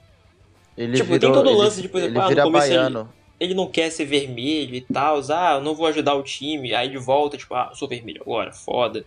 Ele 0.76 0.94
tipo, 0.94 1.06
virou, 1.12 1.20
tem 1.20 1.32
todo 1.32 1.50
o 1.50 1.56
lance 1.56 1.80
ele, 1.80 1.82
de, 1.82 1.88
por 1.88 1.98
exemplo, 1.98 2.20
ah, 2.20 2.30
no 2.30 2.42
começo 2.42 2.72
ele, 2.72 3.06
ele, 3.40 3.54
não 3.54 3.66
quer 3.66 3.90
ser 3.90 4.04
vermelho 4.04 4.74
e 4.74 4.82
tal. 4.82 5.20
Ah, 5.30 5.54
eu 5.54 5.62
não 5.62 5.74
vou 5.74 5.86
ajudar 5.86 6.14
o 6.14 6.22
time. 6.22 6.74
Aí 6.74 6.90
de 6.90 6.98
volta, 6.98 7.38
tipo, 7.38 7.54
ah, 7.54 7.72
sou 7.74 7.88
vermelho 7.88 8.20
agora, 8.20 8.52
foda. 8.52 9.06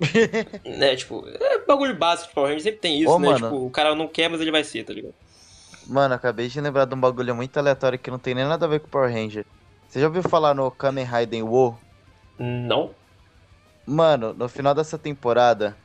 né, 0.64 0.96
tipo, 0.96 1.24
é 1.26 1.58
bagulho 1.66 1.96
básico 1.96 2.28
de 2.28 2.34
Power 2.34 2.48
Rangers, 2.48 2.64
sempre 2.64 2.80
tem 2.80 3.00
isso, 3.00 3.10
Ô, 3.10 3.18
né? 3.18 3.28
Mano. 3.28 3.48
Tipo, 3.48 3.66
o 3.66 3.70
cara 3.70 3.94
não 3.94 4.08
quer, 4.08 4.28
mas 4.28 4.40
ele 4.40 4.50
vai 4.50 4.64
ser, 4.64 4.84
tá 4.84 4.92
ligado? 4.92 5.14
Mano, 5.86 6.14
acabei 6.14 6.48
de 6.48 6.60
lembrar 6.60 6.86
de 6.86 6.94
um 6.94 7.00
bagulho 7.00 7.34
muito 7.34 7.56
aleatório 7.58 7.98
que 7.98 8.10
não 8.10 8.18
tem 8.18 8.34
nem 8.34 8.44
nada 8.44 8.64
a 8.66 8.68
ver 8.68 8.80
com 8.80 8.88
Power 8.88 9.12
Ranger. 9.12 9.44
Você 9.88 10.00
já 10.00 10.06
ouviu 10.06 10.22
falar 10.22 10.54
no 10.54 10.70
Kamen 10.70 11.04
Rider 11.04 11.44
Wo? 11.44 11.78
Não. 12.38 12.90
Mano, 13.86 14.32
no 14.32 14.48
final 14.48 14.74
dessa 14.74 14.98
temporada, 14.98 15.76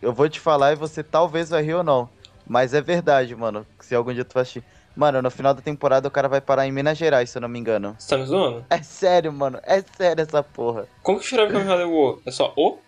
eu 0.00 0.12
vou 0.12 0.28
te 0.28 0.38
falar 0.40 0.72
e 0.72 0.76
você 0.76 1.02
talvez 1.02 1.50
vai 1.50 1.62
rir 1.62 1.74
ou 1.74 1.82
não. 1.82 2.08
Mas 2.46 2.72
é 2.72 2.80
verdade, 2.80 3.34
mano. 3.34 3.66
Se 3.80 3.94
algum 3.94 4.14
dia 4.14 4.24
tu 4.24 4.32
vai 4.34 4.42
assistir. 4.42 4.64
Mano, 4.96 5.20
no 5.20 5.30
final 5.30 5.54
da 5.54 5.60
temporada 5.60 6.08
o 6.08 6.10
cara 6.10 6.28
vai 6.28 6.40
parar 6.40 6.66
em 6.66 6.72
Minas 6.72 6.96
Gerais, 6.96 7.30
se 7.30 7.38
eu 7.38 7.42
não 7.42 7.48
me 7.48 7.58
engano. 7.58 7.94
Você 7.98 8.08
tá 8.08 8.16
me 8.16 8.26
zoando? 8.26 8.64
É 8.70 8.82
sério, 8.82 9.32
mano. 9.32 9.60
É 9.62 9.82
sério 9.96 10.22
essa 10.22 10.42
porra. 10.42 10.88
Como 11.02 11.18
que 11.18 11.24
escreve 11.24 11.52
Kamen 11.52 11.68
Rider 11.68 11.88
Wo? 11.88 12.22
É 12.24 12.30
só 12.30 12.52
O? 12.56 12.78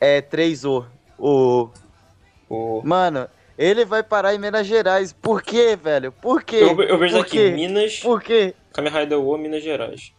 É 0.00 0.22
3O. 0.22 0.86
O. 1.18 1.68
O. 2.48 2.82
Mano, 2.84 3.28
ele 3.58 3.84
vai 3.84 4.02
parar 4.02 4.34
em 4.34 4.38
Minas 4.38 4.66
Gerais. 4.66 5.12
Por 5.12 5.42
quê, 5.42 5.76
velho? 5.76 6.10
Por 6.10 6.42
quê? 6.42 6.56
Eu, 6.56 6.82
eu 6.82 6.98
vejo 6.98 7.16
Por 7.16 7.26
aqui, 7.26 7.36
quê? 7.36 7.50
Minas. 7.50 7.98
Por 7.98 8.22
quê? 8.22 8.54
Kamen 8.72 8.92
Rider 8.92 9.20
Wo, 9.20 9.36
Minas 9.36 9.62
Gerais. 9.62 10.14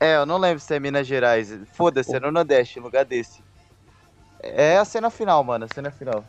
É, 0.00 0.16
eu 0.16 0.26
não 0.26 0.38
lembro 0.38 0.58
se 0.58 0.74
é 0.74 0.80
Minas 0.80 1.06
Gerais. 1.06 1.56
Foda-se, 1.74 2.16
é 2.16 2.18
no 2.18 2.32
Nordeste, 2.32 2.80
lugar 2.80 3.04
desse. 3.04 3.42
É 4.42 4.78
a 4.78 4.84
cena 4.84 5.10
final, 5.10 5.44
mano, 5.44 5.66
a 5.66 5.74
cena 5.74 5.90
final. 5.90 6.24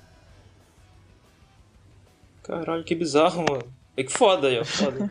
Caralho, 2.44 2.84
que 2.84 2.94
bizarro, 2.94 3.46
mano. 3.50 3.64
É 3.96 4.04
que 4.04 4.12
foda 4.12 4.48
aí, 4.48 4.60
ó, 4.60 4.66
foda. 4.66 5.10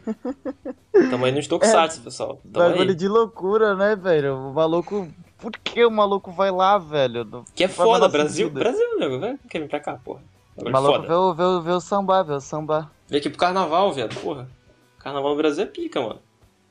Tamo 1.10 1.24
aí 1.24 1.32
nos 1.32 1.46
Tokusatsu, 1.46 2.00
é, 2.00 2.04
pessoal. 2.04 2.40
Tamo 2.52 2.68
bagulho 2.68 2.90
aí. 2.90 2.94
de 2.94 3.08
loucura, 3.08 3.74
né, 3.74 3.96
velho? 3.96 4.36
O 4.36 4.52
maluco... 4.52 5.08
Por 5.40 5.52
que 5.52 5.84
o 5.84 5.90
maluco 5.90 6.30
vai 6.30 6.50
lá, 6.50 6.76
velho? 6.78 7.44
Que 7.54 7.64
é 7.64 7.68
foda, 7.68 8.08
Brasil. 8.08 8.48
Sentido. 8.48 8.60
Brasil, 8.60 8.98
nego, 8.98 9.18
velho. 9.18 9.38
Quer 9.48 9.60
vir 9.60 9.68
pra 9.68 9.80
cá, 9.80 9.98
porra. 10.04 10.22
O 10.56 10.70
maluco 10.70 11.06
vê 11.06 11.14
o, 11.14 11.34
vê, 11.34 11.42
o, 11.42 11.60
vê 11.62 11.72
o 11.72 11.80
samba, 11.80 12.22
vê 12.22 12.34
o 12.34 12.40
samba. 12.40 12.90
Vem 13.08 13.18
aqui 13.18 13.30
pro 13.30 13.38
carnaval, 13.38 13.92
velho, 13.92 14.14
porra. 14.20 14.48
Carnaval 14.98 15.30
no 15.30 15.36
Brasil 15.36 15.64
é 15.64 15.66
pica, 15.66 16.00
mano. 16.00 16.20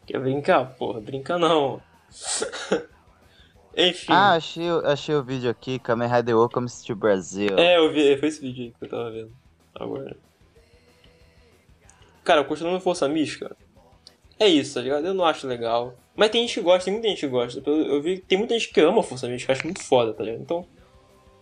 Quer 0.05 0.19
brincar? 0.19 0.65
Porra, 0.75 1.01
brinca 1.01 1.37
não. 1.37 1.81
Enfim. 3.75 4.11
Ah, 4.11 4.33
achei, 4.33 4.67
achei 4.85 5.15
o 5.15 5.23
vídeo 5.23 5.49
aqui, 5.49 5.79
Kamen 5.79 6.09
Rider 6.09 6.37
Welcomes 6.37 6.83
to 6.83 6.95
Brasil. 6.95 7.57
É, 7.57 7.77
eu 7.77 7.91
vi, 7.91 8.17
foi 8.17 8.27
esse 8.27 8.41
vídeo 8.41 8.65
aí 8.65 8.73
que 8.77 8.85
eu 8.85 8.89
tava 8.89 9.09
vendo. 9.11 9.31
Agora. 9.73 10.17
Cara, 12.23 12.43
continuando 12.43 12.79
Força 12.81 13.07
Mística, 13.07 13.55
é 14.37 14.47
isso, 14.47 14.75
tá 14.75 14.81
ligado? 14.81 15.05
Eu 15.05 15.13
não 15.13 15.25
acho 15.25 15.47
legal. 15.47 15.95
Mas 16.19 16.31
tem 16.31 16.41
gente 16.41 16.55
que 16.55 16.61
gosta, 16.61 16.83
tem 16.83 16.93
muita 16.93 17.07
gente 17.07 17.19
que 17.21 17.27
gosta. 17.27 17.63
Eu, 17.65 18.01
vi 18.01 18.19
tem 18.19 18.37
muita 18.37 18.53
gente 18.53 18.73
que 18.73 18.81
ama 18.81 19.01
Força 19.01 19.25
Mística, 19.25 19.53
acho 19.53 19.63
muito 19.63 19.81
foda, 19.81 20.13
tá 20.13 20.21
ligado? 20.21 20.41
Então. 20.41 20.65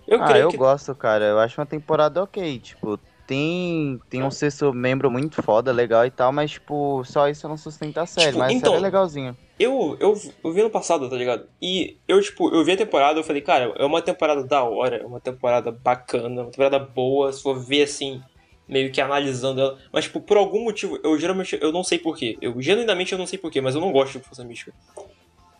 Eu 0.07 0.21
ah, 0.21 0.37
eu 0.37 0.49
que... 0.49 0.57
gosto, 0.57 0.93
cara. 0.93 1.25
Eu 1.25 1.39
acho 1.39 1.59
uma 1.59 1.65
temporada 1.65 2.21
ok. 2.21 2.59
Tipo, 2.59 2.99
tem, 3.25 3.99
tem 4.07 4.21
um 4.21 4.29
sexto 4.29 4.71
membro 4.71 5.09
muito 5.09 5.41
foda, 5.41 5.71
legal 5.71 6.05
e 6.05 6.11
tal, 6.11 6.31
mas, 6.31 6.51
tipo, 6.51 7.03
só 7.05 7.27
isso 7.27 7.47
não 7.49 7.57
sustenta 7.57 8.03
a 8.03 8.05
série, 8.05 8.27
tipo, 8.27 8.37
mas 8.37 8.53
então, 8.53 8.75
é 8.75 8.79
legalzinho. 8.79 9.35
Eu, 9.59 9.97
eu, 9.99 10.15
eu 10.43 10.53
vi 10.53 10.61
no 10.61 10.69
passado, 10.69 11.09
tá 11.09 11.15
ligado? 11.15 11.47
E 11.59 11.97
eu, 12.07 12.21
tipo, 12.21 12.53
eu 12.53 12.63
vi 12.63 12.73
a 12.73 12.77
temporada, 12.77 13.19
eu 13.19 13.23
falei, 13.23 13.41
cara, 13.41 13.73
é 13.77 13.83
uma 13.83 14.03
temporada 14.03 14.43
da 14.43 14.63
hora, 14.63 14.97
é 14.97 15.05
uma 15.05 15.19
temporada 15.19 15.71
bacana, 15.71 16.43
uma 16.43 16.51
temporada 16.51 16.77
boa, 16.77 17.33
se 17.33 17.41
for 17.41 17.59
ver 17.59 17.81
assim, 17.81 18.21
meio 18.67 18.91
que 18.91 18.99
analisando 18.99 19.61
ela. 19.61 19.77
Mas, 19.91 20.05
tipo, 20.05 20.19
por 20.19 20.37
algum 20.37 20.63
motivo, 20.63 20.99
eu 21.03 21.17
geralmente, 21.19 21.57
eu 21.61 21.71
não 21.71 21.83
sei 21.83 21.97
porquê. 21.97 22.37
Eu, 22.41 22.61
genuinamente, 22.61 23.11
eu 23.11 23.17
não 23.17 23.25
sei 23.25 23.39
porquê, 23.39 23.61
mas 23.61 23.75
eu 23.75 23.81
não 23.81 23.91
gosto 23.91 24.19
de 24.19 24.25
Força 24.25 24.43
Mística. 24.43 24.73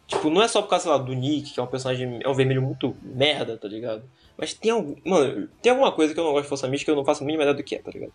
Tipo, 0.08 0.30
não 0.30 0.42
é 0.42 0.48
só 0.48 0.62
por 0.62 0.70
causa, 0.70 0.84
sei 0.84 0.92
lá, 0.92 0.98
do 0.98 1.14
Nick, 1.14 1.54
que 1.54 1.60
é 1.60 1.64
um 1.64 1.68
personagem, 1.68 2.20
é 2.24 2.30
um 2.30 2.34
vermelho 2.34 2.62
muito 2.62 2.96
merda, 3.02 3.58
tá 3.58 3.68
ligado? 3.68 4.04
Mas 4.38 4.54
tem 4.54 4.72
algum. 4.72 4.96
Mano, 5.04 5.50
tem 5.62 5.72
alguma 5.72 5.92
coisa 5.92 6.14
que 6.14 6.20
eu 6.20 6.24
não 6.24 6.32
gosto 6.32 6.44
de 6.44 6.50
Força 6.50 6.68
Mística 6.68 6.92
eu 6.92 6.96
não 6.96 7.04
faço 7.04 7.24
a 7.24 7.26
mínima 7.26 7.44
ideia 7.44 7.56
do 7.56 7.64
que 7.64 7.76
é, 7.76 7.80
tá 7.80 7.92
ligado? 7.92 8.14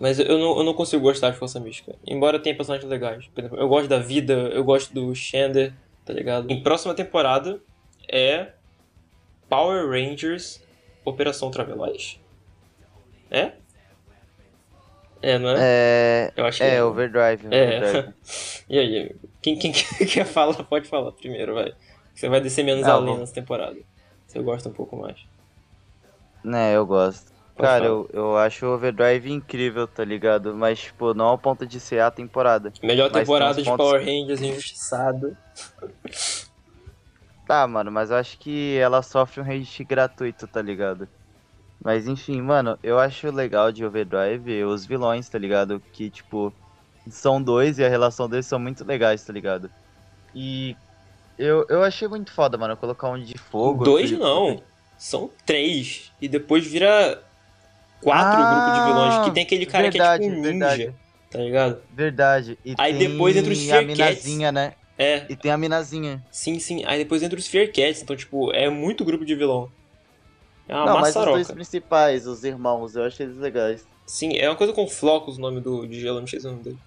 Mas 0.00 0.18
eu 0.18 0.36
não, 0.38 0.58
eu 0.58 0.64
não 0.64 0.74
consigo 0.74 1.02
gostar 1.02 1.30
de 1.30 1.38
Força 1.38 1.60
Mística. 1.60 1.94
Embora 2.04 2.40
tenha 2.40 2.56
personagens 2.56 2.90
legais. 2.90 3.26
Por 3.28 3.40
exemplo, 3.40 3.58
eu 3.58 3.68
gosto 3.68 3.88
da 3.88 3.98
vida, 3.98 4.32
eu 4.52 4.64
gosto 4.64 4.92
do 4.92 5.14
Xander, 5.14 5.72
tá 6.04 6.12
ligado? 6.12 6.50
Em 6.50 6.60
próxima 6.60 6.94
temporada 6.94 7.62
é 8.08 8.48
Power 9.48 9.88
Rangers 9.88 10.60
Operação 11.04 11.50
Traveloz. 11.50 12.18
É? 13.30 13.52
É, 15.24 15.38
não 15.38 15.48
é? 15.48 15.56
É, 15.58 16.32
eu 16.36 16.44
acho 16.44 16.58
que 16.58 16.64
é, 16.64 16.74
é. 16.74 16.84
Overdrive. 16.84 17.46
É. 17.50 17.78
Overdrive. 17.78 18.14
e 18.68 18.78
aí, 18.78 19.16
quem, 19.40 19.58
quem 19.58 19.72
quer 20.06 20.26
falar, 20.26 20.62
pode 20.64 20.86
falar 20.86 21.12
primeiro, 21.12 21.54
vai. 21.54 21.72
Você 22.14 22.28
vai 22.28 22.42
descer 22.42 22.62
menos 22.62 22.86
ah, 22.86 22.92
além 22.92 23.16
nessa 23.16 23.32
temporada. 23.32 23.76
Você 24.26 24.38
gosta 24.40 24.68
um 24.68 24.72
pouco 24.72 24.96
mais. 24.96 25.16
Né, 26.44 26.76
eu 26.76 26.84
gosto. 26.84 27.32
Pode 27.56 27.68
Cara, 27.68 27.86
eu, 27.86 28.10
eu 28.12 28.36
acho 28.36 28.66
o 28.66 28.74
Overdrive 28.74 29.32
incrível, 29.32 29.88
tá 29.88 30.04
ligado? 30.04 30.54
Mas, 30.54 30.80
tipo, 30.80 31.14
não 31.14 31.26
ao 31.26 31.38
ponto 31.38 31.66
de 31.66 31.80
ser 31.80 32.00
a 32.00 32.10
temporada. 32.10 32.70
Melhor 32.82 33.10
temporada 33.10 33.62
de 33.62 33.64
pontos... 33.64 33.86
Power 33.86 34.00
Rangers 34.04 34.42
injustiçado. 34.42 35.34
Tá, 37.46 37.66
mano, 37.66 37.90
mas 37.90 38.10
eu 38.10 38.16
acho 38.16 38.38
que 38.38 38.76
ela 38.76 39.00
sofre 39.02 39.40
um 39.40 39.44
hate 39.44 39.84
gratuito, 39.84 40.46
tá 40.46 40.60
ligado? 40.60 41.08
Mas 41.82 42.08
enfim, 42.08 42.40
mano, 42.40 42.78
eu 42.82 42.98
acho 42.98 43.30
legal 43.30 43.70
de 43.70 43.84
Overdrive 43.84 44.64
os 44.64 44.86
vilões, 44.86 45.28
tá 45.28 45.38
ligado? 45.38 45.82
Que, 45.92 46.08
tipo, 46.08 46.52
são 47.08 47.42
dois 47.42 47.78
e 47.78 47.84
a 47.84 47.88
relação 47.88 48.28
deles 48.28 48.46
são 48.46 48.58
muito 48.58 48.84
legais, 48.84 49.22
tá 49.22 49.32
ligado? 49.32 49.70
E 50.34 50.76
eu, 51.38 51.66
eu 51.68 51.82
achei 51.82 52.08
muito 52.08 52.32
foda, 52.32 52.56
mano, 52.56 52.76
colocar 52.76 53.08
um 53.10 53.20
de 53.20 53.36
fogo. 53.36 53.84
Dois 53.84 54.10
não, 54.12 54.62
são 54.96 55.30
três. 55.44 56.10
E 56.20 56.28
depois 56.28 56.66
vira 56.66 57.22
quatro 58.00 58.42
ah, 58.42 58.54
grupos 58.54 58.80
de 58.80 58.86
vilões. 58.86 59.24
Que 59.24 59.34
tem 59.34 59.42
aquele 59.42 59.66
cara 59.66 59.90
verdade, 59.90 60.22
que 60.22 60.26
é 60.26 60.30
tipo 60.30 60.40
um 60.40 60.42
ninja, 60.42 60.68
verdade. 60.68 60.94
tá 61.30 61.38
ligado? 61.38 61.82
Verdade. 61.92 62.58
E 62.64 62.74
Aí 62.78 62.94
depois 62.94 63.36
entra 63.36 63.52
os 63.52 63.62
Fear 63.62 63.78
a 63.78 63.86
minazinha, 63.86 64.52
né? 64.52 64.74
É. 64.96 65.26
E 65.28 65.34
tem 65.34 65.50
a 65.50 65.56
minazinha. 65.56 66.22
Sim, 66.30 66.58
sim. 66.58 66.84
Aí 66.86 66.98
depois 66.98 67.22
entra 67.22 67.38
os 67.38 67.48
Fear 67.48 67.66
Cats, 67.66 68.02
então, 68.02 68.14
tipo, 68.16 68.52
é 68.52 68.70
muito 68.70 69.04
grupo 69.04 69.24
de 69.24 69.34
vilão. 69.34 69.70
É 70.68 70.74
uma 70.74 70.86
Não, 70.86 71.00
maçaroca. 71.00 71.32
mas 71.32 71.40
os 71.40 71.46
dois 71.46 71.50
principais, 71.50 72.26
os 72.26 72.44
irmãos, 72.44 72.96
eu 72.96 73.04
achei 73.04 73.26
eles 73.26 73.36
legais. 73.36 73.86
Sim, 74.06 74.36
é 74.36 74.48
uma 74.48 74.56
coisa 74.56 74.72
com 74.72 74.86
flocos 74.88 75.38
o 75.38 75.40
nome 75.40 75.60
do 75.60 75.86
de 75.86 76.00
gelo, 76.00 76.20
não 76.20 76.26
sei 76.26 76.40
se 76.40 76.46
é 76.46 76.48
o 76.48 76.52
nome 76.52 76.64
dele. 76.64 76.78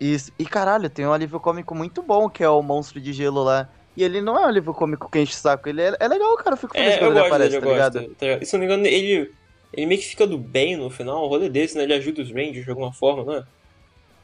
Isso. 0.00 0.30
E 0.38 0.44
caralho, 0.44 0.90
tem 0.90 1.06
um 1.06 1.12
alívio 1.12 1.40
cômico 1.40 1.74
muito 1.74 2.02
bom, 2.02 2.28
que 2.28 2.44
é 2.44 2.48
o 2.48 2.62
monstro 2.62 3.00
de 3.00 3.12
gelo 3.12 3.42
lá. 3.42 3.68
E 3.96 4.04
ele 4.04 4.20
não 4.20 4.36
é 4.36 4.42
um 4.42 4.48
alívio 4.48 4.74
cômico 4.74 5.10
que 5.10 5.18
enche 5.18 5.32
o 5.32 5.36
saco, 5.36 5.68
ele 5.68 5.80
é, 5.80 5.96
é 5.98 6.08
legal, 6.08 6.36
cara. 6.36 6.52
Eu 6.52 6.58
fico 6.58 6.74
feliz 6.74 6.94
é, 6.94 6.98
quando 6.98 7.16
ele 7.16 7.26
aparece, 7.26 7.50
dele, 7.52 7.66
tá 7.66 7.72
ligado? 7.72 8.00
Gosto, 8.00 8.14
tá 8.14 8.44
Se 8.44 8.52
não 8.52 8.60
me 8.60 8.66
engano, 8.66 8.86
ele, 8.86 9.32
ele 9.72 9.86
meio 9.86 10.00
que 10.00 10.06
fica 10.06 10.26
do 10.26 10.36
bem 10.36 10.76
no 10.76 10.90
final, 10.90 11.24
um 11.24 11.28
rolê 11.28 11.48
desse, 11.48 11.78
né? 11.78 11.84
Ele 11.84 11.94
ajuda 11.94 12.20
os 12.20 12.30
Rangers 12.30 12.64
de 12.64 12.70
alguma 12.70 12.92
forma, 12.92 13.24
não 13.24 13.34
é? 13.34 13.44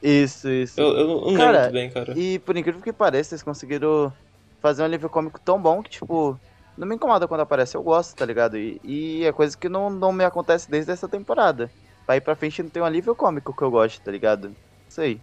Isso, 0.03 0.51
isso. 0.51 0.79
Eu, 0.79 0.89
eu 0.99 1.07
não 1.07 1.35
cara, 1.35 1.53
lembro 1.53 1.61
muito 1.61 1.73
bem, 1.73 1.91
cara. 1.91 2.19
E 2.19 2.39
por 2.41 2.57
incrível 2.57 2.83
que 2.83 2.93
pareça, 2.93 3.35
eles 3.35 3.43
conseguiram 3.43 4.13
fazer 4.61 4.83
um 4.83 4.85
alívio 4.85 5.09
cômico 5.09 5.41
tão 5.41 5.61
bom 5.61 5.83
que, 5.83 5.91
tipo, 5.91 6.39
não 6.77 6.87
me 6.87 6.95
incomoda 6.95 7.29
quando 7.29 7.41
aparece, 7.41 7.77
eu 7.77 7.83
gosto, 7.83 8.17
tá 8.17 8.25
ligado? 8.25 8.57
E, 8.57 8.81
e 8.83 9.25
é 9.25 9.33
coisa 9.33 9.57
que 9.57 9.69
não, 9.69 9.91
não 9.91 10.13
me 10.13 10.25
acontece 10.25 10.71
desde 10.71 10.91
essa 10.91 11.09
temporada. 11.09 11.71
Pra 12.07 12.17
ir 12.17 12.21
pra 12.21 12.35
frente 12.35 12.63
não 12.63 12.71
tem 12.71 12.83
um 12.83 12.87
alívio 12.87 13.15
cômico 13.15 13.55
que 13.55 13.63
eu 13.63 13.71
gosto, 13.71 14.03
tá 14.03 14.11
ligado? 14.11 14.55
Isso 14.89 15.01
aí. 15.01 15.21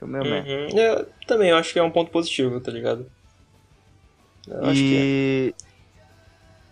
É 0.00 0.04
o 0.04 0.08
meu 0.08 0.22
uhum. 0.22 0.68
Eu 0.78 1.06
também 1.26 1.50
acho 1.52 1.72
que 1.72 1.78
é 1.78 1.82
um 1.82 1.90
ponto 1.90 2.10
positivo, 2.10 2.60
tá 2.60 2.70
ligado? 2.70 3.10
Eu 4.46 4.72
e... 4.72 5.54
É. 5.58 5.70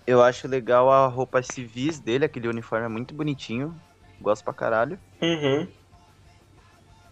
Eu 0.06 0.22
acho 0.22 0.48
legal 0.48 0.90
a 0.90 1.06
roupa 1.06 1.42
civis 1.42 1.98
dele, 1.98 2.24
aquele 2.24 2.48
uniforme 2.48 2.86
é 2.86 2.88
muito 2.88 3.14
bonitinho. 3.14 3.78
Gosto 4.20 4.42
pra 4.42 4.54
caralho. 4.54 4.98
Uhum. 5.20 5.68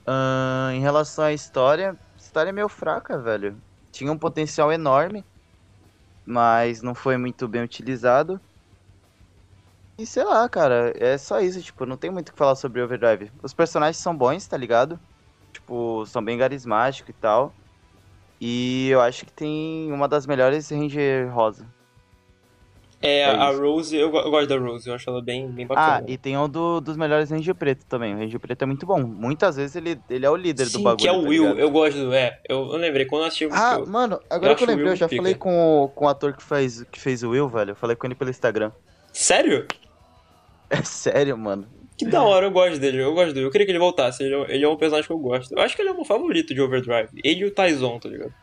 Uh, 0.07 0.71
em 0.73 0.81
relação 0.81 1.25
à 1.25 1.33
história, 1.33 1.93
a 1.93 2.19
história 2.19 2.49
é 2.49 2.53
meio 2.53 2.69
fraca, 2.69 3.19
velho. 3.19 3.57
Tinha 3.93 4.11
um 4.11 4.17
potencial 4.17 4.73
enorme 4.73 5.25
mas 6.27 6.83
não 6.83 6.95
foi 6.95 7.17
muito 7.17 7.49
bem 7.49 7.63
utilizado. 7.63 8.41
E 9.99 10.07
sei 10.07 10.25
lá, 10.25 10.47
cara, 10.49 10.93
é 10.97 11.17
só 11.17 11.41
isso, 11.41 11.63
tipo, 11.63 11.87
não 11.87 11.97
tem 11.97 12.11
muito 12.11 12.29
o 12.29 12.33
que 12.33 12.39
falar 12.39 12.55
sobre 12.55 12.83
Overdrive. 12.83 13.33
Os 13.43 13.55
personagens 13.55 13.97
são 13.97 14.17
bons, 14.17 14.47
tá 14.47 14.57
ligado? 14.57 15.01
Tipo, 15.53 16.05
são 16.07 16.23
bem 16.25 16.39
carismáticos 16.39 17.11
e 17.11 17.15
tal. 17.15 17.59
E 18.41 18.89
eu 18.91 19.01
acho 19.03 19.27
que 19.27 19.33
tem 19.33 19.93
uma 19.93 20.09
das 20.09 20.27
melhores 20.27 20.71
Ranger 20.71 21.33
Rosa. 21.35 21.76
É, 23.07 23.21
é 23.21 23.25
a 23.25 23.51
Rose, 23.51 23.95
eu, 23.95 24.13
eu, 24.13 24.31
gosto 24.31 24.49
da 24.49 24.59
Rose, 24.59 24.89
eu 24.89 24.95
acho 24.95 25.09
ela 25.09 25.23
bem, 25.23 25.49
bem 25.49 25.65
bacana. 25.65 26.05
Ah, 26.05 26.11
e 26.11 26.19
tem 26.19 26.37
um 26.37 26.49
do, 26.49 26.81
dos 26.81 26.97
melhores 26.97 27.31
Ranger 27.31 27.55
Preto 27.55 27.87
também. 27.87 28.13
O 28.13 28.19
Ranger 28.19 28.41
Preto 28.41 28.63
é 28.63 28.67
muito 28.67 28.85
bom. 28.85 29.01
Muitas 29.01 29.55
vezes 29.55 29.77
ele, 29.77 30.01
ele 30.11 30.27
é 30.27 30.31
o 30.31 30.35
líder 30.35 30.67
Sim, 30.67 30.79
do 30.79 30.83
bagulho. 30.83 30.97
que 30.99 31.07
é 31.07 31.13
o 31.13 31.23
tá 31.23 31.29
Will, 31.29 31.43
ligado? 31.43 31.61
eu 31.61 31.71
gosto 31.71 31.97
do. 31.99 32.13
É, 32.13 32.41
eu, 32.49 32.67
eu 32.67 32.77
lembrei 32.77 33.07
quando 33.07 33.23
eu 33.23 33.29
assisti 33.29 33.49
Ah, 33.53 33.77
eu, 33.79 33.87
mano, 33.87 34.21
agora 34.29 34.57
que 34.57 34.65
eu 34.65 34.69
lembrei, 34.69 34.91
eu 34.91 34.97
já 34.97 35.09
falei 35.09 35.37
com, 35.37 35.89
com 35.95 36.05
o 36.05 36.09
ator 36.09 36.33
que, 36.33 36.43
faz, 36.43 36.83
que 36.91 36.99
fez 36.99 37.23
o 37.23 37.31
Will, 37.31 37.49
velho. 37.49 37.71
Eu 37.71 37.77
falei 37.77 37.95
com 37.95 38.09
ele 38.09 38.17
pelo 38.17 38.31
Instagram. 38.31 38.73
Sério? 39.13 39.69
É 40.69 40.83
sério, 40.83 41.39
mano. 41.39 41.65
Que 41.97 42.05
da 42.05 42.25
hora, 42.25 42.47
eu 42.47 42.51
gosto 42.51 42.81
dele, 42.81 43.01
eu 43.01 43.15
gosto 43.15 43.33
dele. 43.33 43.47
Eu 43.47 43.51
queria 43.53 43.65
que 43.65 43.71
ele 43.71 43.79
voltasse, 43.79 44.25
ele, 44.25 44.35
é 44.35 44.55
ele 44.57 44.65
é 44.65 44.69
um 44.69 44.77
personagem 44.77 45.07
que 45.07 45.13
eu 45.13 45.19
gosto. 45.19 45.53
Eu 45.55 45.63
acho 45.63 45.77
que 45.77 45.83
ele 45.83 45.91
é 45.91 45.93
o 45.93 45.95
meu 45.95 46.05
favorito 46.05 46.53
de 46.53 46.61
Overdrive. 46.61 47.09
Ele 47.23 47.43
e 47.43 47.45
o 47.45 47.53
Tyson, 47.53 48.01
tá 48.01 48.09
ligado? 48.09 48.35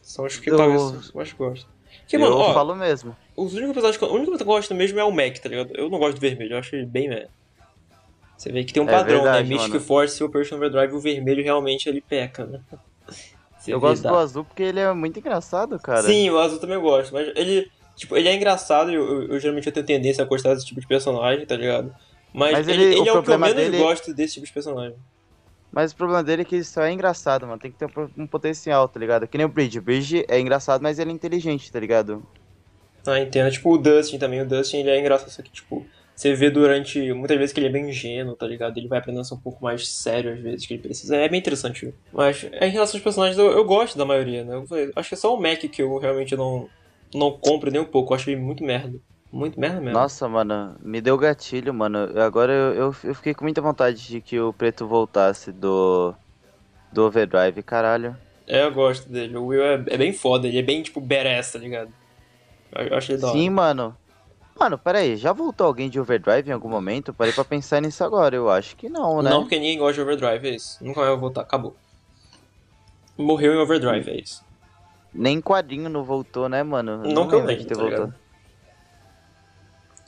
São 0.00 0.24
acho 0.24 0.40
que 0.40 0.48
eu... 0.48 0.56
talvez 0.56 1.10
eu 1.12 1.20
acho 1.20 1.32
que 1.32 1.38
gosto. 1.38 1.68
Que, 2.06 2.16
mano, 2.18 2.34
eu 2.34 2.38
ó, 2.38 2.54
falo 2.54 2.74
mesmo. 2.76 3.16
Os 3.36 3.54
únicos 3.54 3.74
personagens 3.74 3.96
que, 3.96 4.04
o 4.04 4.14
único 4.14 4.36
que 4.36 4.42
eu 4.42 4.46
gosto 4.46 4.74
mesmo 4.74 4.98
é 5.00 5.04
o 5.04 5.10
Mac, 5.10 5.38
tá 5.38 5.48
ligado? 5.48 5.70
Eu 5.74 5.88
não 5.88 5.98
gosto 5.98 6.16
do 6.16 6.20
vermelho, 6.20 6.54
eu 6.54 6.58
acho 6.58 6.76
ele 6.76 6.86
bem 6.86 7.08
meh. 7.08 7.28
Você 8.36 8.50
vê 8.50 8.64
que 8.64 8.72
tem 8.72 8.82
um 8.82 8.88
é 8.88 8.92
padrão, 8.92 9.18
né? 9.18 9.22
verdade, 9.24 9.48
né? 9.48 9.54
Mystic 9.54 9.74
mano. 9.74 9.84
Force 9.84 10.20
e 10.20 10.24
Operation 10.24 10.56
Overdrive, 10.56 10.94
o 10.94 11.00
vermelho 11.00 11.42
realmente 11.42 11.88
ele 11.88 12.00
peca, 12.00 12.44
né? 12.44 12.60
Você 13.58 13.72
eu 13.72 13.78
gosto 13.78 14.02
do 14.02 14.16
azul 14.16 14.44
porque 14.44 14.64
ele 14.64 14.80
é 14.80 14.92
muito 14.92 15.20
engraçado, 15.20 15.78
cara. 15.78 16.02
Sim, 16.02 16.28
o 16.30 16.38
azul 16.40 16.58
também 16.58 16.74
eu 16.74 16.82
gosto, 16.82 17.12
mas 17.12 17.30
ele, 17.36 17.70
tipo, 17.94 18.16
ele 18.16 18.28
é 18.28 18.34
engraçado 18.34 18.90
eu, 18.90 19.04
eu, 19.04 19.28
eu, 19.28 19.38
geralmente 19.38 19.68
eu 19.68 19.72
tenho 19.72 19.86
tendência 19.86 20.24
a 20.24 20.26
gostar 20.26 20.52
desse 20.52 20.66
tipo 20.66 20.80
de 20.80 20.86
personagem, 20.88 21.46
tá 21.46 21.56
ligado? 21.56 21.94
Mas, 22.34 22.52
mas 22.54 22.66
ele, 22.66 22.82
ele, 22.82 22.94
ele 22.94 23.00
o 23.02 23.14
é 23.14 23.18
o 23.18 23.22
que 23.22 23.30
eu 23.30 23.38
menos 23.38 23.54
dele... 23.54 23.78
gosto 23.78 24.12
desse 24.12 24.34
tipo 24.34 24.46
de 24.46 24.52
personagem. 24.52 24.96
Mas 25.70 25.92
o 25.92 25.96
problema 25.96 26.24
dele 26.24 26.42
é 26.42 26.44
que 26.44 26.56
ele 26.56 26.64
só 26.64 26.82
é 26.82 26.92
engraçado, 26.92 27.46
mano. 27.46 27.58
Tem 27.60 27.70
que 27.70 27.78
ter 27.78 27.88
um 28.18 28.26
potencial, 28.26 28.88
tá 28.88 28.98
ligado? 28.98 29.28
Que 29.28 29.38
nem 29.38 29.46
o 29.46 29.48
Bridge. 29.48 29.78
O 29.78 29.82
Bridge 29.82 30.24
é 30.28 30.40
engraçado, 30.40 30.82
mas 30.82 30.98
ele 30.98 31.10
é 31.10 31.14
inteligente, 31.14 31.70
tá 31.70 31.78
ligado? 31.78 32.26
Ah, 33.06 33.20
entendo. 33.20 33.50
Tipo 33.50 33.74
o 33.74 33.78
Dustin 33.78 34.18
também. 34.18 34.40
O 34.40 34.46
Dustin, 34.46 34.78
ele 34.78 34.90
é 34.90 35.00
engraçado, 35.00 35.30
só 35.30 35.42
que, 35.42 35.50
tipo... 35.50 35.84
Você 36.14 36.34
vê 36.34 36.50
durante... 36.50 37.12
Muitas 37.12 37.36
vezes 37.38 37.52
que 37.52 37.58
ele 37.58 37.68
é 37.68 37.72
bem 37.72 37.88
ingênuo, 37.88 38.36
tá 38.36 38.46
ligado? 38.46 38.76
Ele 38.76 38.86
vai 38.86 38.98
aprendendo 38.98 39.22
a 39.22 39.24
ser 39.24 39.34
um 39.34 39.40
pouco 39.40 39.64
mais 39.64 39.88
sério, 39.88 40.32
às 40.32 40.40
vezes, 40.40 40.66
que 40.66 40.74
ele 40.74 40.82
precisa. 40.82 41.16
É 41.16 41.28
bem 41.28 41.40
interessante. 41.40 41.92
Mas, 42.12 42.44
em 42.44 42.68
relação 42.68 42.96
aos 42.96 43.02
personagens, 43.02 43.38
eu, 43.38 43.50
eu 43.50 43.64
gosto 43.64 43.96
da 43.96 44.04
maioria, 44.04 44.44
né? 44.44 44.54
Eu, 44.54 44.92
acho 44.94 45.08
que 45.08 45.14
é 45.14 45.18
só 45.18 45.34
o 45.34 45.40
Mac 45.40 45.58
que 45.60 45.82
eu 45.82 45.98
realmente 45.98 46.36
não... 46.36 46.68
Não 47.14 47.30
compro 47.30 47.70
nem 47.70 47.80
um 47.80 47.84
pouco. 47.84 48.12
Eu 48.12 48.16
acho 48.16 48.30
ele 48.30 48.40
muito 48.40 48.62
merda. 48.62 48.98
Muito 49.32 49.58
merda 49.58 49.80
mesmo. 49.80 49.98
Nossa, 49.98 50.28
mano, 50.28 50.76
me 50.82 51.00
deu 51.00 51.16
gatilho, 51.16 51.72
mano. 51.72 51.98
Agora 52.20 52.52
eu, 52.52 52.74
eu, 52.74 52.96
eu, 53.04 53.14
fiquei 53.14 53.32
com 53.32 53.44
muita 53.44 53.62
vontade 53.62 54.06
de 54.06 54.20
que 54.20 54.38
o 54.38 54.52
Preto 54.52 54.86
voltasse 54.86 55.50
do. 55.50 56.14
do 56.92 57.04
Overdrive, 57.04 57.62
caralho. 57.62 58.14
É, 58.46 58.62
eu 58.62 58.72
gosto 58.72 59.08
dele. 59.08 59.36
O 59.36 59.46
Will 59.46 59.62
é, 59.62 59.74
é 59.86 59.96
bem 59.96 60.12
foda, 60.12 60.46
ele 60.46 60.58
é 60.58 60.62
bem, 60.62 60.82
tipo, 60.82 61.00
badass, 61.00 61.52
tá 61.52 61.58
ligado? 61.58 61.90
Eu, 62.74 62.96
achei 62.96 63.16
da 63.16 63.30
Sim, 63.32 63.50
mano. 63.50 63.96
Mano, 64.58 64.78
peraí, 64.78 65.16
já 65.16 65.32
voltou 65.32 65.66
alguém 65.66 65.88
de 65.88 65.98
Overdrive 65.98 66.48
em 66.48 66.52
algum 66.52 66.68
momento? 66.68 67.12
Parei 67.12 67.32
pra 67.32 67.44
pensar 67.44 67.80
nisso 67.80 68.04
agora, 68.04 68.36
eu 68.36 68.50
acho 68.50 68.76
que 68.76 68.88
não, 68.88 69.22
né? 69.22 69.30
Não, 69.30 69.40
porque 69.40 69.56
ninguém 69.56 69.78
gosta 69.78 69.94
de 69.94 70.00
Overdrive, 70.02 70.48
é 70.48 70.54
isso. 70.54 70.82
Nunca 70.84 71.00
vai 71.00 71.16
voltar, 71.16 71.40
acabou. 71.40 71.74
Morreu 73.16 73.54
em 73.54 73.58
Overdrive, 73.58 74.10
é 74.10 74.20
isso. 74.20 74.44
Nem 75.12 75.40
quadrinho 75.40 75.88
não 75.88 76.04
voltou, 76.04 76.48
né, 76.48 76.62
mano? 76.62 76.98
Não, 76.98 77.10
não 77.10 77.28
que 77.28 77.34
eu 77.34 77.44
lembro, 77.44 77.66
tá 77.66 77.74
voltado. 77.74 78.14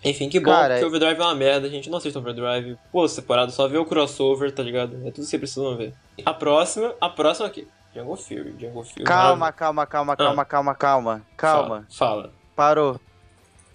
Enfim, 0.04 0.28
que 0.28 0.38
bom, 0.38 0.50
Cara, 0.50 0.74
porque 0.74 0.86
Overdrive 0.86 1.18
é 1.18 1.24
uma 1.24 1.34
merda, 1.34 1.68
gente. 1.68 1.88
Não 1.88 1.96
assista 1.96 2.18
Overdrive. 2.18 2.76
Pô, 2.92 3.08
separado, 3.08 3.50
só 3.50 3.66
vê 3.66 3.78
o 3.78 3.86
crossover, 3.86 4.52
tá 4.52 4.62
ligado? 4.62 4.96
É 4.96 5.10
tudo 5.10 5.24
que 5.24 5.24
você 5.24 5.38
precisa 5.38 5.74
ver. 5.74 5.94
A 6.24 6.34
próxima, 6.34 6.94
a 7.00 7.08
próxima 7.08 7.46
aqui. 7.46 7.66
Jungle 7.94 8.16
Fury, 8.16 8.54
Jungle 8.58 8.84
Fury. 8.84 9.04
Calma, 9.04 9.50
calma, 9.52 9.86
calma, 9.86 10.12
ah. 10.12 10.16
calma, 10.16 10.44
calma, 10.44 10.74
calma, 10.74 11.22
calma. 11.36 11.86
Fala, 11.88 12.22
fala. 12.22 12.43
Parou. 12.56 13.00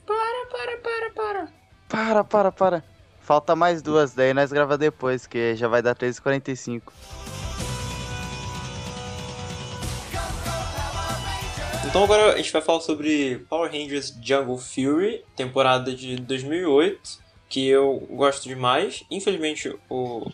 Para, 0.06 0.46
para, 0.46 0.78
para, 0.78 1.12
para. 1.12 1.48
Para, 1.88 2.24
para, 2.24 2.52
para. 2.52 2.84
Falta 3.20 3.56
mais 3.56 3.82
duas, 3.82 4.14
daí 4.14 4.34
nós 4.34 4.52
grava 4.52 4.78
depois, 4.78 5.28
que 5.28 5.56
já 5.56 5.68
vai 5.68 5.82
dar 5.82 5.96
3h45. 5.96 6.82
Então 11.86 12.04
agora 12.04 12.34
a 12.34 12.38
gente 12.38 12.52
vai 12.52 12.62
falar 12.62 12.82
sobre 12.82 13.46
Power 13.50 13.72
Rangers 13.72 14.16
Jungle 14.22 14.58
Fury, 14.58 15.24
temporada 15.36 15.94
de 15.94 16.18
2008, 16.18 17.20
que 17.48 17.68
eu 17.68 18.08
gosto 18.12 18.48
demais. 18.48 19.04
Infelizmente 19.12 19.76
o 19.90 20.32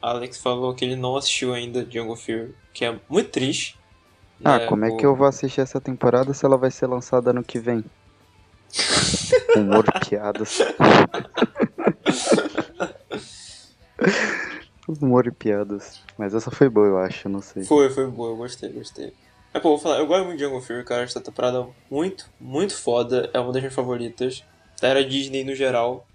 Alex 0.00 0.38
falou 0.38 0.74
que 0.74 0.84
ele 0.84 0.96
não 0.96 1.16
assistiu 1.16 1.52
ainda 1.52 1.86
Jungle 1.88 2.16
Fury, 2.16 2.54
que 2.72 2.84
é 2.84 2.98
muito 3.08 3.30
triste. 3.30 3.77
Ah, 4.44 4.58
né? 4.58 4.66
como 4.66 4.84
é 4.84 4.88
o... 4.88 4.96
que 4.96 5.04
eu 5.04 5.16
vou 5.16 5.26
assistir 5.26 5.60
essa 5.60 5.80
temporada 5.80 6.32
se 6.32 6.44
ela 6.44 6.56
vai 6.56 6.70
ser 6.70 6.86
lançada 6.86 7.30
ano 7.30 7.42
que 7.42 7.58
vem? 7.58 7.84
Humor 9.56 9.84
piadas. 10.06 10.58
Humor 14.86 15.26
e 15.26 15.30
piadas. 15.30 16.02
Mas 16.16 16.34
essa 16.34 16.50
foi 16.50 16.68
boa, 16.68 16.86
eu 16.86 16.98
acho, 16.98 17.28
não 17.28 17.40
sei. 17.40 17.64
Foi, 17.64 17.90
foi 17.90 18.06
boa, 18.06 18.30
eu 18.30 18.36
gostei, 18.36 18.70
gostei. 18.70 19.12
É, 19.52 19.60
pô, 19.60 19.70
vou 19.70 19.78
falar, 19.78 19.98
eu 19.98 20.06
gosto 20.06 20.24
muito 20.24 20.38
de 20.38 20.44
Jungle 20.44 20.60
Fury, 20.60 20.84
cara. 20.84 21.02
Essa 21.02 21.20
temporada 21.20 21.66
muito, 21.90 22.30
muito 22.40 22.74
foda. 22.76 23.30
É 23.32 23.40
uma 23.40 23.52
das 23.52 23.62
minhas 23.62 23.74
favoritas. 23.74 24.44
Da 24.80 24.88
era 24.88 25.04
Disney 25.04 25.44
no 25.44 25.54
geral. 25.54 26.06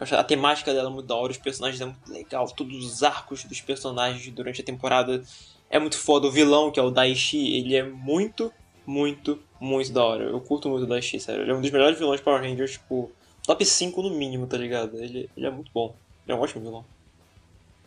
A 0.00 0.24
temática 0.24 0.72
dela 0.72 0.88
é 0.88 0.92
muito 0.92 1.06
da 1.06 1.14
hora, 1.14 1.32
os 1.32 1.38
personagens 1.38 1.80
é 1.80 1.84
muito 1.84 2.12
legal. 2.12 2.46
Todos 2.50 2.84
os 2.84 3.02
arcos 3.02 3.44
dos 3.44 3.60
personagens 3.60 4.32
durante 4.32 4.60
a 4.60 4.64
temporada 4.64 5.22
é 5.70 5.78
muito 5.78 5.98
foda. 5.98 6.26
O 6.26 6.30
vilão, 6.30 6.70
que 6.70 6.80
é 6.80 6.82
o 6.82 6.90
Daishi, 6.90 7.56
ele 7.56 7.76
é 7.76 7.82
muito, 7.82 8.52
muito, 8.86 9.38
muito 9.60 9.92
da 9.92 10.04
hora. 10.04 10.24
Eu 10.24 10.40
curto 10.40 10.68
muito 10.68 10.84
o 10.84 10.86
Daishi, 10.86 11.20
sério. 11.20 11.42
Ele 11.42 11.50
é 11.50 11.54
um 11.54 11.60
dos 11.60 11.70
melhores 11.70 11.98
vilões 11.98 12.20
de 12.20 12.24
Power 12.24 12.42
Rangers, 12.42 12.72
tipo, 12.72 13.10
top 13.46 13.64
5 13.64 14.02
no 14.02 14.10
mínimo, 14.10 14.46
tá 14.46 14.56
ligado? 14.56 14.96
Ele, 14.96 15.28
ele 15.36 15.46
é 15.46 15.50
muito 15.50 15.70
bom. 15.72 15.94
Ele 16.26 16.36
é 16.36 16.38
um 16.38 16.42
ótimo 16.42 16.62
vilão. 16.62 16.84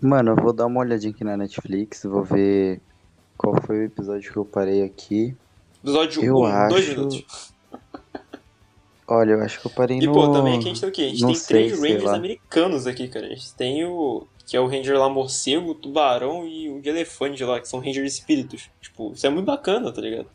Mano, 0.01 0.31
eu 0.31 0.35
vou 0.35 0.51
dar 0.51 0.65
uma 0.65 0.79
olhadinha 0.79 1.11
aqui 1.11 1.23
na 1.23 1.37
Netflix, 1.37 2.03
vou 2.03 2.23
ver 2.23 2.81
qual 3.37 3.59
foi 3.61 3.79
o 3.79 3.83
episódio 3.83 4.31
que 4.31 4.37
eu 4.37 4.45
parei 4.45 4.83
aqui? 4.83 5.35
Episódio 5.83 6.21
1, 6.23 6.39
um, 6.39 6.45
acho... 6.45 6.69
dois 6.69 6.89
minutos. 6.89 7.53
Olha, 9.07 9.31
eu 9.31 9.41
acho 9.41 9.59
que 9.59 9.67
eu 9.67 9.71
parei 9.71 9.97
e, 9.97 10.05
no... 10.05 10.11
E 10.11 10.13
pô, 10.13 10.31
também 10.31 10.57
aqui 10.57 10.65
a 10.65 10.67
gente 10.69 10.79
tem 10.79 10.89
o 10.89 10.91
quê? 10.91 11.01
A 11.01 11.09
gente 11.09 11.25
tem 11.25 11.35
sei, 11.35 11.67
três 11.67 11.79
Rangers 11.79 12.13
americanos 12.13 12.87
aqui, 12.87 13.07
cara. 13.07 13.27
A 13.27 13.29
gente 13.29 13.53
tem 13.55 13.85
o... 13.85 14.25
Que 14.51 14.57
é 14.57 14.59
o 14.59 14.67
Ranger 14.67 14.99
lá 14.99 15.07
morcego, 15.07 15.71
o 15.71 15.75
tubarão 15.75 16.45
e 16.45 16.69
o 16.69 16.81
de 16.81 16.89
elefante 16.89 17.41
lá, 17.41 17.57
que 17.61 17.69
são 17.69 17.79
Rangers 17.79 18.15
espíritos. 18.15 18.69
Tipo, 18.81 19.13
isso 19.13 19.25
é 19.25 19.29
muito 19.29 19.45
bacana, 19.45 19.93
tá 19.93 20.01
ligado? 20.01 20.27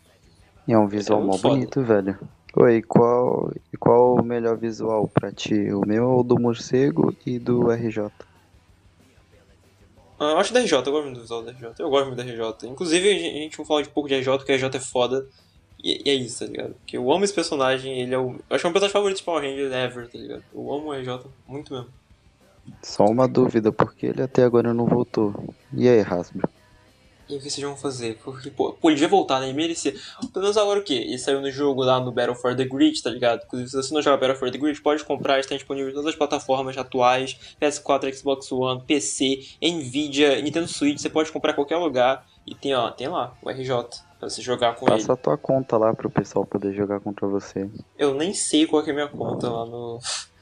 E 0.67 0.73
é 0.73 0.79
um 0.79 0.89
visual 0.89 1.21
é 1.21 1.25
mó 1.27 1.37
bonito, 1.37 1.83
velho. 1.83 2.19
Oi, 2.57 2.81
qual, 2.81 3.53
qual 3.79 4.14
o 4.14 4.23
melhor 4.23 4.57
visual 4.57 5.07
pra 5.07 5.31
ti? 5.31 5.71
O 5.71 5.83
meu 5.87 6.09
ou 6.09 6.25
do 6.25 6.41
morcego 6.41 7.14
e 7.27 7.39
do 7.39 7.71
RJ? 7.71 8.11
Ah, 10.19 10.31
eu 10.31 10.39
acho 10.39 10.55
da 10.55 10.61
RJ, 10.61 10.79
eu 10.79 10.93
gosto 10.93 11.05
muito 11.05 11.17
do 11.17 11.21
visual 11.21 11.43
da 11.43 11.53
RJ. 11.53 11.75
Eu 11.79 11.91
gosto 11.91 12.07
muito 12.07 12.17
da 12.17 12.23
RJ. 12.23 12.71
Inclusive, 12.71 13.11
a 13.11 13.19
gente 13.19 13.59
vai 13.59 13.67
falar 13.67 13.83
de 13.83 13.91
pouco 13.91 14.09
de 14.09 14.14
RJ, 14.14 14.39
porque 14.39 14.53
a 14.53 14.57
RJ 14.57 14.79
é 14.79 14.81
foda. 14.81 15.29
E, 15.85 16.09
e, 16.09 16.11
é 16.11 16.14
isso, 16.14 16.39
tá 16.39 16.51
ligado? 16.51 16.73
Porque 16.77 16.97
eu 16.97 17.12
amo 17.12 17.23
esse 17.23 17.35
personagem, 17.35 18.01
ele 18.01 18.14
é 18.14 18.19
o. 18.19 18.31
Eu 18.31 18.57
acho 18.57 18.62
que 18.62 18.67
é 18.67 18.71
o 18.71 18.73
meu 18.73 18.81
personagem 18.81 18.93
favorito 18.95 19.19
de 19.19 19.25
Power 19.25 19.43
Ranger 19.43 19.71
ever, 19.71 20.09
tá 20.09 20.19
ligado? 20.19 20.43
Eu 20.55 20.73
amo 20.73 20.87
o 20.89 20.95
RJ 20.95 21.21
muito 21.47 21.75
mesmo. 21.75 21.91
Só 22.83 23.05
uma 23.05 23.27
dúvida, 23.27 23.73
porque 23.73 24.07
ele 24.07 24.23
até 24.23 24.45
agora 24.45 24.73
não 24.73 24.87
voltou. 24.87 25.35
E 25.73 25.89
aí, 25.89 26.01
Hasbro? 26.01 26.49
E 27.29 27.35
o 27.35 27.41
que 27.41 27.51
vocês 27.51 27.67
vão 27.67 27.77
fazer? 27.77 28.19
Porque, 28.23 28.51
pô, 28.51 28.73
pô, 28.73 28.89
ele 28.89 28.95
devia 28.95 29.09
voltar, 29.09 29.41
né? 29.41 29.47
Ele 29.47 29.57
merecia. 29.57 29.93
Pelo 30.33 30.45
menos 30.45 30.57
agora 30.57 30.79
o 30.79 30.83
quê? 30.85 30.95
Ele 30.95 31.19
saiu 31.19 31.41
no 31.41 31.51
jogo 31.51 31.83
lá 31.83 31.99
no 31.99 32.12
Battle 32.12 32.37
for 32.37 32.55
the 32.55 32.64
Grid, 32.64 33.03
tá 33.03 33.11
ligado? 33.11 33.43
Inclusive, 33.45 33.69
se 33.71 33.77
você 33.77 33.93
não 33.93 34.01
joga 34.01 34.17
Battle 34.17 34.37
for 34.37 34.51
the 34.51 34.59
Grid, 34.59 34.81
pode 34.81 35.05
comprar, 35.05 35.41
está 35.41 35.57
disponível 35.57 35.91
em 35.91 35.95
todas 35.95 36.11
as 36.11 36.14
plataformas 36.14 36.79
atuais: 36.79 37.37
PS4, 37.61 38.14
Xbox 38.14 38.53
One, 38.53 38.81
PC, 38.87 39.41
Nvidia, 39.61 40.41
Nintendo 40.41 40.69
Switch. 40.69 41.01
Você 41.01 41.11
pode 41.11 41.33
comprar 41.33 41.51
em 41.51 41.57
qualquer 41.57 41.79
lugar. 41.79 42.25
E 42.47 42.55
tem, 42.55 42.73
ó, 42.77 42.93
tem 42.93 43.09
lá, 43.09 43.37
o 43.43 43.51
RJ, 43.51 43.71
pra 44.21 44.31
você 44.31 44.41
jogar 44.41 44.77
com 44.77 44.87
Passa 44.87 44.99
ele. 44.99 45.03
Passa 45.03 45.12
a 45.14 45.17
tua 45.17 45.37
conta 45.37 45.77
lá 45.77 45.93
pro 45.93 46.09
pessoal 46.09 46.47
poder 46.47 46.73
jogar 46.75 47.01
contra 47.01 47.27
você. 47.27 47.69
Eu 47.99 48.14
nem 48.14 48.33
sei 48.33 48.69
qual 48.69 48.87
é 48.87 48.91
a 48.91 48.95
minha 48.95 49.09
conta 49.09 49.51
lá 49.51 49.67
no, 49.67 49.99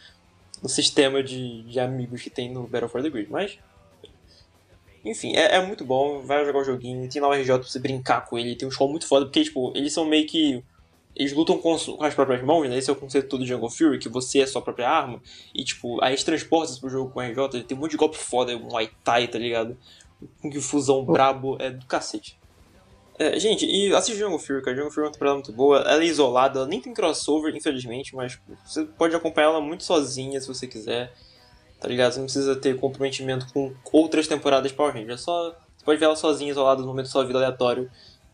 no 0.64 0.68
sistema 0.70 1.22
de, 1.22 1.62
de 1.64 1.78
amigos 1.78 2.22
que 2.22 2.30
tem 2.30 2.50
no 2.50 2.66
Battle 2.66 2.88
for 2.88 3.02
the 3.02 3.10
Grid, 3.10 3.30
mas 3.30 3.58
enfim, 5.04 5.36
é, 5.36 5.56
é, 5.56 5.66
muito 5.66 5.84
bom, 5.84 6.22
vai 6.22 6.42
jogar 6.46 6.60
o 6.60 6.64
joguinho, 6.64 7.06
tem 7.10 7.20
lá 7.20 7.28
o 7.28 7.34
RJ 7.34 7.58
pra 7.58 7.68
você 7.68 7.78
brincar 7.78 8.24
com 8.24 8.38
ele, 8.38 8.56
tem 8.56 8.66
um 8.66 8.70
show 8.70 8.88
muito 8.88 9.06
foda, 9.06 9.26
porque, 9.26 9.44
tipo, 9.44 9.70
eles 9.76 9.92
são 9.92 10.06
meio 10.06 10.26
que. 10.26 10.64
Eles 11.14 11.34
lutam 11.34 11.58
com, 11.58 11.76
com 11.76 12.02
as 12.02 12.14
próprias 12.14 12.42
mãos, 12.42 12.68
né? 12.68 12.78
Esse 12.78 12.88
é 12.88 12.92
o 12.92 12.96
conceito 12.96 13.28
todo 13.28 13.44
de 13.44 13.48
Jungle 13.48 13.70
Fury, 13.70 13.98
que 13.98 14.08
você 14.08 14.40
é 14.40 14.46
sua 14.46 14.62
própria 14.62 14.88
arma. 14.88 15.20
E, 15.54 15.62
tipo, 15.62 16.02
aí 16.02 16.12
eles 16.12 16.24
transportam 16.24 16.76
pro 16.80 16.88
jogo 16.88 17.10
com 17.10 17.20
o 17.20 17.22
RJ, 17.22 17.62
tem 17.64 17.76
um 17.76 17.80
monte 17.80 17.92
de 17.92 17.96
golpe 17.98 18.16
foda, 18.16 18.56
um 18.56 18.70
Muay 18.70 18.90
Thai, 19.04 19.28
tá 19.28 19.38
ligado? 19.38 19.76
Com 20.40 20.50
que 20.50 20.60
fusão 20.60 21.04
brabo 21.04 21.56
é 21.60 21.70
do 21.70 21.84
cacete. 21.84 22.36
É, 23.18 23.38
gente, 23.38 23.64
e 23.64 23.94
assiste 23.94 24.18
Jungle 24.18 24.38
Fury, 24.38 24.62
cara. 24.62 24.76
Jungle 24.76 24.90
Fury 24.90 25.04
é 25.04 25.06
uma 25.06 25.12
temporada 25.12 25.34
muito 25.36 25.52
boa. 25.52 25.78
Ela 25.78 26.02
é 26.02 26.06
isolada, 26.06 26.60
ela 26.60 26.68
nem 26.68 26.80
tem 26.80 26.92
crossover, 26.92 27.54
infelizmente, 27.54 28.14
mas 28.14 28.32
tipo, 28.32 28.56
você 28.64 28.84
pode 28.84 29.14
acompanhar 29.14 29.48
ela 29.48 29.60
muito 29.60 29.84
sozinha 29.84 30.40
se 30.40 30.48
você 30.48 30.66
quiser 30.66 31.12
tá 31.84 31.88
ligado? 31.88 32.12
Você 32.12 32.18
não 32.18 32.24
precisa 32.24 32.56
ter 32.56 32.80
comprometimento 32.80 33.46
com 33.52 33.74
outras 33.92 34.26
temporadas 34.26 34.70
de 34.70 34.76
Power 34.76 34.94
Rangers. 34.94 35.20
É 35.20 35.22
só, 35.22 35.50
você 35.50 35.84
pode 35.84 36.00
ver 36.00 36.06
ela 36.06 36.16
sozinha, 36.16 36.50
isolada 36.50 36.80
no 36.80 36.86
momento 36.86 37.04
da 37.04 37.12
sua 37.12 37.26
vida 37.26 37.38
aleatório. 37.38 37.90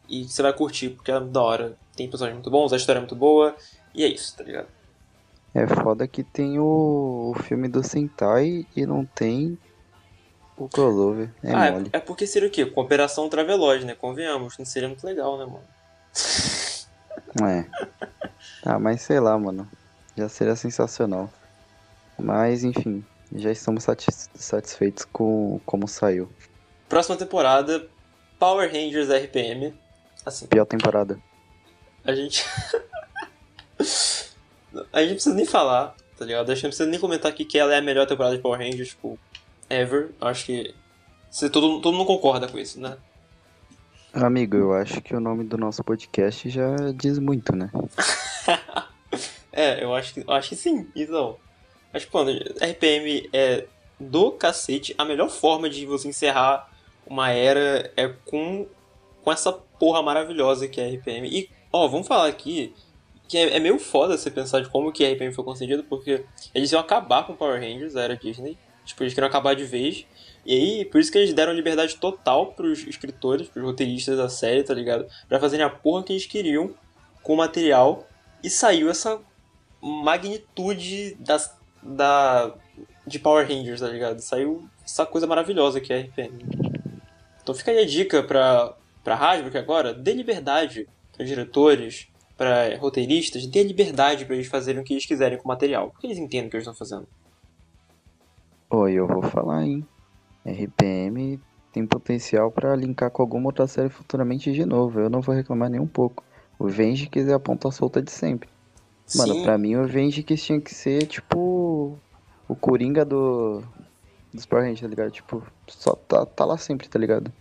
E 0.09 0.23
você 0.23 0.41
vai 0.41 0.53
curtir, 0.53 0.91
porque 0.91 1.11
é 1.11 1.19
da 1.19 1.43
hora. 1.43 1.77
Tem 1.97 2.09
personagens 2.09 2.37
muito 2.37 2.51
bons, 2.51 2.73
a 2.73 2.77
história 2.77 2.99
é 2.99 3.01
muito 3.01 3.17
boa. 3.17 3.57
E 3.93 4.05
é 4.05 4.07
isso, 4.07 4.37
tá 4.37 4.45
ligado? 4.45 4.69
É 5.53 5.67
foda 5.67 6.07
que 6.07 6.23
tem 6.23 6.61
o, 6.61 7.33
o 7.35 7.43
filme 7.43 7.67
do 7.67 7.83
Sentai 7.83 8.65
e 8.77 8.87
não 8.87 9.05
tem 9.05 9.59
o 10.65 10.69
crossover. 10.69 11.31
É 11.43 11.55
ah, 11.55 11.67
é 11.67 11.71
mole. 11.71 11.91
É, 11.93 11.97
é 11.97 12.01
porque 12.01 12.27
seria 12.27 12.49
o 12.49 12.51
quê? 12.51 12.67
Cooperação 12.67 13.29
Traveloz, 13.29 13.85
né? 13.85 13.95
Convenhamos, 13.95 14.59
não 14.59 14.65
seria 14.65 14.89
muito 14.89 15.05
legal, 15.05 15.39
né, 15.39 15.47
mano? 15.47 15.65
É. 17.49 17.65
Ah, 18.65 18.79
mas 18.79 19.03
sei 19.03 19.21
lá, 19.21 19.39
mano. 19.39 19.69
Já 20.17 20.29
seria 20.29 20.57
sensacional. 20.57 21.31
Mas, 22.19 22.65
enfim 22.65 23.05
já 23.35 23.51
estamos 23.51 23.87
satisfeitos 24.35 25.05
com 25.05 25.61
como 25.65 25.87
saiu. 25.87 26.31
Próxima 26.89 27.17
temporada, 27.17 27.87
Power 28.39 28.71
Rangers 28.71 29.09
RPM. 29.09 29.75
Assim. 30.27 30.47
Pior 30.47 30.65
temporada. 30.65 31.19
A 32.05 32.15
gente. 32.15 32.45
A 34.93 35.01
gente 35.01 35.09
não 35.09 35.15
precisa 35.15 35.35
nem 35.35 35.45
falar, 35.45 35.97
tá 36.17 36.25
ligado? 36.25 36.49
A 36.49 36.55
gente 36.55 36.63
não 36.63 36.71
precisa 36.71 36.89
nem 36.89 37.01
comentar 37.01 37.29
aqui 37.29 37.45
que 37.45 37.59
ela 37.59 37.75
é 37.75 37.79
a 37.79 37.83
melhor 37.83 38.07
temporada 38.07 38.37
de 38.37 38.43
Power 38.43 38.61
Rangers, 38.61 38.91
tipo, 38.91 39.19
ever. 39.71 40.11
Acho 40.21 40.47
que 40.47 40.75
você, 41.31 41.49
todo, 41.49 41.81
todo 41.81 41.97
mundo 41.97 42.07
concorda 42.07 42.49
com 42.49 42.59
isso, 42.59 42.81
né? 42.81 42.97
Amigo, 44.13 44.57
eu 44.57 44.75
acho 44.75 45.01
que 45.01 45.15
o 45.15 45.21
nome 45.21 45.45
do 45.45 45.57
nosso 45.57 45.85
podcast 45.85 46.51
já 46.51 46.75
diz 46.95 47.19
muito, 47.19 47.55
né? 47.55 47.71
é, 49.53 49.85
eu 49.85 49.95
acho 49.95 50.15
que, 50.15 50.21
eu 50.21 50.33
acho 50.33 50.49
que 50.49 50.57
sim, 50.57 50.89
então. 50.97 51.37
Mas, 51.93 52.05
pô, 52.05 52.23
RPM 52.23 53.31
é 53.33 53.67
do 53.99 54.33
cacete. 54.33 54.95
A 54.99 55.05
melhor 55.05 55.31
forma 55.31 55.71
de 55.71 55.87
você 55.87 56.09
encerrar 56.09 56.69
uma 57.07 57.31
era 57.31 57.93
é 57.97 58.09
com, 58.09 58.67
com 59.23 59.33
essa 59.33 59.53
porra 59.53 60.03
maravilhosa 60.03 60.67
que 60.67 60.81
é 60.81 60.89
RPM. 60.89 61.29
E, 61.29 61.49
ó, 61.73 61.87
vamos 61.87 62.09
falar 62.09 62.27
aqui 62.27 62.75
que 63.29 63.39
é, 63.39 63.57
é, 63.57 63.61
meio 63.61 63.79
foda 63.79 64.19
você 64.19 64.29
pensar 64.29 64.61
de 64.61 64.69
como 64.69 64.91
que 64.91 65.05
RPM 65.05 65.33
foi 65.33 65.45
concedido, 65.45 65.85
porque 65.85 66.25
eles 66.53 66.73
iam 66.73 66.81
acabar 66.81 67.25
com 67.25 67.37
Power 67.37 67.61
Rangers, 67.61 67.95
a 67.95 68.03
era 68.03 68.17
Disney. 68.17 68.59
Tipo, 68.91 69.05
eles 69.05 69.15
queriam 69.15 69.29
acabar 69.29 69.55
de 69.55 69.65
vez. 69.65 70.05
E 70.45 70.53
aí, 70.53 70.85
por 70.85 71.01
isso 71.01 71.13
que 71.13 71.19
eles 71.19 71.33
deram 71.33 71.53
liberdade 71.53 71.97
total 71.97 72.53
pros 72.53 72.87
escritores, 72.87 73.49
pros 73.49 73.65
roteiristas 73.65 74.17
da 74.17 74.29
série, 74.29 74.63
tá 74.65 74.75
ligado? 74.75 75.07
Pra 75.29 75.39
fazerem 75.39 75.65
a 75.65 75.71
porra 75.71 76.03
que 76.03 76.13
eles 76.13 76.27
queriam 76.27 76.75
com 77.23 77.35
o 77.35 77.37
material. 77.37 78.07
E 78.43 78.51
saiu 78.51 78.91
essa 78.91 79.21
magnitude 79.81 81.17
das, 81.21 81.57
da, 81.83 82.55
de 83.07 83.19
Power 83.19 83.47
Rangers, 83.47 83.81
tá 83.81 83.89
ligado? 83.89 84.21
Saiu 84.21 84.69
essa 84.85 85.07
coisa 85.07 85.27
maravilhosa 85.27 85.81
que 85.81 85.93
é 85.93 85.99
a 85.99 86.01
RPM. 86.01 86.45
Então 87.43 87.55
fica 87.55 87.71
aí 87.71 87.79
a 87.79 87.87
dica 87.87 88.23
pra, 88.23 88.75
pra 89.05 89.15
Hasbro 89.15 89.51
que 89.51 89.59
agora 89.59 89.95
dê 89.95 90.13
liberdade 90.13 90.89
para 91.13 91.25
diretores, 91.25 92.09
para 92.37 92.77
roteiristas, 92.79 93.47
dê 93.47 93.63
liberdade 93.63 94.25
para 94.25 94.35
eles 94.35 94.49
fazerem 94.49 94.81
o 94.81 94.85
que 94.85 94.95
eles 94.95 95.07
quiserem 95.07 95.39
com 95.39 95.45
o 95.45 95.49
material, 95.49 95.91
porque 95.91 96.07
eles 96.07 96.19
entendem 96.19 96.47
o 96.49 96.51
que 96.51 96.57
eles 96.57 96.67
estão 96.67 96.75
fazendo. 96.75 97.07
Oi, 98.73 98.93
eu 98.93 99.05
vou 99.05 99.21
falar, 99.21 99.65
hein? 99.65 99.85
RPM 100.47 101.41
tem 101.73 101.85
potencial 101.85 102.53
para 102.53 102.77
linkar 102.77 103.11
com 103.11 103.21
alguma 103.21 103.49
outra 103.49 103.67
série 103.67 103.89
futuramente 103.89 104.53
de 104.53 104.65
novo. 104.65 105.01
Eu 105.01 105.11
não 105.11 105.21
vou 105.21 105.35
reclamar 105.35 105.69
nem 105.69 105.81
um 105.81 105.89
pouco. 105.89 106.23
O 106.57 106.69
Venge 106.69 107.11
é 107.13 107.33
a 107.33 107.41
ponta 107.41 107.69
solta 107.73 108.01
de 108.01 108.13
sempre. 108.13 108.49
Mano, 109.17 109.35
Sim. 109.35 109.43
pra 109.43 109.59
mim 109.59 109.75
o 109.75 109.89
Venge 109.89 110.23
tinha 110.23 110.61
que 110.61 110.73
ser 110.73 111.05
tipo 111.09 111.99
o 112.47 112.55
Coringa 112.55 113.05
do 113.05 113.61
dos 114.33 114.47
Power 114.47 114.65
Rangers, 114.65 114.83
tá 114.83 114.87
ligado? 114.87 115.11
Tipo, 115.11 115.45
só 115.67 115.97
tá, 115.97 116.25
tá 116.25 116.45
lá 116.45 116.57
sempre, 116.57 116.89
tá 116.89 116.97
ligado? 116.97 117.33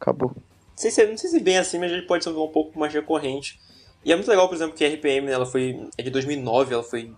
Acabou. 0.00 0.30
Não 0.34 0.74
sei, 0.74 0.90
se, 0.90 1.06
não 1.06 1.18
sei 1.18 1.28
se 1.28 1.40
bem 1.40 1.58
assim, 1.58 1.78
mas 1.78 1.92
ele 1.92 2.06
pode 2.06 2.24
ser 2.24 2.30
um 2.30 2.48
pouco 2.48 2.78
mais 2.78 2.94
recorrente. 2.94 3.60
E 4.02 4.10
é 4.10 4.16
muito 4.16 4.28
legal, 4.28 4.48
por 4.48 4.54
exemplo, 4.54 4.74
que 4.74 4.84
a 4.86 4.88
RPM, 4.88 5.30
ela 5.30 5.44
foi. 5.44 5.86
É 5.98 6.02
de 6.02 6.10
2009, 6.10 6.72
ela 6.72 6.82
foi. 6.82 7.12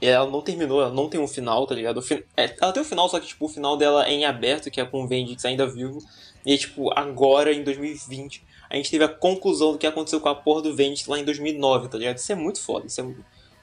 Ela 0.00 0.30
não 0.30 0.40
terminou, 0.40 0.80
ela 0.80 0.92
não 0.92 1.08
tem 1.08 1.20
um 1.20 1.28
final, 1.28 1.66
tá 1.66 1.74
ligado? 1.74 2.02
É, 2.36 2.54
ela 2.60 2.72
tem 2.72 2.82
um 2.82 2.86
final, 2.86 3.08
só 3.08 3.20
que, 3.20 3.26
tipo, 3.26 3.44
o 3.44 3.48
final 3.48 3.76
dela 3.76 4.06
é 4.06 4.12
em 4.12 4.24
aberto, 4.24 4.70
que 4.70 4.80
é 4.80 4.84
com 4.84 5.04
o 5.04 5.06
Vendix 5.06 5.44
ainda 5.44 5.66
vivo. 5.66 5.98
E, 6.44 6.56
tipo, 6.56 6.90
agora, 6.98 7.52
em 7.52 7.62
2020, 7.62 8.42
a 8.70 8.76
gente 8.76 8.90
teve 8.90 9.04
a 9.04 9.08
conclusão 9.08 9.72
do 9.72 9.78
que 9.78 9.86
aconteceu 9.86 10.20
com 10.20 10.28
a 10.28 10.34
porra 10.34 10.62
do 10.62 10.74
Vendix 10.74 11.06
lá 11.06 11.18
em 11.18 11.24
2009, 11.24 11.88
tá 11.88 11.98
ligado? 11.98 12.16
Isso 12.16 12.32
é 12.32 12.34
muito 12.34 12.60
foda. 12.60 12.86
Isso 12.86 13.00
é 13.00 13.04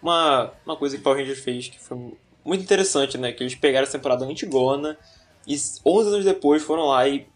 uma, 0.01 0.53
uma 0.65 0.75
coisa 0.75 0.95
que 0.95 1.01
o 1.01 1.03
Power 1.03 1.19
Rangers 1.19 1.39
fez 1.39 1.69
que 1.69 1.79
foi 1.79 1.97
muito 2.45 2.63
interessante, 2.63 3.17
né? 3.17 3.31
Que 3.31 3.43
eles 3.43 3.55
pegaram 3.55 3.87
a 3.87 3.91
temporada 3.91 4.25
antigona 4.25 4.97
e 5.47 5.55
11 5.55 6.09
anos 6.09 6.25
depois 6.25 6.61
foram 6.61 6.87
lá 6.87 7.07
e 7.07 7.27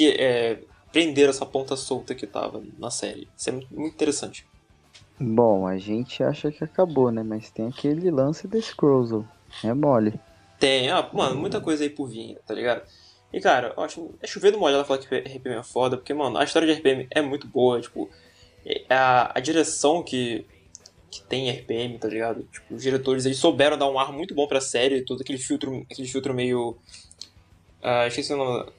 é, 0.00 0.58
prender 0.92 1.28
essa 1.28 1.44
ponta 1.44 1.76
solta 1.76 2.14
que 2.14 2.26
tava 2.26 2.62
na 2.78 2.90
série. 2.90 3.28
Isso 3.36 3.50
é 3.50 3.52
muito 3.52 3.94
interessante. 3.94 4.46
Bom, 5.18 5.66
a 5.66 5.78
gente 5.78 6.22
acha 6.22 6.50
que 6.50 6.64
acabou, 6.64 7.10
né? 7.10 7.22
Mas 7.22 7.50
tem 7.50 7.68
aquele 7.68 8.10
lance 8.10 8.48
da 8.48 8.60
Scrozzle. 8.60 9.26
É 9.62 9.72
mole. 9.72 10.18
Tem, 10.58 10.90
ah, 10.90 11.08
mano, 11.12 11.36
muita 11.36 11.60
coisa 11.60 11.84
aí 11.84 11.90
por 11.90 12.08
vir 12.08 12.38
tá 12.46 12.54
ligado? 12.54 12.82
E 13.32 13.40
cara, 13.40 13.74
eu 13.76 13.82
acho. 13.82 14.14
É 14.22 14.26
chover 14.26 14.52
do 14.52 14.58
molhado 14.58 14.84
falar 14.84 14.98
que 15.00 15.14
RPM 15.14 15.56
é 15.56 15.62
foda, 15.62 15.96
porque, 15.96 16.14
mano, 16.14 16.38
a 16.38 16.44
história 16.44 16.66
de 16.66 16.80
RPM 16.80 17.06
é 17.10 17.20
muito 17.20 17.46
boa, 17.46 17.80
tipo. 17.80 18.08
É, 18.64 18.84
a, 18.88 19.32
a 19.36 19.40
direção 19.40 20.02
que, 20.02 20.46
que 21.10 21.22
tem 21.22 21.50
RPM, 21.50 21.98
tá 21.98 22.08
ligado? 22.08 22.44
Tipo, 22.44 22.74
os 22.74 22.82
diretores 22.82 23.26
eles 23.26 23.38
souberam 23.38 23.76
dar 23.76 23.88
um 23.90 23.98
ar 23.98 24.12
muito 24.12 24.34
bom 24.34 24.46
pra 24.46 24.60
série, 24.60 25.04
todo 25.04 25.20
aquele 25.20 25.38
filtro, 25.38 25.84
aquele 25.90 26.08
filtro 26.08 26.32
meio. 26.32 26.76
Ah, 27.82 28.06
esqueci 28.06 28.32
o 28.32 28.36
nome. 28.36 28.70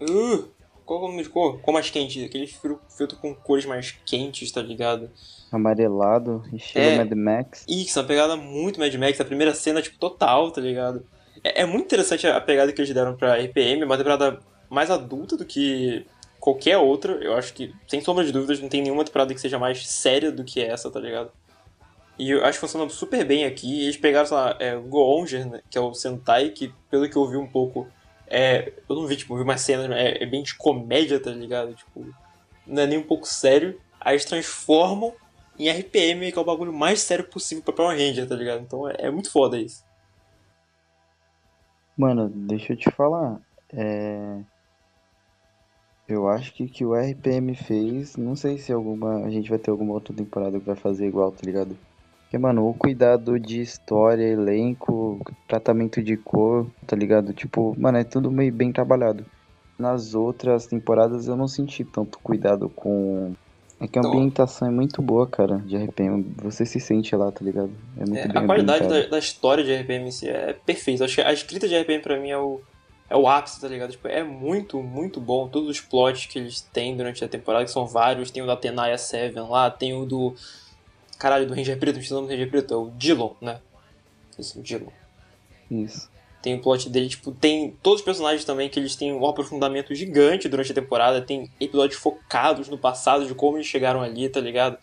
Uh, 0.00 0.48
qual 0.88 1.02
é 1.02 1.04
o 1.04 1.08
nome 1.08 1.22
de 1.22 1.28
cor? 1.28 1.60
Cor 1.60 1.74
mais 1.74 1.90
quente. 1.90 2.24
Aquele 2.24 2.46
filtro 2.46 3.18
com 3.20 3.34
cores 3.34 3.66
mais 3.66 3.94
quentes, 4.06 4.50
tá 4.50 4.62
ligado? 4.62 5.10
Amarelado, 5.52 6.42
estilo 6.50 6.82
é, 6.82 6.96
Mad 6.96 7.12
Max. 7.12 7.66
Isso, 7.68 8.00
uma 8.00 8.06
pegada 8.06 8.36
muito 8.36 8.80
Mad 8.80 8.94
Max. 8.94 9.20
A 9.20 9.24
primeira 9.24 9.54
cena, 9.54 9.82
tipo, 9.82 9.98
total, 9.98 10.50
tá 10.50 10.62
ligado? 10.62 11.04
É, 11.44 11.60
é 11.60 11.66
muito 11.66 11.84
interessante 11.84 12.26
a, 12.26 12.40
pegada 12.40 12.72
que 12.72 12.80
eles 12.80 12.94
deram 12.94 13.14
pra 13.14 13.36
RPM. 13.36 13.84
Uma 13.84 13.98
temporada 13.98 14.40
mais 14.70 14.90
adulta 14.90 15.36
do 15.36 15.44
que 15.44 16.06
qualquer 16.40 16.78
outra. 16.78 17.12
Eu 17.22 17.34
acho 17.36 17.52
que, 17.52 17.70
sem 17.86 18.00
sombra 18.00 18.24
de 18.24 18.32
dúvidas, 18.32 18.58
não 18.58 18.70
tem 18.70 18.80
nenhuma 18.80 19.04
temporada 19.04 19.34
que 19.34 19.40
seja 19.42 19.58
mais 19.58 19.86
séria 19.86 20.32
do 20.32 20.42
que 20.42 20.58
essa, 20.58 20.90
tá 20.90 20.98
ligado? 20.98 21.30
E 22.18 22.30
eu 22.30 22.42
acho 22.46 22.54
que 22.54 22.66
funciona 22.66 22.88
super 22.88 23.26
bem 23.26 23.44
aqui. 23.44 23.82
Eles 23.82 23.98
pegaram, 23.98 24.26
sei 24.26 24.36
lá, 24.38 24.56
é, 24.58 24.74
Goonger, 24.74 25.50
né, 25.50 25.60
que 25.70 25.76
é 25.76 25.80
o 25.82 25.92
Sentai, 25.92 26.48
que 26.48 26.72
pelo 26.90 27.06
que 27.10 27.16
eu 27.16 27.28
vi 27.28 27.36
um 27.36 27.46
pouco 27.46 27.86
é, 28.30 28.72
eu 28.88 28.96
não 28.96 29.06
vi, 29.06 29.16
tipo, 29.16 29.36
vi 29.36 29.42
uma 29.42 29.56
cena, 29.56 29.94
é, 29.98 30.22
é, 30.22 30.26
bem 30.26 30.42
de 30.42 30.54
comédia, 30.54 31.20
tá 31.20 31.30
ligado? 31.30 31.74
Tipo, 31.74 32.06
não 32.66 32.82
é 32.82 32.86
nem 32.86 32.98
um 32.98 33.02
pouco 33.02 33.26
sério. 33.26 33.80
Aí 34.00 34.14
eles 34.14 34.24
transformam 34.24 35.12
em 35.58 35.68
RPM, 35.68 36.30
que 36.30 36.38
é 36.38 36.42
o 36.42 36.44
bagulho 36.44 36.72
mais 36.72 37.00
sério 37.00 37.24
possível 37.24 37.64
pra 37.64 37.72
Power 37.72 37.98
Ranger, 37.98 38.28
tá 38.28 38.36
ligado? 38.36 38.62
Então 38.62 38.88
é, 38.88 38.96
é 38.98 39.10
muito 39.10 39.30
foda 39.30 39.58
isso. 39.58 39.84
Mano, 41.96 42.28
deixa 42.28 42.74
eu 42.74 42.76
te 42.76 42.90
falar. 42.90 43.40
É... 43.72 44.40
Eu 46.06 46.28
acho 46.28 46.54
que 46.54 46.68
que 46.68 46.84
o 46.84 46.94
RPM 46.94 47.54
fez, 47.54 48.16
não 48.16 48.34
sei 48.34 48.56
se 48.56 48.72
alguma 48.72 49.26
a 49.26 49.30
gente 49.30 49.50
vai 49.50 49.58
ter 49.58 49.70
alguma 49.70 49.92
outra 49.92 50.14
temporada 50.14 50.58
que 50.58 50.64
vai 50.64 50.76
fazer 50.76 51.06
igual, 51.06 51.32
tá 51.32 51.40
ligado? 51.44 51.76
Porque, 52.28 52.36
mano, 52.36 52.68
o 52.68 52.74
cuidado 52.74 53.40
de 53.40 53.62
história, 53.62 54.22
elenco, 54.22 55.18
tratamento 55.46 56.02
de 56.02 56.14
cor, 56.14 56.66
tá 56.86 56.94
ligado? 56.94 57.32
Tipo, 57.32 57.74
mano, 57.78 57.96
é 57.96 58.04
tudo 58.04 58.30
meio 58.30 58.52
bem 58.52 58.70
trabalhado. 58.70 59.24
Nas 59.78 60.14
outras 60.14 60.66
temporadas 60.66 61.26
eu 61.26 61.34
não 61.34 61.48
senti 61.48 61.84
tanto 61.84 62.18
cuidado 62.18 62.68
com. 62.68 63.32
É 63.80 63.88
que 63.88 63.98
a 63.98 64.02
ambientação 64.02 64.68
é 64.68 64.70
muito 64.70 65.00
boa, 65.00 65.26
cara, 65.26 65.56
de 65.64 65.74
RPM. 65.78 66.34
Você 66.42 66.66
se 66.66 66.78
sente 66.78 67.16
lá, 67.16 67.32
tá 67.32 67.42
ligado? 67.42 67.70
É 67.96 68.04
muito 68.04 68.18
é, 68.18 68.28
bem 68.28 68.42
A 68.42 68.44
qualidade 68.44 68.86
da, 68.86 69.06
da, 69.06 69.18
história 69.18 69.64
de 69.64 69.74
RPM 69.74 70.12
si 70.12 70.28
é 70.28 70.52
perfeita. 70.52 71.06
Acho 71.06 71.14
que 71.14 71.22
a 71.22 71.32
escrita 71.32 71.66
de 71.66 71.80
RPM 71.80 72.02
pra 72.02 72.20
mim 72.20 72.28
é 72.28 72.36
o, 72.36 72.60
é 73.08 73.16
o 73.16 73.26
ápice, 73.26 73.58
tá 73.58 73.68
ligado? 73.68 73.92
Tipo, 73.92 74.06
é 74.06 74.22
muito, 74.22 74.82
muito 74.82 75.18
bom. 75.18 75.48
Todos 75.48 75.70
os 75.70 75.80
plots 75.80 76.26
que 76.26 76.38
eles 76.38 76.60
têm 76.60 76.94
durante 76.94 77.24
a 77.24 77.28
temporada, 77.28 77.64
que 77.64 77.70
são 77.70 77.86
vários. 77.86 78.30
Tem 78.30 78.42
o 78.42 78.46
da 78.46 78.56
Tenaya 78.56 78.98
Seven 78.98 79.48
lá, 79.48 79.70
tem 79.70 79.94
o 79.94 80.04
do 80.04 80.34
Caralho, 81.18 81.46
do 81.46 81.54
Ranger 81.54 81.78
Preto, 81.78 81.98
o 81.98 82.14
nome 82.14 82.28
do 82.28 82.30
Ranger 82.30 82.50
Preto 82.50 82.74
é 82.74 82.76
o 82.76 82.90
Dillon, 82.96 83.32
né? 83.40 83.60
Isso, 84.38 84.62
Dillon. 84.62 84.90
Isso. 85.70 86.08
Tem 86.40 86.54
o 86.54 86.60
plot 86.60 86.88
dele, 86.88 87.08
tipo, 87.08 87.32
tem 87.32 87.76
todos 87.82 88.00
os 88.00 88.04
personagens 88.04 88.44
também 88.44 88.68
que 88.68 88.78
eles 88.78 88.94
têm 88.94 89.12
um 89.12 89.26
aprofundamento 89.26 89.92
gigante 89.94 90.48
durante 90.48 90.70
a 90.70 90.74
temporada, 90.74 91.20
tem 91.20 91.50
episódios 91.60 91.98
focados 91.98 92.68
no 92.68 92.78
passado, 92.78 93.26
de 93.26 93.34
como 93.34 93.56
eles 93.56 93.66
chegaram 93.66 94.00
ali, 94.00 94.28
tá 94.28 94.40
ligado? 94.40 94.78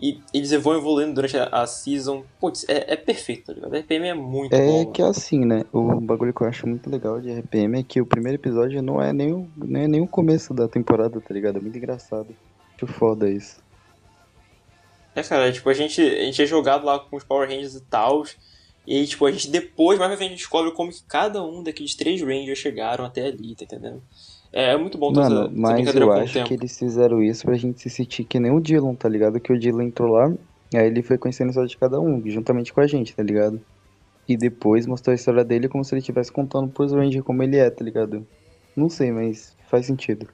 E 0.00 0.20
eles 0.32 0.50
vão 0.62 0.76
evoluindo 0.76 1.14
durante 1.14 1.36
a, 1.36 1.46
a 1.46 1.66
season. 1.66 2.24
Putz, 2.40 2.64
é, 2.68 2.92
é, 2.92 2.96
perfeito, 2.96 3.46
tá 3.46 3.52
ligado? 3.52 3.74
A 3.74 3.78
RPM 3.78 4.06
é 4.06 4.14
muito 4.14 4.54
é 4.54 4.64
bom. 4.64 4.82
É 4.82 4.86
que 4.86 5.02
assim, 5.02 5.44
né? 5.44 5.64
O 5.72 6.00
bagulho 6.00 6.32
que 6.32 6.40
eu 6.40 6.46
acho 6.46 6.68
muito 6.68 6.88
legal 6.88 7.20
de 7.20 7.32
RPM 7.32 7.80
é 7.80 7.82
que 7.82 8.00
o 8.00 8.06
primeiro 8.06 8.36
episódio 8.36 8.80
não 8.80 9.02
é 9.02 9.12
nem 9.12 9.32
o, 9.32 9.48
não 9.56 9.80
é 9.80 9.88
nem 9.88 10.00
o 10.00 10.06
começo 10.06 10.54
da 10.54 10.68
temporada, 10.68 11.20
tá 11.20 11.34
ligado? 11.34 11.58
É 11.58 11.60
muito 11.60 11.76
engraçado. 11.76 12.28
Muito 12.70 12.86
foda 12.86 13.28
isso. 13.28 13.60
É, 15.18 15.22
cara, 15.22 15.50
tipo, 15.50 15.68
a 15.68 15.74
gente, 15.74 16.00
a 16.00 16.24
gente 16.24 16.40
é 16.40 16.46
jogado 16.46 16.86
lá 16.86 16.98
com 17.00 17.16
os 17.16 17.24
Power 17.24 17.48
Rangers 17.48 17.74
e 17.74 17.80
tal. 17.80 18.22
E 18.86 18.96
aí, 18.96 19.06
tipo, 19.06 19.26
a 19.26 19.32
gente 19.32 19.50
depois, 19.50 19.98
mais 19.98 20.10
pra 20.10 20.16
frente, 20.16 20.36
descobre 20.36 20.70
como 20.72 20.92
que 20.92 21.02
cada 21.02 21.44
um 21.44 21.62
daqueles 21.62 21.96
três 21.96 22.22
Rangers 22.22 22.58
chegaram 22.58 23.04
até 23.04 23.26
ali, 23.26 23.56
tá 23.56 23.64
entendendo? 23.64 24.00
É, 24.52 24.72
é 24.72 24.76
muito 24.76 24.96
bom 24.96 25.12
ter 25.12 25.20
Mano, 25.20 25.46
essa, 25.46 25.52
mas 25.54 25.94
eu 25.94 26.12
acho 26.12 26.44
que 26.44 26.54
eles 26.54 26.78
fizeram 26.78 27.22
isso 27.22 27.44
pra 27.44 27.56
gente 27.56 27.82
se 27.82 27.90
sentir 27.90 28.24
que 28.24 28.38
nem 28.38 28.50
o 28.50 28.60
Dylan, 28.60 28.94
tá 28.94 29.08
ligado? 29.08 29.40
Que 29.40 29.52
o 29.52 29.58
Dylan 29.58 29.84
entrou 29.84 30.08
lá, 30.12 30.32
aí 30.72 30.86
ele 30.86 31.02
foi 31.02 31.18
conhecendo 31.18 31.48
a 31.48 31.50
história 31.50 31.68
de 31.68 31.76
cada 31.76 32.00
um, 32.00 32.22
juntamente 32.30 32.72
com 32.72 32.80
a 32.80 32.86
gente, 32.86 33.14
tá 33.14 33.22
ligado? 33.22 33.60
E 34.26 34.36
depois 34.36 34.86
mostrou 34.86 35.12
a 35.12 35.16
história 35.16 35.44
dele 35.44 35.68
como 35.68 35.84
se 35.84 35.92
ele 35.94 36.00
estivesse 36.00 36.30
contando 36.30 36.70
pros 36.70 36.92
Rangers 36.92 37.24
como 37.24 37.42
ele 37.42 37.56
é, 37.56 37.68
tá 37.68 37.84
ligado? 37.84 38.26
Não 38.74 38.88
sei, 38.88 39.10
mas 39.10 39.56
faz 39.68 39.84
sentido. 39.84 40.28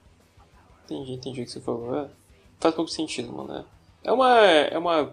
Entendi, 0.85 1.15
entendi 1.15 1.41
o 1.41 1.45
que 1.45 1.51
você 1.51 1.61
falou. 1.61 1.97
É, 1.97 2.09
faz 2.61 2.75
pouco 2.75 2.91
sentido, 2.91 3.33
mano. 3.33 3.53
É. 3.55 3.65
É 4.05 4.13
uma. 4.13 4.39
É 4.39 4.79
uma. 4.79 5.13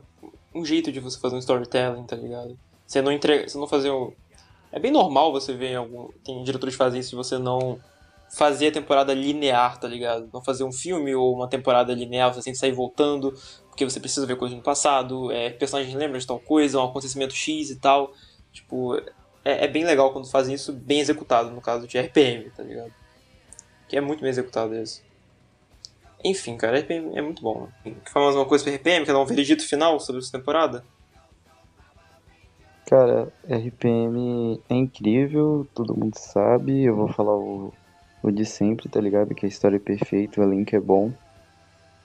um 0.54 0.66
jeito 0.66 0.92
de 0.92 1.00
você 1.00 1.20
fazer 1.20 1.36
um 1.36 1.40
storytelling, 1.40 2.04
tá 2.04 2.16
ligado? 2.16 2.58
Você 2.86 3.02
não 3.02 3.12
entrega. 3.12 3.48
Você 3.48 3.58
não 3.58 3.68
fazer 3.68 3.90
um. 3.90 4.12
É 4.72 4.80
bem 4.80 4.92
normal 4.92 5.32
você 5.32 5.54
ver 5.54 5.76
algum. 5.76 6.10
Tem 6.24 6.44
diretores 6.44 6.76
fazem 6.76 7.00
isso 7.00 7.16
e 7.16 7.18
você 7.18 7.38
não 7.38 7.80
fazer 8.32 8.68
a 8.68 8.72
temporada 8.72 9.14
linear, 9.14 9.78
tá 9.78 9.88
ligado? 9.88 10.30
Não 10.34 10.42
fazer 10.42 10.64
um 10.64 10.72
filme 10.72 11.14
ou 11.14 11.34
uma 11.34 11.50
temporada 11.50 11.94
linear, 11.94 12.34
você 12.34 12.42
tem 12.42 12.54
que 12.54 12.60
sair 12.60 12.72
voltando, 12.72 13.34
porque 13.68 13.84
você 13.84 14.00
precisa 14.00 14.26
ver 14.26 14.38
coisas 14.38 14.58
no 14.58 14.64
passado, 14.64 15.30
é, 15.32 15.50
personagens 15.50 15.94
lembram 15.94 16.18
de 16.18 16.26
tal 16.26 16.40
coisa, 16.40 16.80
um 16.80 16.86
acontecimento 16.86 17.34
X 17.34 17.70
e 17.70 17.76
tal. 17.76 18.14
Tipo, 18.54 18.96
é, 19.44 19.66
é, 19.66 19.68
bem 19.68 19.84
legal 19.84 20.14
quando 20.14 20.30
fazem 20.30 20.56
isso 20.56 20.72
bem 20.72 21.00
executado, 21.02 21.52
no 21.52 21.62
caso 21.62 21.88
de 21.88 21.98
RPM, 21.98 22.50
tá 22.52 22.64
ligado? 22.64 22.94
Que 23.90 23.98
é 23.98 24.02
muito 24.02 24.22
bem 24.22 24.30
executado 24.30 24.74
isso. 24.76 25.04
Enfim, 26.24 26.56
cara, 26.56 26.80
RPM 26.80 27.18
é 27.18 27.22
muito 27.22 27.42
bom. 27.42 27.68
Quer 27.84 28.12
falar 28.12 28.26
mais 28.26 28.36
uma 28.36 28.46
coisa 28.46 28.64
pra 28.64 28.74
RPM? 28.74 29.06
Quer 29.06 29.14
dar 29.14 29.20
um 29.20 29.26
veredito 29.26 29.68
final 29.68 30.00
sobre 30.00 30.22
essa 30.22 30.32
temporada? 30.32 30.84
Cara, 32.86 33.32
RPM 33.50 34.62
é 34.70 34.76
incrível, 34.76 35.66
todo 35.74 35.96
mundo 35.98 36.16
sabe. 36.18 36.84
Eu 36.84 36.96
vou 36.96 37.08
falar 37.08 37.36
o, 37.36 37.74
o 38.22 38.32
de 38.32 38.46
sempre, 38.46 38.90
tá 38.90 39.00
ligado? 39.00 39.34
Que 39.34 39.46
a 39.46 39.50
história 39.50 39.78
é 39.78 39.80
perfeita, 39.80 40.42
o 40.42 40.44
elenco 40.44 40.76
é 40.76 40.80
bom. 40.80 41.12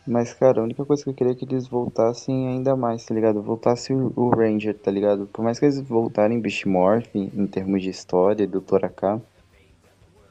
Mas, 0.07 0.33
cara, 0.33 0.61
a 0.61 0.65
única 0.65 0.85
coisa 0.85 1.03
que 1.03 1.11
eu 1.11 1.15
queria 1.15 1.33
é 1.33 1.35
que 1.35 1.45
eles 1.45 1.67
voltassem 1.67 2.49
ainda 2.49 2.77
mais, 2.77 3.05
tá 3.05 3.13
ligado? 3.13 3.43
Voltasse 3.43 3.93
o, 3.93 4.13
o 4.15 4.29
Ranger, 4.29 4.79
tá 4.79 4.91
ligado? 4.91 5.27
Por 5.27 5.45
mais 5.45 5.59
que 5.59 5.65
eles 5.65 5.81
voltarem 5.81 6.41
Bishmorph 6.41 7.13
em 7.15 7.47
termos 7.49 7.83
de 7.83 7.91
história, 7.91 8.47
do 8.47 8.61
Toraká. 8.61 9.21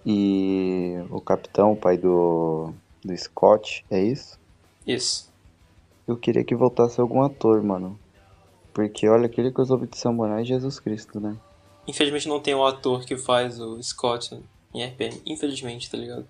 E 0.06 0.96
o 1.10 1.20
capitão, 1.20 1.74
o 1.74 1.76
pai 1.76 1.98
do, 1.98 2.74
do 3.06 3.18
Scott, 3.18 3.86
é 3.90 4.04
isso? 4.04 4.40
Isso. 4.86 5.32
Eu 6.08 6.18
queria 6.18 6.44
que 6.44 6.56
voltasse 6.56 7.00
algum 7.00 7.22
ator, 7.22 7.64
mano. 7.64 8.00
Porque 8.74 9.08
olha, 9.08 9.26
aquele 9.26 9.52
que 9.52 9.60
eu 9.60 9.66
soube 9.66 9.88
de 9.88 9.98
Samurai 9.98 10.42
é 10.42 10.46
Jesus 10.46 10.80
Cristo, 10.80 11.20
né? 11.20 11.38
Infelizmente 11.88 12.28
não 12.28 12.40
tem 12.40 12.54
o 12.54 12.66
ator 12.66 13.06
que 13.06 13.16
faz 13.16 13.60
o 13.60 13.82
Scott 13.82 14.38
em 14.74 14.84
RPM. 14.84 15.22
Infelizmente, 15.26 15.90
tá 15.90 15.98
ligado? 15.98 16.28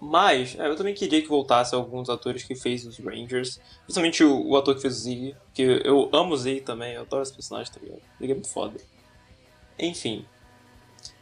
Mas, 0.00 0.58
é, 0.58 0.66
eu 0.68 0.76
também 0.76 0.94
queria 0.94 1.22
que 1.22 1.28
voltasse 1.28 1.74
alguns 1.74 2.10
atores 2.10 2.42
que 2.42 2.54
fez 2.54 2.84
os 2.84 2.98
Rangers. 2.98 3.60
Principalmente 3.84 4.24
o, 4.24 4.48
o 4.48 4.56
ator 4.56 4.74
que 4.74 4.82
fez 4.82 4.96
o 4.96 5.00
Zig. 5.00 5.36
Que 5.54 5.62
eu 5.84 6.10
amo 6.12 6.34
o 6.34 6.36
Zig 6.36 6.60
também, 6.62 6.94
eu 6.94 7.02
adoro 7.02 7.22
esse 7.22 7.32
personagem, 7.32 7.72
tá 7.72 7.80
ligado? 7.80 8.02
Zig 8.18 8.30
é 8.30 8.34
muito 8.34 8.48
foda. 8.48 8.76
Enfim. 9.78 10.26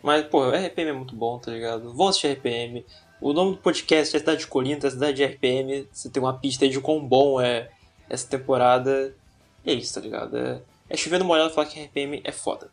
Mas, 0.02 0.24
pô, 0.26 0.46
o 0.46 0.50
RPM 0.50 0.90
é 0.90 0.92
muito 0.92 1.14
bom, 1.14 1.38
tá 1.38 1.50
ligado? 1.50 1.92
Vou 1.92 2.08
assistir 2.08 2.32
RPM. 2.32 2.84
O 3.22 3.32
nome 3.32 3.52
do 3.52 3.58
podcast 3.58 4.16
é 4.16 4.18
Cidade 4.18 4.40
de 4.40 4.48
Colinta, 4.48 4.90
Cidade 4.90 5.18
de 5.18 5.24
RPM. 5.24 5.88
Você 5.92 6.10
tem 6.10 6.20
uma 6.20 6.36
pista 6.36 6.64
aí 6.64 6.70
de 6.72 6.80
quão 6.80 7.06
bom 7.06 7.40
é 7.40 7.70
essa 8.10 8.26
temporada. 8.26 9.14
E 9.64 9.70
é 9.70 9.74
isso, 9.74 9.94
tá 9.94 10.00
ligado? 10.00 10.36
É, 10.36 10.60
é 10.90 10.96
chover 10.96 11.20
no 11.20 11.24
molhado 11.24 11.54
falar 11.54 11.68
que 11.68 11.80
RPM 11.80 12.20
é 12.24 12.32
foda. 12.32 12.68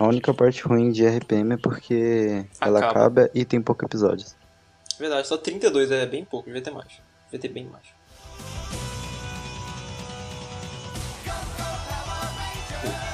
A 0.00 0.04
única 0.08 0.34
parte 0.34 0.62
ruim 0.62 0.90
de 0.90 1.06
RPM 1.06 1.52
é 1.52 1.56
porque 1.56 2.44
acaba. 2.58 2.78
ela 2.78 2.90
acaba 2.90 3.30
e 3.32 3.44
tem 3.44 3.62
poucos 3.62 3.86
episódios. 3.86 4.34
Verdade, 4.98 5.28
só 5.28 5.36
32 5.36 5.92
é 5.92 6.06
bem 6.06 6.24
pouco, 6.24 6.46
devia 6.46 6.60
ter 6.60 6.72
mais. 6.72 7.00
Devia 7.26 7.38
ter 7.38 7.48
bem 7.48 7.66
mais. 7.66 7.86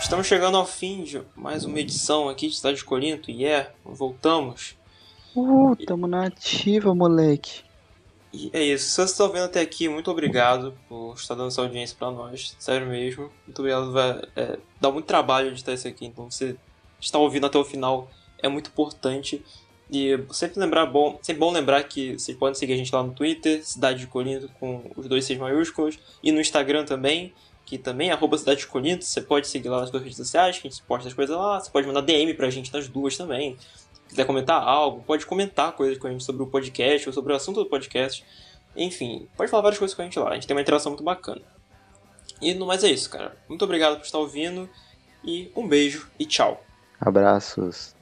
Estamos 0.01 0.27
chegando 0.27 0.57
ao 0.57 0.65
fim 0.65 1.05
de 1.05 1.21
mais 1.37 1.67
uma 1.67 1.79
edição 1.79 2.27
aqui 2.27 2.49
de 2.49 2.57
Cidade 2.57 2.79
de 2.79 2.85
Corinto 2.85 3.31
e 3.31 3.43
yeah, 3.43 3.69
é, 3.69 3.73
voltamos. 3.85 4.79
Uh, 5.41 5.77
tamo 5.87 6.07
na 6.07 6.27
ativa, 6.27 6.95
moleque. 6.95 7.63
E 8.33 8.51
é 8.53 8.63
isso. 8.63 8.89
Se 8.89 8.97
você 8.97 9.13
está 9.13 9.27
vendo 9.29 9.45
até 9.45 9.61
aqui, 9.61 9.89
muito 9.89 10.11
obrigado 10.11 10.75
por 10.89 11.15
estar 11.15 11.35
dando 11.35 11.49
essa 11.49 11.63
audiência 11.63 11.97
para 11.99 12.11
nós. 12.11 12.57
Sério 12.59 12.87
mesmo. 12.87 13.31
Muito 13.47 13.59
obrigado. 13.61 13.93
Vai, 13.93 14.23
é, 14.37 14.59
dá 14.81 14.91
muito 14.91 15.07
trabalho 15.07 15.51
de 15.53 15.57
estar 15.57 15.73
isso 15.73 15.87
aqui. 15.87 16.07
Então, 16.07 16.31
você 16.31 16.57
estar 17.01 17.19
ouvindo 17.19 17.47
até 17.47 17.57
o 17.57 17.65
final 17.65 18.11
é 18.43 18.49
muito 18.49 18.69
importante. 18.69 19.45
E 19.91 20.19
sempre 20.33 20.61
lembrar 20.61 20.85
bom, 20.87 21.19
sempre 21.23 21.41
bom 21.41 21.51
lembrar 21.51 21.83
que 21.85 22.19
vocês 22.19 22.37
podem 22.37 22.55
seguir 22.55 22.75
a 22.75 22.77
gente 22.77 22.95
lá 22.95 23.03
no 23.03 23.13
Twitter, 23.13 23.65
Cidade 23.65 24.01
de 24.01 24.07
Corinto 24.07 24.51
com 24.61 24.83
os 24.95 25.07
dois 25.07 25.25
seis 25.25 25.39
maiúsculos, 25.39 25.99
e 26.23 26.31
no 26.31 26.41
Instagram 26.41 26.85
também, 26.85 27.33
que 27.65 27.79
também 27.79 28.11
é 28.11 28.13
arroba 28.13 28.37
Cidade 28.37 28.61
de 28.61 29.05
você 29.07 29.23
pode 29.23 29.49
seguir 29.49 29.71
lá 29.71 29.81
nas 29.81 29.91
duas 29.91 30.03
redes 30.03 30.19
sociais, 30.19 30.59
que 30.59 30.69
a 30.69 30.71
gente 30.71 30.83
posta 30.83 31.09
as 31.09 31.15
coisas 31.15 31.35
lá, 31.35 31.59
você 31.59 31.71
pode 31.71 31.87
mandar 31.87 32.03
DM 32.03 32.35
pra 32.35 32.51
gente 32.51 32.71
nas 32.71 32.87
duas 32.87 33.17
também. 33.17 33.57
Se 34.09 34.15
quiser 34.15 34.27
comentar 34.27 34.63
algo, 34.63 35.03
pode 35.03 35.27
comentar 35.27 35.73
coisas 35.73 35.99
com 35.99 36.07
a 36.07 36.11
gente 36.11 36.25
sobre 36.25 36.43
o 36.43 36.47
podcast 36.47 37.09
ou 37.09 37.13
sobre 37.13 37.33
o 37.33 37.37
assunto 37.37 37.63
do 37.63 37.69
podcast. 37.69 38.25
Enfim, 38.75 39.29
pode 39.37 39.51
falar 39.51 39.63
várias 39.63 39.79
coisas 39.79 39.95
com 39.95 40.03
a 40.03 40.05
gente 40.05 40.19
lá, 40.19 40.31
a 40.31 40.35
gente 40.35 40.47
tem 40.47 40.57
uma 40.57 40.63
interação 40.63 40.91
muito 40.91 41.05
bacana. 41.05 41.43
E 42.41 42.55
no 42.55 42.67
mais 42.67 42.83
é 42.85 42.91
isso, 42.91 43.11
cara. 43.11 43.37
Muito 43.49 43.65
obrigado 43.65 43.97
por 43.97 44.05
estar 44.05 44.19
ouvindo, 44.19 44.69
e 45.25 45.51
um 45.55 45.69
beijo 45.69 46.09
e 46.19 46.25
tchau. 46.25 46.63
Abraços. 47.01 47.95